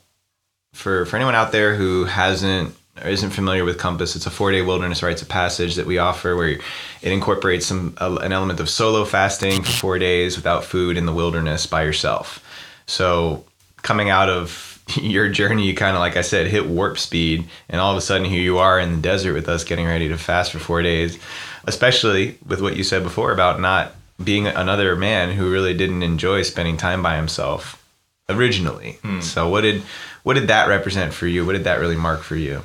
For 0.74 1.06
for 1.06 1.16
anyone 1.16 1.36
out 1.36 1.52
there 1.52 1.76
who 1.76 2.06
hasn't 2.06 2.76
or 3.02 3.10
isn't 3.10 3.32
familiar 3.32 3.66
with 3.66 3.78
Compass, 3.78 4.16
it's 4.16 4.26
a 4.26 4.32
four 4.32 4.52
day 4.52 4.62
wilderness 4.62 5.02
rites 5.02 5.22
of 5.22 5.30
passage 5.30 5.76
that 5.76 5.86
we 5.86 5.98
offer 5.98 6.36
where 6.36 6.50
it 6.50 7.12
incorporates 7.12 7.66
some 7.66 7.96
an 8.00 8.32
element 8.32 8.60
of 8.60 8.70
solo 8.70 9.06
fasting 9.06 9.64
for 9.64 9.72
four 9.72 10.00
days 10.00 10.36
without 10.36 10.64
food 10.64 10.98
in 10.98 11.06
the 11.06 11.14
wilderness 11.14 11.66
by 11.66 11.84
yourself. 11.84 12.44
So 12.86 13.46
coming 13.82 14.10
out 14.10 14.30
of 14.30 14.82
your 14.96 15.30
journey, 15.30 15.66
you 15.66 15.76
kind 15.76 15.96
of 15.96 16.02
like 16.02 16.18
I 16.18 16.22
said, 16.22 16.48
hit 16.48 16.68
warp 16.68 17.00
speed, 17.00 17.48
and 17.70 17.80
all 17.80 17.92
of 17.92 17.98
a 17.98 18.02
sudden 18.02 18.26
here 18.26 18.42
you 18.42 18.58
are 18.58 18.80
in 18.80 18.96
the 18.96 19.02
desert 19.02 19.34
with 19.34 19.50
us, 19.50 19.64
getting 19.64 19.86
ready 19.86 20.10
to 20.10 20.18
fast 20.18 20.52
for 20.52 20.60
four 20.60 20.82
days. 20.82 21.18
Especially 21.66 22.38
with 22.46 22.62
what 22.62 22.76
you 22.76 22.84
said 22.84 23.04
before 23.04 23.32
about 23.32 23.62
not 23.62 23.96
being 24.22 24.48
another 24.48 24.96
man 24.96 25.32
who 25.32 25.50
really 25.50 25.74
didn't 25.74 26.04
enjoy 26.04 26.42
spending 26.42 26.76
time 26.76 27.02
by 27.02 27.16
himself 27.16 27.82
originally. 28.30 28.94
Hmm. 29.02 29.22
So 29.22 29.48
what 29.48 29.62
did 29.62 29.82
what 30.24 30.34
did 30.34 30.48
that 30.48 30.68
represent 30.68 31.14
for 31.14 31.28
you? 31.28 31.46
What 31.46 31.54
did 31.54 31.66
that 31.66 31.80
really 31.80 31.96
mark 31.96 32.22
for 32.22 32.36
you? 32.36 32.64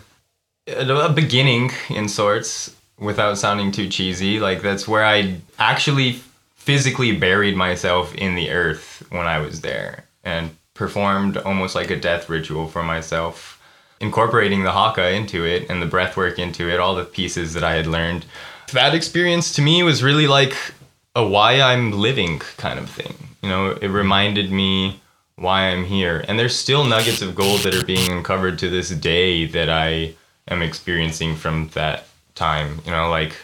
a 0.68 1.08
beginning 1.08 1.70
in 1.88 2.08
sorts 2.08 2.76
without 2.98 3.38
sounding 3.38 3.72
too 3.72 3.88
cheesy. 3.88 4.40
Like 4.40 4.62
that's 4.62 4.86
where 4.86 5.04
I 5.04 5.40
actually 5.58 6.20
physically 6.56 7.16
buried 7.16 7.56
myself 7.56 8.14
in 8.14 8.34
the 8.34 8.50
earth 8.50 9.06
when 9.10 9.26
I 9.26 9.38
was 9.38 9.62
there 9.62 10.04
and 10.24 10.50
performed 10.74 11.36
almost 11.38 11.74
like 11.74 11.90
a 11.90 11.98
death 11.98 12.28
ritual 12.28 12.68
for 12.68 12.82
myself, 12.82 13.60
incorporating 14.00 14.62
the 14.62 14.72
haka 14.72 15.10
into 15.10 15.44
it 15.44 15.68
and 15.70 15.80
the 15.80 15.86
breath 15.86 16.16
work 16.16 16.38
into 16.38 16.68
it, 16.68 16.78
all 16.78 16.94
the 16.94 17.04
pieces 17.04 17.54
that 17.54 17.64
I 17.64 17.74
had 17.74 17.86
learned. 17.86 18.26
That 18.72 18.94
experience 18.94 19.52
to 19.54 19.62
me 19.62 19.82
was 19.82 20.02
really 20.02 20.26
like 20.26 20.54
a 21.16 21.26
why 21.26 21.60
I'm 21.60 21.92
living 21.92 22.38
kind 22.58 22.78
of 22.78 22.90
thing. 22.90 23.14
You 23.42 23.48
know, 23.48 23.70
it 23.70 23.88
reminded 23.88 24.52
me 24.52 25.00
why 25.38 25.68
I'm 25.68 25.84
here. 25.84 26.24
And 26.28 26.38
there's 26.38 26.56
still 26.56 26.84
nuggets 26.84 27.22
of 27.22 27.34
gold 27.34 27.60
that 27.60 27.74
are 27.74 27.84
being 27.84 28.10
uncovered 28.10 28.58
to 28.60 28.68
this 28.68 28.90
day 28.90 29.46
that 29.46 29.70
I 29.70 30.14
am 30.48 30.62
experiencing 30.62 31.36
from 31.36 31.68
that 31.74 32.06
time. 32.34 32.80
You 32.84 32.90
know, 32.90 33.08
like 33.10 33.34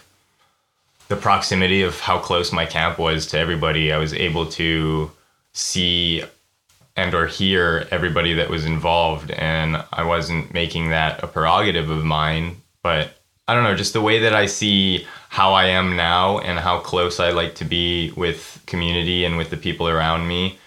the 1.09 1.17
proximity 1.17 1.83
of 1.83 2.01
how 2.01 2.19
close 2.19 2.53
my 2.53 2.67
camp 2.67 2.99
was 2.99 3.27
to 3.29 3.39
everybody. 3.39 3.93
I 3.93 3.99
was 3.99 4.13
able 4.13 4.47
to 4.53 5.11
see 5.53 6.25
and 6.97 7.15
or 7.15 7.27
hear 7.27 7.89
everybody 7.91 8.35
that 8.35 8.49
was 8.49 8.65
involved 8.65 9.31
and 9.33 9.83
I 9.93 10.05
wasn't 10.05 10.55
making 10.55 10.91
that 10.91 11.23
a 11.23 11.27
prerogative 11.27 11.91
of 11.91 12.05
mine, 12.05 12.57
but 12.83 13.15
I 13.49 13.55
don't 13.55 13.65
know, 13.65 13.75
just 13.75 13.93
the 13.93 14.01
way 14.01 14.21
that 14.21 14.35
I 14.35 14.47
see 14.47 15.07
how 15.29 15.53
I 15.53 15.67
am 15.67 15.97
now 15.97 16.39
and 16.39 16.59
how 16.59 16.79
close 16.79 17.21
I 17.21 17.31
like 17.31 17.57
to 17.57 17.65
be 17.65 18.13
with 18.13 18.63
community 18.67 19.25
and 19.25 19.37
with 19.37 19.51
the 19.51 19.57
people 19.57 19.89
around 19.89 20.27
me. 20.29 20.59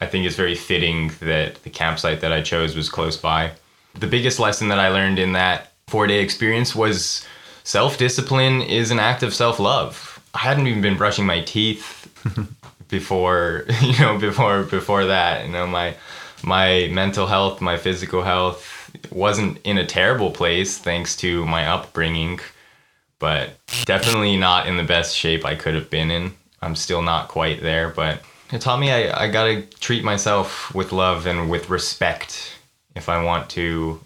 I 0.00 0.06
think 0.06 0.26
it's 0.26 0.36
very 0.36 0.54
fitting 0.54 1.12
that 1.20 1.62
the 1.62 1.70
campsite 1.70 2.20
that 2.20 2.32
I 2.32 2.42
chose 2.42 2.76
was 2.76 2.88
close 2.88 3.16
by. 3.16 3.52
The 3.94 4.06
biggest 4.06 4.38
lesson 4.38 4.68
that 4.68 4.78
I 4.78 4.88
learned 4.88 5.18
in 5.18 5.32
that 5.32 5.72
four 5.86 6.06
day 6.06 6.20
experience 6.20 6.74
was 6.74 7.26
self 7.64 7.96
discipline 7.98 8.62
is 8.62 8.90
an 8.90 8.98
act 8.98 9.22
of 9.22 9.34
self 9.34 9.58
love. 9.58 10.20
I 10.34 10.38
hadn't 10.38 10.66
even 10.66 10.82
been 10.82 10.98
brushing 10.98 11.24
my 11.24 11.40
teeth 11.40 12.08
before, 12.88 13.64
you 13.82 13.98
know, 13.98 14.18
before 14.18 14.64
before 14.64 15.06
that. 15.06 15.46
You 15.46 15.52
know, 15.52 15.66
my 15.66 15.94
my 16.42 16.88
mental 16.92 17.26
health, 17.26 17.60
my 17.60 17.76
physical 17.76 18.22
health 18.22 18.90
wasn't 19.10 19.58
in 19.64 19.78
a 19.78 19.86
terrible 19.86 20.30
place 20.30 20.78
thanks 20.78 21.16
to 21.16 21.44
my 21.46 21.66
upbringing, 21.66 22.40
but 23.18 23.50
definitely 23.84 24.36
not 24.36 24.66
in 24.66 24.76
the 24.76 24.82
best 24.82 25.16
shape 25.16 25.44
I 25.44 25.54
could 25.54 25.74
have 25.74 25.90
been 25.90 26.10
in. 26.10 26.34
I'm 26.62 26.76
still 26.76 27.02
not 27.02 27.28
quite 27.28 27.62
there, 27.62 27.90
but 27.90 28.22
it 28.52 28.60
taught 28.60 28.80
me 28.80 28.90
I, 28.90 29.24
I 29.24 29.28
gotta 29.28 29.62
treat 29.80 30.04
myself 30.04 30.74
with 30.74 30.92
love 30.92 31.26
and 31.26 31.50
with 31.50 31.70
respect 31.70 32.58
if 32.94 33.08
I 33.08 33.22
want 33.22 33.50
to 33.50 34.00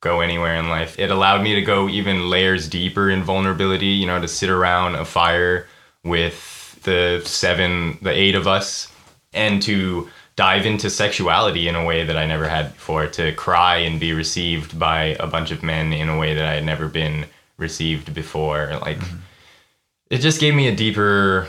go 0.00 0.20
anywhere 0.20 0.56
in 0.56 0.68
life. 0.68 0.98
It 0.98 1.10
allowed 1.10 1.42
me 1.42 1.54
to 1.54 1.62
go 1.62 1.88
even 1.88 2.28
layers 2.28 2.68
deeper 2.68 3.08
in 3.10 3.22
vulnerability, 3.22 3.86
you 3.86 4.06
know, 4.06 4.20
to 4.20 4.28
sit 4.28 4.50
around 4.50 4.96
a 4.96 5.04
fire 5.04 5.66
with 6.04 6.78
the 6.82 7.22
seven, 7.24 7.98
the 8.02 8.10
eight 8.10 8.34
of 8.34 8.46
us, 8.46 8.92
and 9.32 9.62
to 9.62 10.10
dive 10.36 10.66
into 10.66 10.90
sexuality 10.90 11.68
in 11.68 11.74
a 11.74 11.84
way 11.84 12.04
that 12.04 12.16
I 12.16 12.26
never 12.26 12.48
had 12.48 12.74
before, 12.74 13.06
to 13.06 13.32
cry 13.32 13.76
and 13.76 13.98
be 13.98 14.12
received 14.12 14.78
by 14.78 15.16
a 15.18 15.26
bunch 15.26 15.50
of 15.50 15.62
men 15.62 15.92
in 15.92 16.08
a 16.08 16.18
way 16.18 16.34
that 16.34 16.44
I 16.44 16.54
had 16.54 16.64
never 16.64 16.88
been 16.88 17.26
received 17.56 18.12
before. 18.12 18.78
Like, 18.82 18.98
mm-hmm. 18.98 19.16
it 20.10 20.18
just 20.18 20.40
gave 20.40 20.54
me 20.54 20.68
a 20.68 20.76
deeper 20.76 21.48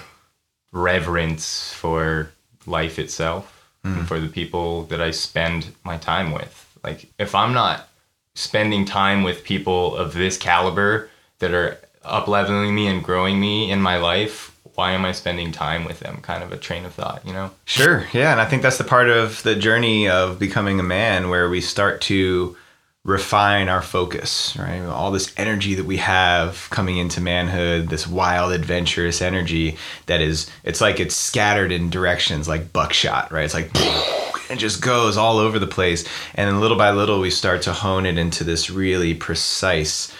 reverence 0.71 1.73
for 1.73 2.31
life 2.67 2.99
itself 2.99 3.69
and 3.84 3.97
hmm. 3.97 4.04
for 4.06 4.19
the 4.19 4.28
people 4.28 4.84
that 4.86 5.01
I 5.01 5.12
spend 5.12 5.73
my 5.84 5.97
time 5.97 6.32
with. 6.32 6.62
Like, 6.84 7.10
if 7.17 7.34
I'm 7.36 7.54
not 7.54 7.88
spending 8.36 8.86
time 8.86 9.23
with 9.23 9.43
people 9.43 9.95
of 9.95 10.13
this 10.13 10.38
caliber 10.38 11.10
that 11.39 11.54
are 11.54 11.80
up 12.04 12.28
leveling 12.28 12.75
me 12.75 12.88
and 12.88 13.04
growing 13.04 13.39
me 13.39 13.71
in 13.71 13.82
my 13.82 13.97
life, 13.97 14.56
why 14.75 14.91
am 14.91 15.06
I 15.06 15.13
spending 15.13 15.51
time 15.51 15.86
with 15.86 15.99
them? 15.99 16.19
Kind 16.21 16.43
of 16.43 16.51
a 16.51 16.58
train 16.58 16.86
of 16.86 16.93
thought, 16.93 17.25
you 17.25 17.34
know? 17.34 17.51
Sure. 17.63 18.06
Yeah. 18.13 18.32
And 18.32 18.41
I 18.41 18.45
think 18.45 18.62
that's 18.62 18.78
the 18.78 18.84
part 18.84 19.10
of 19.10 19.41
the 19.43 19.56
journey 19.56 20.10
of 20.10 20.38
becoming 20.38 20.80
a 20.80 20.84
man 20.84 21.30
where 21.30 21.49
we 21.49 21.62
start 21.62 22.01
to 22.01 22.58
refine 23.05 23.69
our 23.69 23.83
focus, 23.83 24.57
right? 24.57 24.81
All 24.81 25.11
this 25.11 25.31
energy 25.37 25.75
that 25.75 25.85
we 25.85 25.97
have 25.97 26.67
coming 26.71 26.97
into 26.97 27.21
manhood, 27.21 27.87
this 27.87 28.07
wild, 28.07 28.51
adventurous 28.51 29.21
energy 29.21 29.77
that 30.07 30.21
is, 30.21 30.49
it's 30.63 30.81
like 30.81 30.99
it's 30.99 31.15
scattered 31.15 31.71
in 31.71 31.91
directions 31.91 32.47
like 32.47 32.73
buckshot, 32.73 33.31
right? 33.31 33.45
It's 33.45 33.53
like, 33.53 33.69
it 34.49 34.57
just 34.57 34.81
goes 34.81 35.17
all 35.17 35.37
over 35.37 35.59
the 35.59 35.67
place. 35.67 36.03
And 36.33 36.49
then 36.49 36.59
little 36.59 36.77
by 36.77 36.91
little, 36.91 37.19
we 37.19 37.29
start 37.29 37.61
to 37.63 37.73
hone 37.73 38.07
it 38.07 38.17
into 38.17 38.43
this 38.43 38.71
really 38.71 39.13
precise 39.13 40.11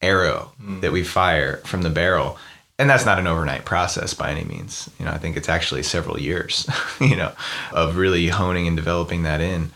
arrow 0.00 0.52
hmm. 0.58 0.80
that 0.80 0.90
we 0.90 1.04
fire 1.04 1.58
from 1.58 1.82
the 1.82 1.90
barrel 1.90 2.38
and 2.78 2.90
that's 2.90 3.06
not 3.06 3.20
an 3.20 3.28
overnight 3.28 3.64
process 3.64 4.12
by 4.12 4.32
any 4.32 4.42
means 4.42 4.90
you 4.98 5.04
know 5.04 5.12
i 5.12 5.18
think 5.18 5.36
it's 5.36 5.48
actually 5.48 5.80
several 5.80 6.18
years 6.18 6.68
you 7.00 7.14
know 7.14 7.30
of 7.72 7.96
really 7.96 8.26
honing 8.26 8.66
and 8.66 8.76
developing 8.76 9.22
that 9.22 9.40
in 9.40 9.70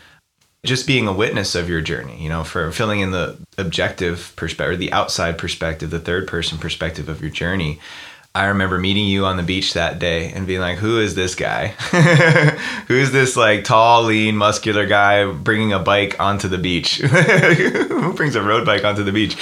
just 0.65 0.87
being 0.87 1.07
a 1.07 1.13
witness 1.13 1.55
of 1.55 1.69
your 1.69 1.81
journey 1.81 2.21
you 2.21 2.29
know 2.29 2.43
for 2.43 2.71
filling 2.71 2.99
in 2.99 3.11
the 3.11 3.37
objective 3.57 4.33
perspective 4.35 4.79
the 4.79 4.91
outside 4.91 5.37
perspective 5.37 5.89
the 5.89 5.99
third 5.99 6.27
person 6.27 6.57
perspective 6.57 7.09
of 7.09 7.21
your 7.21 7.31
journey 7.31 7.79
I 8.37 8.45
remember 8.45 8.77
meeting 8.77 9.05
you 9.05 9.25
on 9.25 9.35
the 9.35 9.41
beach 9.41 9.73
that 9.73 9.97
day 9.97 10.31
and 10.31 10.45
being 10.45 10.59
like, 10.59 10.77
"Who 10.77 10.99
is 10.99 11.15
this 11.15 11.33
guy? 11.33 11.69
Who 12.87 12.93
is 12.93 13.11
this 13.11 13.35
like 13.35 13.63
tall, 13.63 14.03
lean, 14.03 14.37
muscular 14.37 14.85
guy 14.85 15.25
bringing 15.31 15.73
a 15.73 15.79
bike 15.79 16.19
onto 16.19 16.47
the 16.47 16.59
beach? 16.59 16.97
Who 17.01 18.13
brings 18.13 18.35
a 18.35 18.43
road 18.43 18.63
bike 18.63 18.83
onto 18.83 19.03
the 19.03 19.11
beach?" 19.11 19.35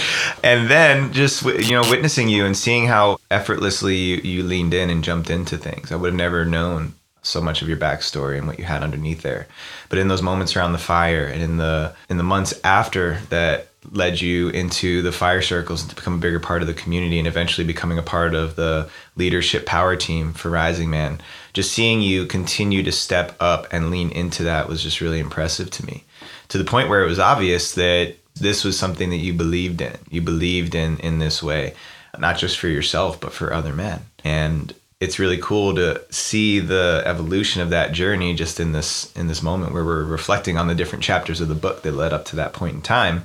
And 0.45 0.69
then 0.69 1.11
just 1.11 1.43
you 1.43 1.71
know 1.71 1.81
witnessing 1.81 2.29
you 2.29 2.45
and 2.45 2.55
seeing 2.55 2.87
how 2.87 3.17
effortlessly 3.29 3.97
you, 3.97 4.15
you 4.17 4.43
leaned 4.43 4.73
in 4.73 4.89
and 4.89 5.03
jumped 5.03 5.29
into 5.29 5.57
things. 5.57 5.91
I 5.91 5.97
would 5.97 6.13
have 6.13 6.17
never 6.17 6.45
known 6.45 6.93
so 7.25 7.41
much 7.41 7.61
of 7.61 7.67
your 7.67 7.77
backstory 7.77 8.37
and 8.37 8.47
what 8.47 8.59
you 8.59 8.65
had 8.65 8.83
underneath 8.83 9.21
there. 9.21 9.47
But 9.89 9.99
in 9.99 10.07
those 10.07 10.21
moments 10.21 10.55
around 10.55 10.73
the 10.73 10.77
fire 10.77 11.25
and 11.25 11.41
in 11.41 11.57
the 11.57 11.95
in 12.09 12.17
the 12.17 12.23
months 12.23 12.59
after 12.63 13.19
that 13.29 13.67
led 13.91 14.19
you 14.19 14.49
into 14.49 15.01
the 15.01 15.11
fire 15.11 15.41
circles 15.41 15.81
and 15.81 15.89
to 15.89 15.95
become 15.95 16.15
a 16.15 16.19
bigger 16.19 16.39
part 16.39 16.61
of 16.61 16.67
the 16.67 16.73
community 16.73 17.19
and 17.19 17.27
eventually 17.27 17.65
becoming 17.65 17.97
a 17.97 18.03
part 18.03 18.33
of 18.33 18.55
the 18.55 18.89
leadership 19.15 19.65
power 19.65 19.95
team 19.95 20.33
for 20.33 20.49
Rising 20.49 20.89
Man. 20.89 21.21
Just 21.53 21.71
seeing 21.71 22.01
you 22.01 22.25
continue 22.25 22.83
to 22.83 22.91
step 22.91 23.35
up 23.39 23.67
and 23.71 23.91
lean 23.91 24.11
into 24.11 24.43
that 24.43 24.67
was 24.67 24.81
just 24.81 25.01
really 25.01 25.19
impressive 25.19 25.69
to 25.71 25.85
me. 25.85 26.03
To 26.49 26.57
the 26.57 26.63
point 26.63 26.89
where 26.89 27.03
it 27.03 27.07
was 27.07 27.19
obvious 27.19 27.73
that 27.73 28.15
this 28.35 28.63
was 28.63 28.77
something 28.77 29.09
that 29.11 29.17
you 29.17 29.33
believed 29.33 29.81
in. 29.81 29.97
You 30.09 30.21
believed 30.21 30.75
in 30.75 30.97
in 30.99 31.19
this 31.19 31.41
way, 31.41 31.73
not 32.17 32.37
just 32.37 32.57
for 32.57 32.67
yourself 32.67 33.19
but 33.19 33.33
for 33.33 33.53
other 33.53 33.73
men. 33.73 34.01
And 34.23 34.73
it's 34.99 35.19
really 35.19 35.37
cool 35.37 35.75
to 35.75 36.01
see 36.09 36.59
the 36.59 37.03
evolution 37.05 37.61
of 37.61 37.69
that 37.69 37.91
journey 37.91 38.33
just 38.33 38.59
in 38.59 38.71
this 38.71 39.11
in 39.15 39.27
this 39.27 39.43
moment 39.43 39.73
where 39.73 39.83
we're 39.83 40.03
reflecting 40.03 40.57
on 40.57 40.67
the 40.67 40.75
different 40.75 41.03
chapters 41.03 41.41
of 41.41 41.47
the 41.47 41.55
book 41.55 41.81
that 41.81 41.91
led 41.91 42.13
up 42.13 42.25
to 42.25 42.35
that 42.37 42.53
point 42.53 42.75
in 42.75 42.81
time 42.81 43.23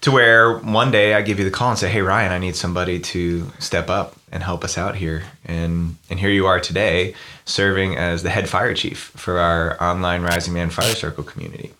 to 0.00 0.10
where 0.10 0.56
one 0.58 0.90
day 0.90 1.14
I 1.14 1.22
give 1.22 1.38
you 1.38 1.44
the 1.44 1.50
call 1.50 1.70
and 1.70 1.78
say, 1.78 1.90
"Hey 1.90 2.00
Ryan, 2.00 2.32
I 2.32 2.38
need 2.38 2.56
somebody 2.56 2.98
to 3.00 3.50
step 3.58 3.90
up 3.90 4.16
and 4.32 4.42
help 4.42 4.64
us 4.64 4.78
out 4.78 4.96
here." 4.96 5.24
And 5.44 5.96
and 6.08 6.18
here 6.18 6.30
you 6.30 6.46
are 6.46 6.60
today, 6.60 7.14
serving 7.44 7.96
as 7.96 8.22
the 8.22 8.30
head 8.30 8.48
fire 8.48 8.74
chief 8.74 9.12
for 9.16 9.38
our 9.38 9.82
online 9.82 10.22
Rising 10.22 10.54
Man 10.54 10.70
Fire 10.70 10.94
Circle 10.94 11.24
community. 11.24 11.72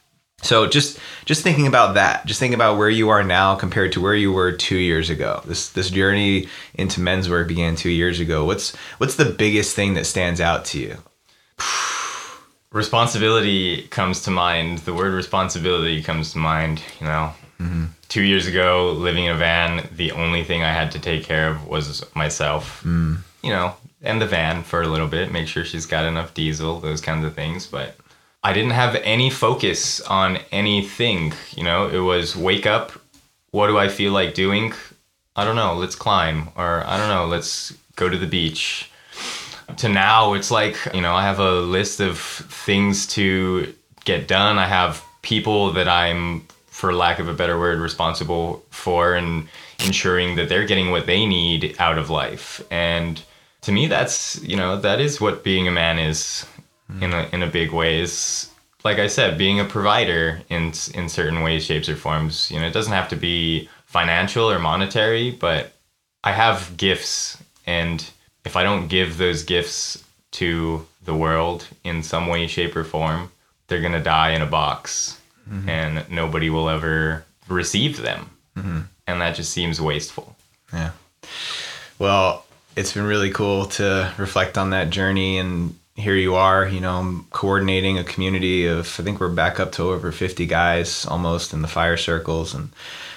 So 0.43 0.67
just 0.67 0.99
just 1.27 1.43
thinking 1.43 1.67
about 1.67 1.95
that, 1.95 2.27
just 2.27 2.41
thinking 2.41 2.55
about 2.55 2.79
where 2.79 2.89
you 2.89 3.11
are 3.11 3.23
now 3.23 3.55
compared 3.57 3.93
to 3.93 4.01
where 4.01 4.15
you 4.15 4.33
were 4.33 4.53
two 4.53 4.79
years 4.79 5.11
ago. 5.11 5.43
This 5.45 5.71
this 5.71 5.91
journey 5.91 6.49
into 6.75 7.01
men's 7.01 7.29
work 7.29 7.49
began 7.49 7.77
two 7.77 7.91
years 7.91 8.21
ago. 8.21 8.45
What's 8.45 8.75
what's 8.99 9.17
the 9.17 9.27
biggest 9.27 9.77
thing 9.77 9.95
that 9.95 10.07
stands 10.07 10.41
out 10.41 10.65
to 10.67 10.79
you? 10.79 10.97
Responsibility 12.73 13.83
comes 13.89 14.23
to 14.23 14.31
mind. 14.31 14.79
The 14.79 14.95
word 14.95 15.13
responsibility 15.13 16.03
comes 16.03 16.33
to 16.33 16.39
mind. 16.39 16.83
You 17.01 17.07
know, 17.07 17.33
mm-hmm 17.59 17.85
two 18.11 18.23
years 18.23 18.47
ago, 18.47 18.93
living 18.93 19.25
in 19.25 19.33
a 19.33 19.39
van, 19.39 19.89
the 19.93 20.13
only 20.13 20.45
thing 20.45 20.63
I 20.63 20.73
had 20.73 20.91
to 20.93 20.99
take 20.99 21.25
care 21.25 21.49
of 21.49 21.67
was 21.67 22.05
myself. 22.15 22.83
Mm. 22.85 23.19
You 23.43 23.51
know, 23.51 23.75
and 24.03 24.21
the 24.21 24.27
van 24.27 24.63
for 24.63 24.83
a 24.83 24.89
little 24.89 25.07
bit, 25.07 25.33
make 25.33 25.47
sure 25.47 25.65
she's 25.65 25.87
got 25.87 26.05
enough 26.05 26.35
diesel, 26.35 26.81
those 26.81 27.01
kinds 27.01 27.25
of 27.25 27.35
things. 27.35 27.67
But 27.67 27.97
I 28.43 28.53
didn't 28.53 28.71
have 28.71 28.95
any 28.97 29.29
focus 29.29 30.01
on 30.01 30.39
anything. 30.51 31.35
You 31.57 31.65
know, 31.65 31.89
it 31.89 31.99
was 31.99 32.35
wake 32.35 32.67
up. 32.67 32.93
What 33.51 33.67
do 33.67 33.79
I 33.79 33.89
feel 33.89 34.13
like 34.13 34.35
doing? 34.35 34.73
I 35.37 35.45
don't 35.45 35.57
know. 35.57 35.75
Let's 35.75 35.95
climb, 35.95 36.49
or 36.57 36.85
I 36.87 36.97
don't 36.97 37.09
know. 37.09 37.27
Let's 37.27 37.77
go 37.97 38.09
to 38.09 38.17
the 38.17 38.27
beach. 38.27 38.91
To 39.77 39.89
now, 39.89 40.33
it's 40.35 40.51
like 40.51 40.77
you 40.95 41.01
know, 41.01 41.15
I 41.15 41.23
have 41.23 41.39
a 41.39 41.61
list 41.61 42.01
of 42.01 42.19
things 42.19 43.07
to 43.09 43.75
get 44.05 44.27
done. 44.27 44.59
I 44.59 44.67
have 44.67 45.05
people 45.23 45.73
that 45.73 45.89
I'm 45.89 46.47
for 46.67 46.95
lack 46.95 47.19
of 47.19 47.29
a 47.29 47.35
better 47.35 47.59
word, 47.59 47.79
responsible 47.79 48.65
for 48.71 49.15
and 49.15 49.47
ensuring 49.85 50.37
that 50.37 50.49
they're 50.49 50.67
getting 50.67 50.91
what 50.91 51.05
they 51.05 51.27
need 51.27 51.77
out 51.79 51.99
of 51.99 52.09
life. 52.09 52.63
And 52.71 53.23
to 53.63 53.73
me, 53.73 53.87
that's 53.87 54.43
you 54.43 54.57
know 54.57 54.81
that 54.81 55.01
is 55.01 55.21
what 55.21 55.45
being 55.45 55.69
a 55.69 55.71
man 55.71 55.99
is 55.99 56.47
mm. 56.91 57.03
in 57.03 57.13
a 57.13 57.29
in 57.33 57.43
a 57.43 57.47
big 57.47 57.73
way. 57.73 58.01
Is 58.01 58.51
like 58.85 58.99
I 58.99 59.07
said, 59.07 59.39
being 59.39 59.61
a 59.61 59.65
provider 59.65 60.41
in 60.49 60.73
in 60.95 61.09
certain 61.09 61.43
ways, 61.43 61.65
shapes, 61.65 61.89
or 61.89 61.97
forms. 61.97 62.51
You 62.51 62.61
know, 62.61 62.67
it 62.67 62.73
doesn't 62.73 62.93
have 62.93 63.09
to 63.11 63.17
be 63.17 63.69
financial 63.87 64.51
or 64.51 64.59
monetary, 64.59 65.31
but 65.31 65.73
I 66.25 66.33
have 66.33 66.77
gifts, 66.77 67.39
and 67.67 68.05
if 68.45 68.57
I 68.57 68.63
don't 68.63 68.89
give 68.89 69.19
those 69.19 69.43
gifts 69.43 70.05
to 70.33 70.87
the 71.05 71.15
world 71.15 71.67
in 71.83 72.03
some 72.03 72.27
way, 72.27 72.47
shape, 72.47 72.77
or 72.77 72.85
form, 72.85 73.33
they're 73.67 73.83
gonna 73.83 74.03
die 74.03 74.31
in 74.31 74.43
a 74.43 74.47
box 74.47 75.21
mm-hmm. 75.51 75.69
and 75.69 76.11
nobody 76.11 76.51
will 76.51 76.69
ever 76.69 77.25
receive 77.49 78.01
them. 78.03 78.31
Mm-hmm. 78.57 78.81
And 79.07 79.21
that 79.21 79.35
just 79.35 79.53
seems 79.53 79.81
wasteful. 79.81 80.37
Yeah. 80.73 80.93
Well, 81.99 82.45
it's 82.77 82.93
been 82.93 83.05
really 83.05 83.31
cool 83.31 83.67
to 83.67 84.13
reflect 84.17 84.57
on 84.57 84.71
that 84.71 84.91
journey 84.91 85.39
and 85.39 85.77
here 86.01 86.17
you 86.17 86.35
are, 86.35 86.67
you 86.67 86.81
know, 86.81 87.25
coordinating 87.31 87.99
a 87.99 88.05
community 88.05 88.67
of 88.67 88.97
I 88.99 89.03
think 89.03 89.21
we're 89.21 89.29
back 89.29 89.61
up 89.61 89.73
to 89.73 89.85
over 89.85 90.13
50 90.13 90.47
guys 90.47 91.07
almost 91.07 91.53
in 91.53 91.63
the 91.63 91.69
fire 91.69 91.97
circles. 91.97 92.55
And 92.55 92.71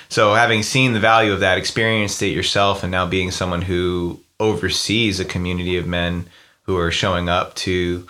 so 0.10 0.34
having 0.34 0.64
seen 0.64 0.94
the 0.94 1.00
value 1.00 1.34
of 1.34 1.40
that, 1.40 1.58
experienced 1.58 2.22
it 2.22 2.28
yourself 2.28 2.84
and 2.84 2.92
now 2.92 3.08
being 3.08 3.32
someone 3.32 3.62
who 3.62 4.20
oversees 4.40 5.20
a 5.20 5.26
community 5.26 5.78
of 5.78 5.88
men 5.88 6.28
who 6.64 6.78
are 6.78 6.92
showing 6.92 7.30
up 7.30 7.56
to 7.56 8.08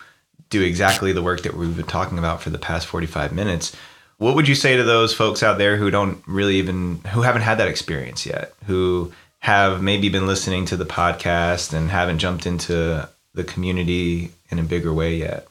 do 0.49 0.61
exactly 0.61 1.11
the 1.11 1.23
work 1.23 1.43
that 1.43 1.55
we've 1.55 1.75
been 1.75 1.85
talking 1.85 2.19
about 2.19 2.41
for 2.41 2.49
the 2.49 2.59
past 2.59 2.87
45 2.87 3.33
minutes 3.33 3.75
what 4.17 4.35
would 4.35 4.47
you 4.47 4.55
say 4.55 4.77
to 4.77 4.83
those 4.83 5.13
folks 5.13 5.43
out 5.43 5.57
there 5.57 5.77
who 5.77 5.89
don't 5.91 6.21
really 6.27 6.55
even 6.57 6.99
who 7.11 7.21
haven't 7.21 7.41
had 7.41 7.57
that 7.57 7.67
experience 7.67 8.25
yet 8.25 8.53
who 8.67 9.11
have 9.39 9.81
maybe 9.81 10.07
been 10.09 10.27
listening 10.27 10.65
to 10.65 10.77
the 10.77 10.85
podcast 10.85 11.73
and 11.73 11.89
haven't 11.89 12.19
jumped 12.19 12.45
into 12.45 13.07
the 13.33 13.43
community 13.43 14.31
in 14.49 14.59
a 14.59 14.63
bigger 14.63 14.93
way 14.93 15.15
yet 15.15 15.47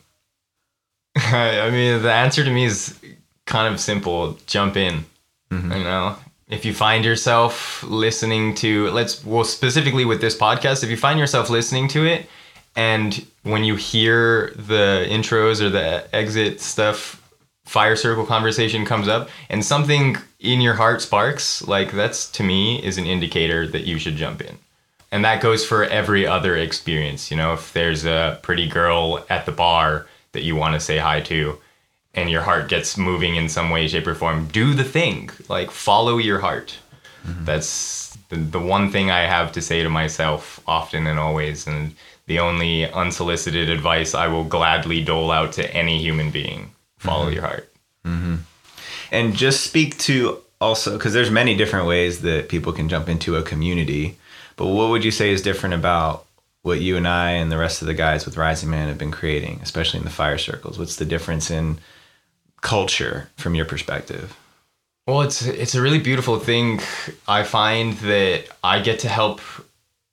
i 1.17 1.71
mean 1.71 2.03
the 2.03 2.13
answer 2.13 2.45
to 2.45 2.51
me 2.51 2.65
is 2.65 2.99
kind 3.47 3.73
of 3.73 3.81
simple 3.81 4.39
jump 4.47 4.77
in 4.77 5.05
mm-hmm. 5.51 5.73
you 5.73 5.85
know 5.85 6.17
if 6.49 6.65
you 6.65 6.75
find 6.75 7.05
yourself 7.05 7.83
listening 7.85 8.55
to 8.55 8.89
let's 8.91 9.25
well 9.25 9.45
specifically 9.45 10.05
with 10.05 10.21
this 10.21 10.37
podcast 10.37 10.83
if 10.85 10.91
you 10.91 10.97
find 10.97 11.19
yourself 11.19 11.51
listening 11.51 11.89
to 11.89 12.05
it 12.05 12.27
and 12.75 13.27
when 13.43 13.65
you 13.65 13.77
hear 13.77 14.53
the 14.57 15.07
intros 15.11 15.61
or 15.61 15.69
the 15.69 16.07
exit 16.15 16.61
stuff 16.61 17.23
fire 17.65 17.97
circle 17.97 18.27
conversation 18.27 18.85
comes 18.85 19.09
up 19.09 19.29
and 19.49 19.65
something 19.65 20.17
in 20.41 20.61
your 20.61 20.75
heart 20.75 21.01
sparks, 21.01 21.67
like 21.67 21.93
that's 21.93 22.31
to 22.33 22.43
me 22.43 22.83
is 22.83 22.99
an 22.99 23.07
indicator 23.07 23.67
that 23.69 23.85
you 23.85 23.99
should 23.99 24.17
jump 24.17 24.41
in. 24.41 24.59
And 25.13 25.25
that 25.25 25.43
goes 25.43 25.65
for 25.65 25.85
every 25.85 26.27
other 26.27 26.57
experience. 26.57 27.31
You 27.31 27.37
know, 27.37 27.53
if 27.53 27.73
there's 27.75 28.05
a 28.05 28.41
pretty 28.43 28.67
girl 28.67 29.25
at 29.29 29.47
the 29.47 29.53
bar 29.53 30.07
that 30.33 30.43
you 30.43 30.57
want 30.57 30.75
to 30.75 30.81
say 30.81 30.99
hi 30.99 31.21
to 31.21 31.59
and 32.15 32.31
your 32.31 32.43
heart 32.43 32.69
gets 32.69 32.97
moving 32.97 33.37
in 33.37 33.49
some 33.49 33.71
way, 33.71 33.87
shape, 33.87 34.07
or 34.07 34.15
form, 34.15 34.47
do 34.49 34.75
the 34.75 34.85
thing. 34.85 35.31
Like 35.49 35.71
follow 35.71 36.17
your 36.17 36.41
heart. 36.41 36.79
Mm-hmm. 37.27 37.45
That's 37.45 38.17
the, 38.31 38.37
the 38.37 38.59
one 38.59 38.91
thing 38.91 39.11
I 39.11 39.21
have 39.21 39.53
to 39.53 39.61
say 39.61 39.83
to 39.83 39.91
myself 39.91 40.61
often 40.67 41.07
and 41.07 41.19
always. 41.19 41.67
And 41.67 41.95
the 42.27 42.39
only 42.39 42.91
unsolicited 42.91 43.69
advice 43.69 44.15
I 44.15 44.29
will 44.29 44.45
gladly 44.45 45.05
dole 45.05 45.31
out 45.31 45.53
to 45.53 45.75
any 45.75 45.99
human 45.99 46.31
being 46.31 46.73
follow 46.99 47.27
mm-hmm. 47.27 47.35
your 47.35 47.43
heart. 47.43 47.73
Mm-hmm. 48.07 48.37
And 49.11 49.35
just 49.35 49.63
speak 49.63 49.99
to 49.99 50.41
also 50.61 50.97
because 50.97 51.13
there's 51.13 51.31
many 51.31 51.55
different 51.55 51.87
ways 51.87 52.23
that 52.23 52.49
people 52.49 52.73
can 52.73 52.89
jump 52.89 53.09
into 53.09 53.37
a 53.37 53.43
community. 53.43 54.17
But 54.63 54.69
what 54.69 54.91
would 54.91 55.05
you 55.05 55.11
say 55.11 55.31
is 55.31 55.43
different 55.43 55.75
about 55.75 56.25
what 56.63 56.81
you 56.81 56.97
and 56.97 57.09
I 57.09 57.31
and 57.31 57.51
the 57.51 57.59
rest 57.59 57.83
of 57.83 57.89
the 57.89 57.95
guys 57.95 58.25
with 58.25 58.37
Rising 58.37 58.71
Man 58.71 58.87
have 58.87 58.97
been 58.97 59.11
creating, 59.11 59.59
especially 59.61 59.99
in 59.99 60.05
the 60.05 60.11
fire 60.11 60.39
circles? 60.39 60.79
What's 60.79 60.95
the 60.95 61.05
difference 61.05 61.51
in 61.51 61.81
culture 62.61 63.29
from 63.35 63.57
your 63.57 63.65
perspective? 63.65 64.37
Well, 65.09 65.23
it's 65.23 65.45
it's 65.45 65.75
a 65.75 65.83
really 65.83 65.99
beautiful 65.99 66.39
thing. 66.39 66.79
I 67.27 67.43
find 67.43 67.95
that 67.95 68.45
I 68.63 68.79
get 68.79 69.01
to 69.01 69.09
help 69.09 69.41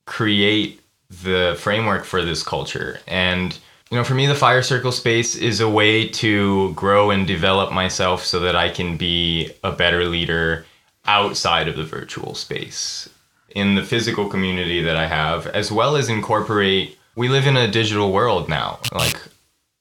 create 0.08 0.82
the 1.12 1.56
framework 1.60 2.04
for 2.04 2.26
this 2.26 2.42
culture 2.42 3.02
and 3.06 3.56
you 3.92 3.98
know, 3.98 4.04
for 4.04 4.16
me, 4.16 4.26
the 4.26 4.34
fire 4.34 4.64
circle 4.64 4.92
space 4.92 5.36
is 5.36 5.60
a 5.62 5.70
way 5.70 6.08
to 6.08 6.74
grow 6.74 7.12
and 7.12 7.28
develop 7.28 7.72
myself 7.72 8.26
so 8.26 8.40
that 8.40 8.56
I 8.56 8.70
can 8.70 8.98
be 8.98 9.52
a 9.64 9.72
better 9.72 10.06
leader 10.06 10.66
outside 11.06 11.68
of 11.68 11.76
the 11.76 11.84
virtual 11.84 12.34
space 12.34 13.10
in 13.56 13.76
the 13.76 13.84
physical 13.84 14.28
community 14.28 14.82
that 14.84 14.96
I 14.96 15.08
have, 15.08 15.48
as 15.48 15.72
well 15.72 15.96
as 15.96 16.10
incorporate. 16.10 16.98
We 17.16 17.30
live 17.30 17.48
in 17.48 17.58
a 17.58 17.70
digital 17.70 18.12
world 18.12 18.50
now. 18.50 18.80
Like, 18.94 19.20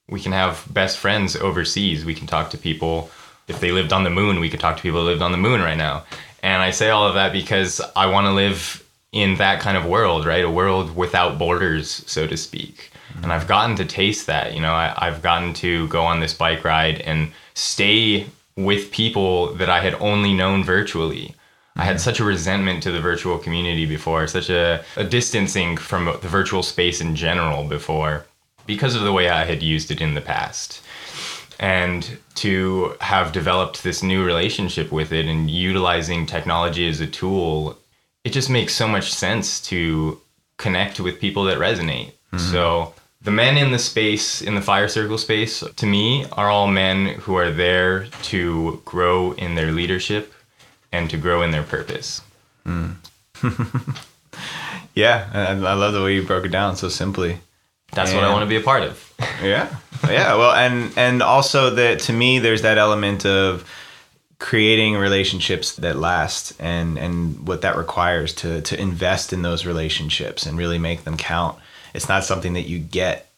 we 0.09 0.19
can 0.19 0.31
have 0.31 0.65
best 0.71 0.97
friends 0.97 1.35
overseas. 1.35 2.05
We 2.05 2.15
can 2.15 2.27
talk 2.27 2.49
to 2.51 2.57
people. 2.57 3.11
If 3.47 3.59
they 3.59 3.71
lived 3.71 3.93
on 3.93 4.03
the 4.03 4.09
moon, 4.09 4.39
we 4.39 4.49
could 4.49 4.59
talk 4.59 4.77
to 4.77 4.81
people 4.81 5.01
who 5.01 5.07
lived 5.07 5.21
on 5.21 5.31
the 5.31 5.37
moon 5.37 5.61
right 5.61 5.77
now. 5.77 6.05
And 6.41 6.61
I 6.61 6.71
say 6.71 6.89
all 6.89 7.07
of 7.07 7.15
that 7.15 7.33
because 7.33 7.81
I 7.95 8.07
want 8.07 8.27
to 8.27 8.31
live 8.31 8.83
in 9.11 9.35
that 9.35 9.59
kind 9.59 9.77
of 9.77 9.85
world, 9.85 10.25
right? 10.25 10.43
A 10.43 10.49
world 10.49 10.95
without 10.95 11.39
borders, 11.39 12.03
so 12.07 12.27
to 12.27 12.37
speak 12.37 12.91
mm-hmm. 13.09 13.23
and 13.23 13.33
I've 13.33 13.47
gotten 13.47 13.75
to 13.77 13.85
taste 13.85 14.27
that. 14.27 14.53
You 14.53 14.61
know, 14.61 14.73
I, 14.73 14.93
I've 14.97 15.21
gotten 15.21 15.53
to 15.55 15.87
go 15.87 16.03
on 16.03 16.19
this 16.19 16.33
bike 16.33 16.63
ride 16.63 17.01
and 17.01 17.31
stay 17.53 18.27
with 18.55 18.91
people 18.91 19.53
that 19.55 19.69
I 19.69 19.81
had 19.81 19.95
only 19.95 20.33
known 20.33 20.63
virtually. 20.63 21.35
I 21.79 21.85
had 21.85 22.01
such 22.01 22.19
a 22.19 22.25
resentment 22.25 22.83
to 22.83 22.91
the 22.91 22.99
virtual 22.99 23.37
community 23.37 23.85
before, 23.85 24.27
such 24.27 24.49
a, 24.49 24.83
a 24.97 25.05
distancing 25.05 25.77
from 25.77 26.05
the 26.05 26.27
virtual 26.27 26.61
space 26.61 26.99
in 26.99 27.15
general 27.15 27.63
before, 27.63 28.25
because 28.65 28.95
of 28.95 29.03
the 29.03 29.13
way 29.13 29.29
I 29.29 29.45
had 29.45 29.63
used 29.63 29.89
it 29.89 30.01
in 30.01 30.13
the 30.13 30.19
past. 30.35 30.81
And 31.57 32.17
to 32.35 32.95
have 32.99 33.31
developed 33.31 33.83
this 33.83 34.03
new 34.03 34.25
relationship 34.25 34.91
with 34.91 35.13
it 35.13 35.25
and 35.25 35.49
utilizing 35.49 36.25
technology 36.25 36.85
as 36.89 36.99
a 36.99 37.07
tool, 37.07 37.77
it 38.25 38.33
just 38.33 38.49
makes 38.49 38.75
so 38.75 38.87
much 38.87 39.13
sense 39.13 39.61
to 39.69 40.19
connect 40.57 40.99
with 40.99 41.21
people 41.21 41.45
that 41.45 41.59
resonate. 41.59 42.11
Mm-hmm. 42.33 42.39
So 42.39 42.93
the 43.21 43.31
men 43.31 43.57
in 43.57 43.71
the 43.71 43.79
space, 43.79 44.41
in 44.41 44.55
the 44.55 44.61
fire 44.61 44.89
circle 44.89 45.17
space, 45.17 45.63
to 45.77 45.85
me, 45.85 46.25
are 46.33 46.49
all 46.49 46.67
men 46.67 47.19
who 47.21 47.35
are 47.35 47.51
there 47.51 48.07
to 48.23 48.81
grow 48.83 49.31
in 49.31 49.55
their 49.55 49.71
leadership 49.71 50.33
and 50.91 51.09
to 51.09 51.17
grow 51.17 51.41
in 51.41 51.51
their 51.51 51.63
purpose. 51.63 52.21
Hmm. 52.65 52.91
Yeah, 54.99 55.29
I, 55.33 55.51
I 55.51 55.73
love 55.73 55.93
the 55.93 56.03
way 56.03 56.13
you 56.15 56.23
broke 56.23 56.45
it 56.45 56.49
down 56.49 56.75
so 56.75 56.89
simply. 56.89 57.39
That's 57.93 58.13
what 58.13 58.23
I 58.23 58.31
want 58.31 58.43
to 58.43 58.49
be 58.49 58.57
a 58.57 58.61
part 58.61 58.83
of. 58.83 59.05
Yeah, 59.41 59.73
yeah. 60.05 60.35
Well, 60.35 60.51
and 60.51 60.91
and 60.97 61.21
also 61.21 61.69
that 61.69 61.99
to 62.01 62.13
me, 62.13 62.39
there's 62.39 62.63
that 62.63 62.77
element 62.77 63.25
of 63.25 63.65
creating 64.37 64.95
relationships 64.95 65.75
that 65.77 65.95
last, 65.95 66.53
and 66.59 66.97
and 66.97 67.47
what 67.47 67.61
that 67.61 67.77
requires 67.77 68.33
to 68.35 68.61
to 68.61 68.79
invest 68.79 69.31
in 69.31 69.41
those 69.41 69.65
relationships 69.65 70.45
and 70.45 70.57
really 70.57 70.77
make 70.77 71.05
them 71.05 71.15
count. 71.15 71.57
It's 71.93 72.09
not 72.09 72.25
something 72.25 72.53
that 72.53 72.67
you 72.67 72.79
get 72.79 73.29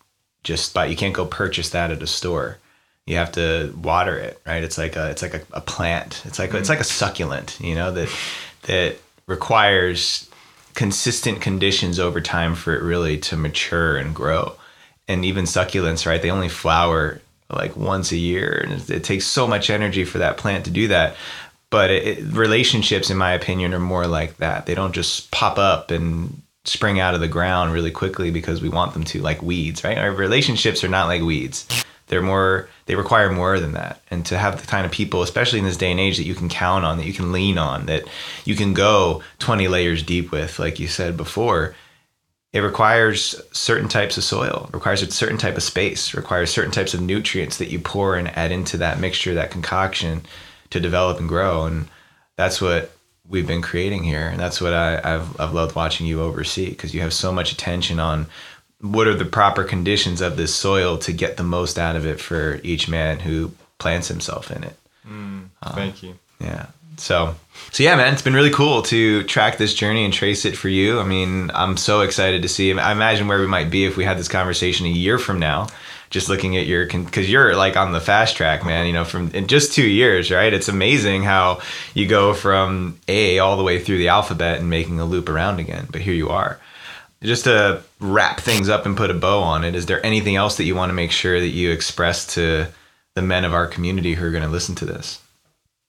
just 0.43 0.73
by 0.73 0.87
you 0.87 0.95
can't 0.95 1.13
go 1.13 1.25
purchase 1.25 1.69
that 1.69 1.91
at 1.91 2.01
a 2.01 2.07
store. 2.07 2.57
You 3.05 3.17
have 3.17 3.31
to 3.33 3.73
water 3.81 4.17
it, 4.17 4.39
right? 4.45 4.63
It's 4.63 4.77
like 4.77 4.95
a 4.95 5.09
it's 5.09 5.21
like 5.21 5.33
a, 5.33 5.41
a 5.53 5.61
plant. 5.61 6.21
It's 6.25 6.39
like 6.39 6.53
it's 6.53 6.61
mm-hmm. 6.61 6.69
like 6.69 6.79
a 6.79 6.85
succulent, 6.85 7.59
you 7.59 7.75
know 7.75 7.91
that 7.91 8.09
that 8.63 8.97
requires 9.27 10.29
consistent 10.73 11.41
conditions 11.41 11.99
over 11.99 12.21
time 12.21 12.55
for 12.55 12.75
it 12.75 12.81
really 12.81 13.17
to 13.17 13.35
mature 13.35 13.97
and 13.97 14.15
grow. 14.15 14.55
And 15.07 15.25
even 15.25 15.45
succulents, 15.45 16.05
right? 16.05 16.21
They 16.21 16.31
only 16.31 16.47
flower 16.47 17.21
like 17.49 17.75
once 17.75 18.11
a 18.11 18.17
year, 18.17 18.61
and 18.63 18.73
it, 18.73 18.89
it 18.89 19.03
takes 19.03 19.25
so 19.25 19.47
much 19.47 19.69
energy 19.69 20.05
for 20.05 20.19
that 20.19 20.37
plant 20.37 20.65
to 20.65 20.71
do 20.71 20.87
that. 20.87 21.15
But 21.69 21.89
it, 21.89 22.19
it, 22.19 22.23
relationships, 22.33 23.09
in 23.09 23.17
my 23.17 23.33
opinion, 23.33 23.73
are 23.73 23.79
more 23.79 24.07
like 24.07 24.37
that. 24.37 24.65
They 24.65 24.75
don't 24.75 24.93
just 24.93 25.31
pop 25.31 25.57
up 25.57 25.91
and 25.91 26.41
spring 26.63 26.99
out 26.99 27.13
of 27.13 27.19
the 27.19 27.27
ground 27.27 27.73
really 27.73 27.91
quickly 27.91 28.31
because 28.31 28.61
we 28.61 28.69
want 28.69 28.93
them 28.93 29.03
to, 29.05 29.21
like 29.21 29.41
weeds, 29.41 29.83
right? 29.83 29.97
Our 29.97 30.11
relationships 30.11 30.83
are 30.83 30.89
not 30.89 31.07
like 31.07 31.21
weeds. 31.21 31.67
They're 32.11 32.21
more, 32.21 32.67
they 32.87 32.95
require 32.95 33.31
more 33.31 33.57
than 33.57 33.71
that. 33.71 34.01
And 34.11 34.25
to 34.25 34.37
have 34.37 34.59
the 34.59 34.67
kind 34.67 34.85
of 34.85 34.91
people, 34.91 35.23
especially 35.23 35.59
in 35.59 35.65
this 35.65 35.77
day 35.77 35.91
and 35.91 35.99
age, 35.99 36.17
that 36.17 36.25
you 36.25 36.35
can 36.35 36.49
count 36.49 36.83
on, 36.83 36.97
that 36.97 37.05
you 37.05 37.13
can 37.13 37.31
lean 37.31 37.57
on, 37.57 37.85
that 37.85 38.03
you 38.43 38.53
can 38.53 38.73
go 38.73 39.23
20 39.39 39.69
layers 39.69 40.03
deep 40.03 40.29
with, 40.29 40.59
like 40.59 40.77
you 40.77 40.89
said 40.89 41.15
before, 41.15 41.73
it 42.51 42.59
requires 42.59 43.41
certain 43.53 43.87
types 43.87 44.17
of 44.17 44.25
soil, 44.25 44.69
requires 44.73 45.01
a 45.01 45.09
certain 45.09 45.37
type 45.37 45.55
of 45.55 45.63
space, 45.63 46.13
requires 46.13 46.51
certain 46.51 46.73
types 46.73 46.93
of 46.93 46.99
nutrients 46.99 47.59
that 47.59 47.69
you 47.69 47.79
pour 47.79 48.17
and 48.17 48.27
add 48.35 48.51
into 48.51 48.75
that 48.75 48.99
mixture, 48.99 49.33
that 49.35 49.51
concoction 49.51 50.23
to 50.71 50.81
develop 50.81 51.17
and 51.17 51.29
grow. 51.29 51.63
And 51.63 51.87
that's 52.35 52.61
what 52.61 52.91
we've 53.25 53.47
been 53.47 53.61
creating 53.61 54.03
here. 54.03 54.27
And 54.27 54.37
that's 54.37 54.59
what 54.59 54.73
I, 54.73 54.99
I've, 55.01 55.39
I've 55.39 55.53
loved 55.53 55.77
watching 55.77 56.07
you 56.07 56.21
oversee 56.21 56.71
because 56.71 56.93
you 56.93 56.99
have 56.99 57.13
so 57.13 57.31
much 57.31 57.53
attention 57.53 58.01
on 58.01 58.27
what 58.81 59.07
are 59.07 59.15
the 59.15 59.25
proper 59.25 59.63
conditions 59.63 60.21
of 60.21 60.37
this 60.37 60.53
soil 60.53 60.97
to 60.99 61.13
get 61.13 61.37
the 61.37 61.43
most 61.43 61.77
out 61.79 61.95
of 61.95 62.05
it 62.05 62.19
for 62.19 62.59
each 62.63 62.89
man 62.89 63.19
who 63.19 63.51
plants 63.77 64.07
himself 64.07 64.51
in 64.51 64.63
it. 64.63 64.75
Mm, 65.07 65.49
um, 65.63 65.73
thank 65.73 66.03
you. 66.03 66.15
Yeah. 66.39 66.67
So, 66.97 67.35
so 67.71 67.83
yeah, 67.83 67.95
man, 67.95 68.13
it's 68.13 68.21
been 68.21 68.33
really 68.33 68.51
cool 68.51 68.83
to 68.83 69.23
track 69.23 69.57
this 69.57 69.73
journey 69.73 70.05
and 70.05 70.13
trace 70.13 70.45
it 70.45 70.55
for 70.55 70.69
you. 70.69 70.99
I 70.99 71.03
mean, 71.03 71.49
I'm 71.53 71.77
so 71.77 72.01
excited 72.01 72.43
to 72.43 72.47
see. 72.47 72.77
I 72.77 72.91
imagine 72.91 73.27
where 73.27 73.39
we 73.39 73.47
might 73.47 73.71
be 73.71 73.85
if 73.85 73.97
we 73.97 74.03
had 74.03 74.19
this 74.19 74.27
conversation 74.27 74.85
a 74.85 74.89
year 74.89 75.17
from 75.17 75.39
now. 75.39 75.67
Just 76.11 76.27
looking 76.27 76.57
at 76.57 76.67
your, 76.67 76.85
because 76.85 77.29
you're 77.29 77.55
like 77.55 77.77
on 77.77 77.93
the 77.93 78.01
fast 78.01 78.35
track, 78.35 78.65
man. 78.65 78.85
You 78.85 78.93
know, 78.93 79.05
from 79.05 79.31
in 79.31 79.47
just 79.47 79.73
two 79.73 79.87
years, 79.87 80.29
right? 80.29 80.53
It's 80.53 80.67
amazing 80.67 81.23
how 81.23 81.61
you 81.93 82.05
go 82.05 82.33
from 82.33 82.99
A 83.07 83.39
all 83.39 83.55
the 83.55 83.63
way 83.63 83.79
through 83.79 83.97
the 83.97 84.09
alphabet 84.09 84.59
and 84.59 84.69
making 84.69 84.99
a 84.99 85.05
loop 85.05 85.29
around 85.29 85.59
again. 85.59 85.87
But 85.89 86.01
here 86.01 86.13
you 86.13 86.29
are. 86.29 86.59
Just 87.23 87.43
to 87.43 87.83
wrap 87.99 88.39
things 88.39 88.67
up 88.67 88.85
and 88.85 88.97
put 88.97 89.11
a 89.11 89.13
bow 89.13 89.41
on 89.41 89.63
it, 89.63 89.75
is 89.75 89.85
there 89.85 90.03
anything 90.05 90.35
else 90.35 90.57
that 90.57 90.63
you 90.63 90.75
want 90.75 90.89
to 90.89 90.93
make 90.93 91.11
sure 91.11 91.39
that 91.39 91.49
you 91.49 91.71
express 91.71 92.25
to 92.33 92.67
the 93.13 93.21
men 93.21 93.45
of 93.45 93.53
our 93.53 93.67
community 93.67 94.15
who 94.15 94.25
are 94.25 94.31
going 94.31 94.43
to 94.43 94.49
listen 94.49 94.73
to 94.75 94.85
this? 94.85 95.21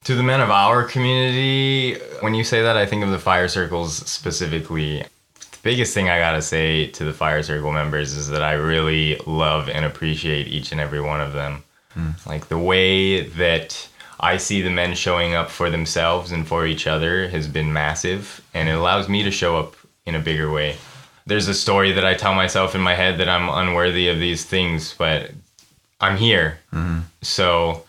To 0.04 0.14
the 0.14 0.22
men 0.22 0.40
of 0.40 0.50
our 0.50 0.84
community, 0.84 1.94
when 2.20 2.34
you 2.34 2.42
say 2.42 2.62
that, 2.62 2.76
I 2.76 2.86
think 2.86 3.04
of 3.04 3.10
the 3.10 3.18
fire 3.18 3.48
circles 3.48 3.96
specifically. 4.10 5.04
The 5.38 5.58
biggest 5.62 5.94
thing 5.94 6.10
I 6.10 6.18
gotta 6.18 6.42
say 6.42 6.88
to 6.88 7.04
the 7.04 7.12
fire 7.12 7.40
circle 7.44 7.70
members 7.70 8.14
is 8.14 8.28
that 8.30 8.42
I 8.42 8.54
really 8.54 9.16
love 9.26 9.68
and 9.68 9.84
appreciate 9.84 10.48
each 10.48 10.72
and 10.72 10.80
every 10.80 11.00
one 11.00 11.20
of 11.20 11.34
them. 11.34 11.62
Hmm. 11.90 12.10
Like 12.26 12.48
the 12.48 12.58
way 12.58 13.22
that 13.22 13.88
I 14.18 14.38
see 14.38 14.60
the 14.60 14.70
men 14.70 14.94
showing 14.94 15.34
up 15.34 15.50
for 15.50 15.70
themselves 15.70 16.32
and 16.32 16.48
for 16.48 16.66
each 16.66 16.88
other 16.88 17.28
has 17.28 17.46
been 17.46 17.72
massive, 17.72 18.40
and 18.54 18.68
it 18.68 18.72
allows 18.72 19.08
me 19.08 19.22
to 19.22 19.30
show 19.30 19.56
up 19.56 19.76
in 20.04 20.16
a 20.16 20.20
bigger 20.20 20.50
way. 20.50 20.78
There's 21.26 21.48
a 21.48 21.54
story 21.54 21.92
that 21.92 22.04
I 22.04 22.14
tell 22.14 22.34
myself 22.34 22.74
in 22.74 22.80
my 22.80 22.94
head 22.94 23.18
that 23.18 23.28
I'm 23.28 23.48
unworthy 23.48 24.08
of 24.08 24.18
these 24.18 24.44
things, 24.44 24.94
but 24.96 25.30
I'm 26.00 26.16
here. 26.16 26.58
Mm-hmm. 26.72 27.00
So 27.22 27.84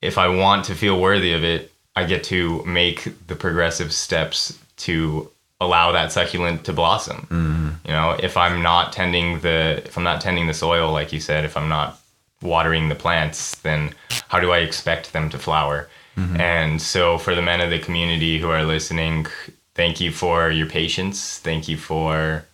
if 0.00 0.18
I 0.18 0.28
want 0.28 0.64
to 0.66 0.74
feel 0.74 1.00
worthy 1.00 1.32
of 1.32 1.42
it, 1.42 1.72
I 1.96 2.04
get 2.04 2.24
to 2.24 2.64
make 2.64 3.26
the 3.26 3.34
progressive 3.34 3.92
steps 3.92 4.58
to 4.78 5.30
allow 5.60 5.92
that 5.92 6.12
succulent 6.12 6.64
to 6.64 6.72
blossom. 6.72 7.26
Mm-hmm. 7.30 7.68
You 7.86 7.92
know, 7.92 8.16
if 8.22 8.36
I'm 8.36 8.62
not 8.62 8.92
tending 8.92 9.40
the 9.40 9.82
if 9.84 9.96
I'm 9.96 10.04
not 10.04 10.20
tending 10.20 10.46
the 10.46 10.54
soil 10.54 10.92
like 10.92 11.12
you 11.12 11.20
said, 11.20 11.44
if 11.44 11.56
I'm 11.56 11.68
not 11.68 11.98
watering 12.42 12.88
the 12.88 12.94
plants, 12.94 13.56
then 13.56 13.94
how 14.28 14.40
do 14.40 14.52
I 14.52 14.58
expect 14.58 15.12
them 15.12 15.30
to 15.30 15.38
flower? 15.38 15.88
Mm-hmm. 16.16 16.40
And 16.40 16.82
so 16.82 17.18
for 17.18 17.34
the 17.34 17.42
men 17.42 17.60
of 17.60 17.70
the 17.70 17.78
community 17.78 18.38
who 18.38 18.50
are 18.50 18.64
listening, 18.64 19.26
thank 19.74 20.00
you 20.00 20.12
for 20.12 20.50
your 20.50 20.66
patience. 20.66 21.38
Thank 21.38 21.68
you 21.68 21.76
for 21.76 22.44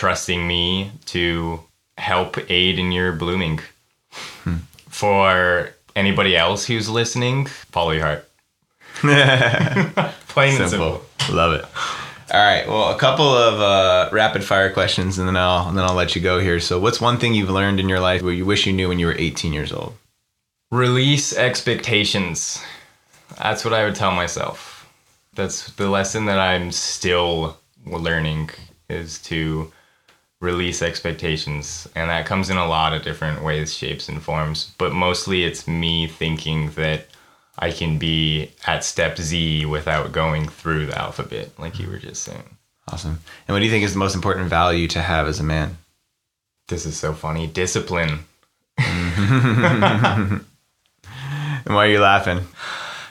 trusting 0.00 0.48
me 0.48 0.90
to 1.04 1.60
help 1.98 2.38
aid 2.50 2.78
in 2.78 2.90
your 2.90 3.12
blooming. 3.12 3.60
For 4.88 5.74
anybody 5.94 6.34
else 6.34 6.64
who's 6.64 6.88
listening, 6.88 7.44
follow 7.44 7.90
your 7.90 8.06
heart. 8.06 8.28
Plain 10.28 10.58
and 10.58 10.70
simple. 10.70 11.02
Love 11.30 11.52
it. 11.52 11.66
All 12.32 12.40
right. 12.40 12.66
Well, 12.66 12.94
a 12.94 12.98
couple 12.98 13.28
of 13.28 13.60
uh, 13.60 14.08
rapid 14.10 14.42
fire 14.42 14.72
questions, 14.72 15.18
and 15.18 15.28
then 15.28 15.36
I'll 15.36 15.68
and 15.68 15.76
then 15.76 15.84
I'll 15.84 15.94
let 15.94 16.16
you 16.16 16.22
go 16.22 16.40
here. 16.40 16.60
So, 16.60 16.80
what's 16.80 17.00
one 17.00 17.18
thing 17.18 17.34
you've 17.34 17.50
learned 17.50 17.78
in 17.78 17.88
your 17.88 18.00
life 18.00 18.22
where 18.22 18.32
you 18.32 18.46
wish 18.46 18.66
you 18.66 18.72
knew 18.72 18.88
when 18.88 18.98
you 18.98 19.06
were 19.06 19.16
18 19.18 19.52
years 19.52 19.70
old? 19.70 19.98
Release 20.70 21.36
expectations. 21.36 22.62
That's 23.36 23.66
what 23.66 23.74
I 23.74 23.84
would 23.84 23.96
tell 23.96 24.12
myself. 24.12 24.88
That's 25.34 25.70
the 25.72 25.90
lesson 25.90 26.24
that 26.24 26.38
I'm 26.38 26.72
still 26.72 27.58
learning 27.84 28.50
is 28.88 29.18
to 29.24 29.70
release 30.40 30.82
expectations. 30.82 31.88
And 31.94 32.10
that 32.10 32.26
comes 32.26 32.50
in 32.50 32.56
a 32.56 32.66
lot 32.66 32.92
of 32.92 33.02
different 33.02 33.42
ways, 33.42 33.74
shapes, 33.74 34.08
and 34.08 34.22
forms. 34.22 34.72
But 34.78 34.92
mostly 34.92 35.44
it's 35.44 35.68
me 35.68 36.06
thinking 36.06 36.70
that 36.72 37.06
I 37.58 37.70
can 37.70 37.98
be 37.98 38.50
at 38.66 38.84
step 38.84 39.18
Z 39.18 39.66
without 39.66 40.12
going 40.12 40.48
through 40.48 40.86
the 40.86 40.98
alphabet, 40.98 41.50
like 41.58 41.78
you 41.78 41.88
were 41.88 41.98
just 41.98 42.22
saying. 42.22 42.56
Awesome. 42.88 43.20
And 43.46 43.54
what 43.54 43.58
do 43.60 43.66
you 43.66 43.70
think 43.70 43.84
is 43.84 43.92
the 43.92 43.98
most 43.98 44.14
important 44.14 44.48
value 44.48 44.88
to 44.88 45.02
have 45.02 45.28
as 45.28 45.38
a 45.40 45.44
man? 45.44 45.76
This 46.68 46.86
is 46.86 46.98
so 46.98 47.12
funny. 47.12 47.46
Discipline. 47.46 48.20
And 51.64 51.74
why 51.74 51.86
are 51.86 51.90
you 51.90 52.00
laughing? 52.00 52.46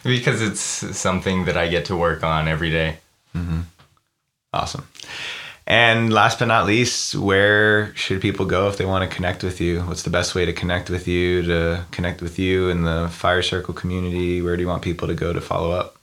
Because 0.03 0.41
it's 0.41 0.59
something 0.59 1.45
that 1.45 1.57
I 1.57 1.67
get 1.67 1.85
to 1.85 1.95
work 1.95 2.23
on 2.23 2.47
every 2.47 2.71
day. 2.71 2.97
Mm-hmm. 3.35 3.61
Awesome. 4.53 4.87
And 5.69 6.11
last 6.11 6.39
but 6.39 6.47
not 6.47 6.65
least, 6.65 7.13
where 7.13 7.95
should 7.95 8.21
people 8.21 8.47
go 8.47 8.67
if 8.69 8.77
they 8.77 8.85
want 8.85 9.07
to 9.07 9.15
connect 9.15 9.43
with 9.43 9.61
you? 9.61 9.81
What's 9.81 10.01
the 10.01 10.09
best 10.09 10.33
way 10.33 10.43
to 10.43 10.51
connect 10.51 10.89
with 10.89 11.07
you, 11.07 11.43
to 11.43 11.85
connect 11.91 12.23
with 12.23 12.39
you 12.39 12.69
in 12.69 12.81
the 12.85 13.07
Fire 13.11 13.43
Circle 13.43 13.75
community? 13.75 14.41
Where 14.41 14.57
do 14.57 14.63
you 14.63 14.67
want 14.67 14.81
people 14.81 15.07
to 15.07 15.13
go 15.13 15.31
to 15.31 15.39
follow 15.39 15.69
up? 15.69 15.95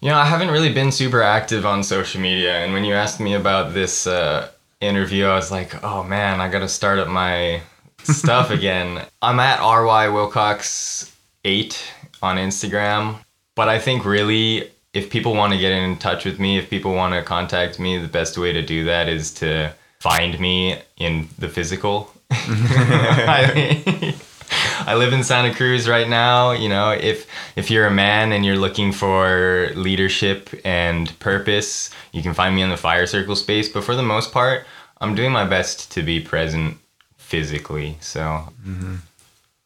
You 0.00 0.08
know, 0.08 0.16
I 0.16 0.24
haven't 0.24 0.50
really 0.50 0.74
been 0.74 0.90
super 0.90 1.22
active 1.22 1.64
on 1.64 1.84
social 1.84 2.20
media, 2.20 2.64
and 2.64 2.72
when 2.72 2.84
you 2.84 2.94
asked 2.94 3.20
me 3.20 3.34
about 3.34 3.72
this 3.72 4.08
uh, 4.08 4.48
interview, 4.80 5.26
I 5.26 5.36
was 5.36 5.52
like, 5.52 5.84
"Oh 5.84 6.02
man, 6.02 6.40
I 6.40 6.48
gotta 6.48 6.68
start 6.68 6.98
up 6.98 7.06
my 7.06 7.62
stuff 8.02 8.50
again." 8.50 9.06
I'm 9.22 9.38
at 9.38 9.60
ry 9.60 10.08
wilcox 10.08 11.14
eight 11.44 11.80
on 12.20 12.38
Instagram, 12.38 13.18
but 13.54 13.68
I 13.68 13.78
think 13.78 14.04
really, 14.04 14.72
if 14.92 15.10
people 15.10 15.34
want 15.34 15.52
to 15.52 15.58
get 15.58 15.72
in 15.72 15.96
touch 15.98 16.24
with 16.24 16.38
me, 16.38 16.58
if 16.58 16.68
people 16.68 16.94
want 16.94 17.14
to 17.14 17.22
contact 17.22 17.78
me, 17.78 17.98
the 17.98 18.08
best 18.08 18.36
way 18.36 18.52
to 18.52 18.62
do 18.62 18.84
that 18.84 19.08
is 19.08 19.32
to 19.34 19.72
find 20.00 20.38
me 20.38 20.78
in 20.96 21.28
the 21.38 21.48
physical. 21.48 22.12
I- 22.30 24.14
I 24.86 24.94
live 24.94 25.12
in 25.12 25.24
Santa 25.24 25.54
Cruz 25.54 25.88
right 25.88 26.08
now. 26.08 26.52
You 26.52 26.68
know, 26.68 26.90
if 26.90 27.26
if 27.56 27.70
you're 27.70 27.86
a 27.86 27.90
man 27.90 28.32
and 28.32 28.44
you're 28.44 28.58
looking 28.58 28.92
for 28.92 29.70
leadership 29.74 30.50
and 30.64 31.18
purpose, 31.20 31.90
you 32.12 32.22
can 32.22 32.34
find 32.34 32.54
me 32.54 32.62
in 32.62 32.70
the 32.70 32.76
fire 32.76 33.06
circle 33.06 33.36
space. 33.36 33.68
But 33.68 33.84
for 33.84 33.94
the 33.94 34.02
most 34.02 34.32
part, 34.32 34.66
I'm 35.00 35.14
doing 35.14 35.32
my 35.32 35.44
best 35.44 35.90
to 35.92 36.02
be 36.02 36.20
present 36.20 36.78
physically. 37.16 37.96
So. 38.00 38.20
Mm-hmm. 38.66 38.96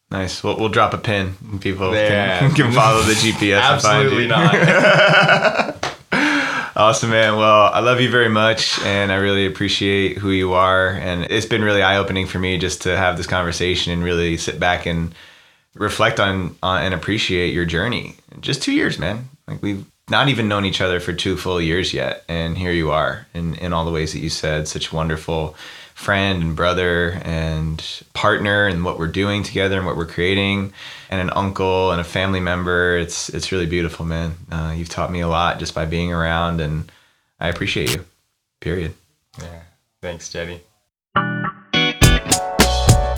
Nice. 0.09 0.41
We'll, 0.43 0.57
we'll 0.57 0.69
drop 0.69 0.93
a 0.93 0.97
pin 0.97 1.35
and 1.51 1.61
people 1.61 1.93
Yeah. 1.93 2.39
can, 2.39 2.51
can 2.55 2.71
follow 2.71 3.01
the 3.01 3.13
GPS. 3.13 3.59
Absolutely 3.61 4.27
not. 4.27 5.73
Awesome, 6.75 7.09
man. 7.09 7.37
Well, 7.37 7.71
I 7.73 7.79
love 7.79 7.99
you 8.01 8.09
very 8.11 8.29
much, 8.29 8.79
and 8.83 9.11
I 9.11 9.15
really 9.15 9.47
appreciate 9.47 10.19
who 10.19 10.29
you 10.29 10.53
are. 10.53 10.89
And 10.89 11.23
it's 11.23 11.47
been 11.47 11.63
really 11.63 11.81
eye 11.81 11.97
opening 11.97 12.27
for 12.27 12.37
me 12.37 12.59
just 12.59 12.83
to 12.83 12.95
have 12.95 13.17
this 13.17 13.25
conversation 13.25 13.91
and 13.93 14.03
really 14.03 14.37
sit 14.37 14.59
back 14.59 14.85
and 14.85 15.15
reflect 15.73 16.19
on, 16.19 16.55
on 16.61 16.83
and 16.83 16.93
appreciate 16.93 17.51
your 17.51 17.65
journey. 17.65 18.17
Just 18.41 18.61
two 18.61 18.73
years, 18.73 18.99
man. 18.99 19.27
Like 19.47 19.63
we've 19.63 19.85
not 20.07 20.29
even 20.29 20.47
known 20.47 20.65
each 20.65 20.79
other 20.79 20.99
for 20.99 21.13
two 21.13 21.35
full 21.35 21.59
years 21.59 21.95
yet, 21.95 22.23
and 22.29 22.55
here 22.55 22.71
you 22.71 22.91
are, 22.91 23.25
in 23.33 23.55
in 23.55 23.73
all 23.73 23.83
the 23.83 23.91
ways 23.91 24.13
that 24.13 24.19
you 24.19 24.29
said, 24.29 24.67
such 24.67 24.93
wonderful 24.93 25.55
friend 25.97 26.43
and 26.43 26.55
brother 26.55 27.19
and 27.23 28.03
partner 28.13 28.67
and 28.67 28.85
what 28.85 28.99
we're 28.99 29.07
doing 29.07 29.41
together 29.43 29.77
and 29.77 29.85
what 29.85 29.97
we're 29.97 30.05
creating 30.05 30.71
and 31.09 31.19
an 31.19 31.31
uncle 31.35 31.91
and 31.91 31.99
a 31.99 32.03
family 32.03 32.39
member 32.39 32.97
it's 32.97 33.29
it's 33.29 33.51
really 33.51 33.65
beautiful 33.65 34.05
man 34.05 34.33
uh, 34.51 34.73
you've 34.77 34.89
taught 34.89 35.11
me 35.11 35.21
a 35.21 35.27
lot 35.27 35.57
just 35.59 35.73
by 35.73 35.85
being 35.85 36.13
around 36.13 36.61
and 36.61 36.91
i 37.39 37.49
appreciate 37.49 37.93
you 37.93 38.05
period 38.59 38.93
yeah. 39.41 39.61
Thanks, 40.01 40.29
Jeddy. 40.29 40.61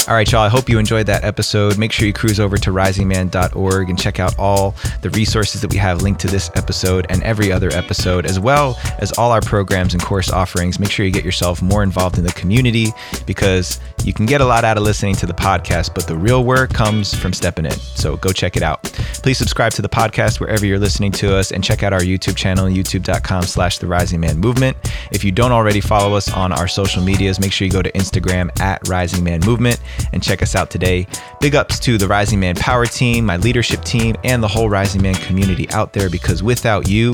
All 0.09 0.15
right, 0.15 0.31
y'all. 0.31 0.41
I 0.41 0.49
hope 0.49 0.67
you 0.69 0.79
enjoyed 0.79 1.05
that 1.05 1.23
episode. 1.23 1.77
Make 1.77 1.91
sure 1.91 2.07
you 2.07 2.13
cruise 2.13 2.39
over 2.39 2.57
to 2.57 2.71
risingman.org 2.71 3.89
and 3.91 3.99
check 3.99 4.19
out 4.19 4.33
all 4.39 4.73
the 5.03 5.11
resources 5.11 5.61
that 5.61 5.71
we 5.71 5.77
have 5.77 6.01
linked 6.01 6.19
to 6.21 6.27
this 6.27 6.49
episode 6.55 7.05
and 7.11 7.21
every 7.21 7.51
other 7.51 7.69
episode, 7.73 8.25
as 8.25 8.39
well 8.39 8.75
as 8.97 9.11
all 9.19 9.31
our 9.31 9.39
programs 9.39 9.93
and 9.93 10.01
course 10.01 10.31
offerings. 10.31 10.79
Make 10.79 10.89
sure 10.89 11.05
you 11.05 11.11
get 11.11 11.23
yourself 11.23 11.61
more 11.61 11.83
involved 11.83 12.17
in 12.17 12.23
the 12.23 12.31
community 12.31 12.87
because 13.27 13.79
you 14.03 14.11
can 14.11 14.25
get 14.25 14.41
a 14.41 14.45
lot 14.45 14.63
out 14.63 14.77
of 14.77 14.83
listening 14.83 15.13
to 15.13 15.27
the 15.27 15.33
podcast, 15.33 15.93
but 15.93 16.07
the 16.07 16.17
real 16.17 16.43
work 16.43 16.73
comes 16.73 17.13
from 17.13 17.31
stepping 17.31 17.65
in. 17.65 17.71
So 17.71 18.17
go 18.17 18.31
check 18.31 18.57
it 18.57 18.63
out. 18.63 18.81
Please 19.21 19.37
subscribe 19.37 19.73
to 19.73 19.83
the 19.83 19.89
podcast 19.89 20.39
wherever 20.39 20.65
you're 20.65 20.79
listening 20.79 21.11
to 21.11 21.35
us 21.35 21.51
and 21.51 21.63
check 21.63 21.83
out 21.83 21.93
our 21.93 21.99
YouTube 21.99 22.35
channel, 22.35 22.65
youtube.com 22.65 23.43
slash 23.43 23.77
the 23.77 23.85
rising 23.85 24.21
man 24.21 24.39
movement. 24.39 24.75
If 25.11 25.23
you 25.23 25.31
don't 25.31 25.51
already 25.51 25.81
follow 25.81 26.15
us 26.15 26.33
on 26.33 26.51
our 26.51 26.67
social 26.67 27.03
medias, 27.03 27.39
make 27.39 27.51
sure 27.51 27.67
you 27.67 27.71
go 27.71 27.83
to 27.83 27.91
Instagram 27.91 28.59
at 28.59 28.87
rising 28.87 29.23
man 29.23 29.41
movement 29.41 29.79
and 30.13 30.21
check 30.23 30.41
us 30.41 30.55
out 30.55 30.69
today. 30.69 31.07
Big 31.39 31.55
ups 31.55 31.79
to 31.79 31.97
the 31.97 32.07
Rising 32.07 32.39
Man 32.39 32.55
Power 32.55 32.85
Team, 32.85 33.25
my 33.25 33.37
leadership 33.37 33.83
team, 33.83 34.15
and 34.23 34.41
the 34.41 34.47
whole 34.47 34.69
Rising 34.69 35.01
Man 35.01 35.15
community 35.15 35.69
out 35.71 35.93
there 35.93 36.09
because 36.09 36.43
without 36.43 36.87
you, 36.87 37.13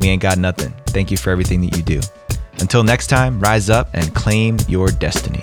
we 0.00 0.08
ain't 0.08 0.22
got 0.22 0.38
nothing. 0.38 0.72
Thank 0.86 1.10
you 1.10 1.16
for 1.16 1.30
everything 1.30 1.60
that 1.62 1.76
you 1.76 1.82
do. 1.82 2.00
Until 2.60 2.82
next 2.82 3.06
time, 3.06 3.40
rise 3.40 3.70
up 3.70 3.88
and 3.94 4.14
claim 4.14 4.58
your 4.68 4.88
destiny. 4.88 5.42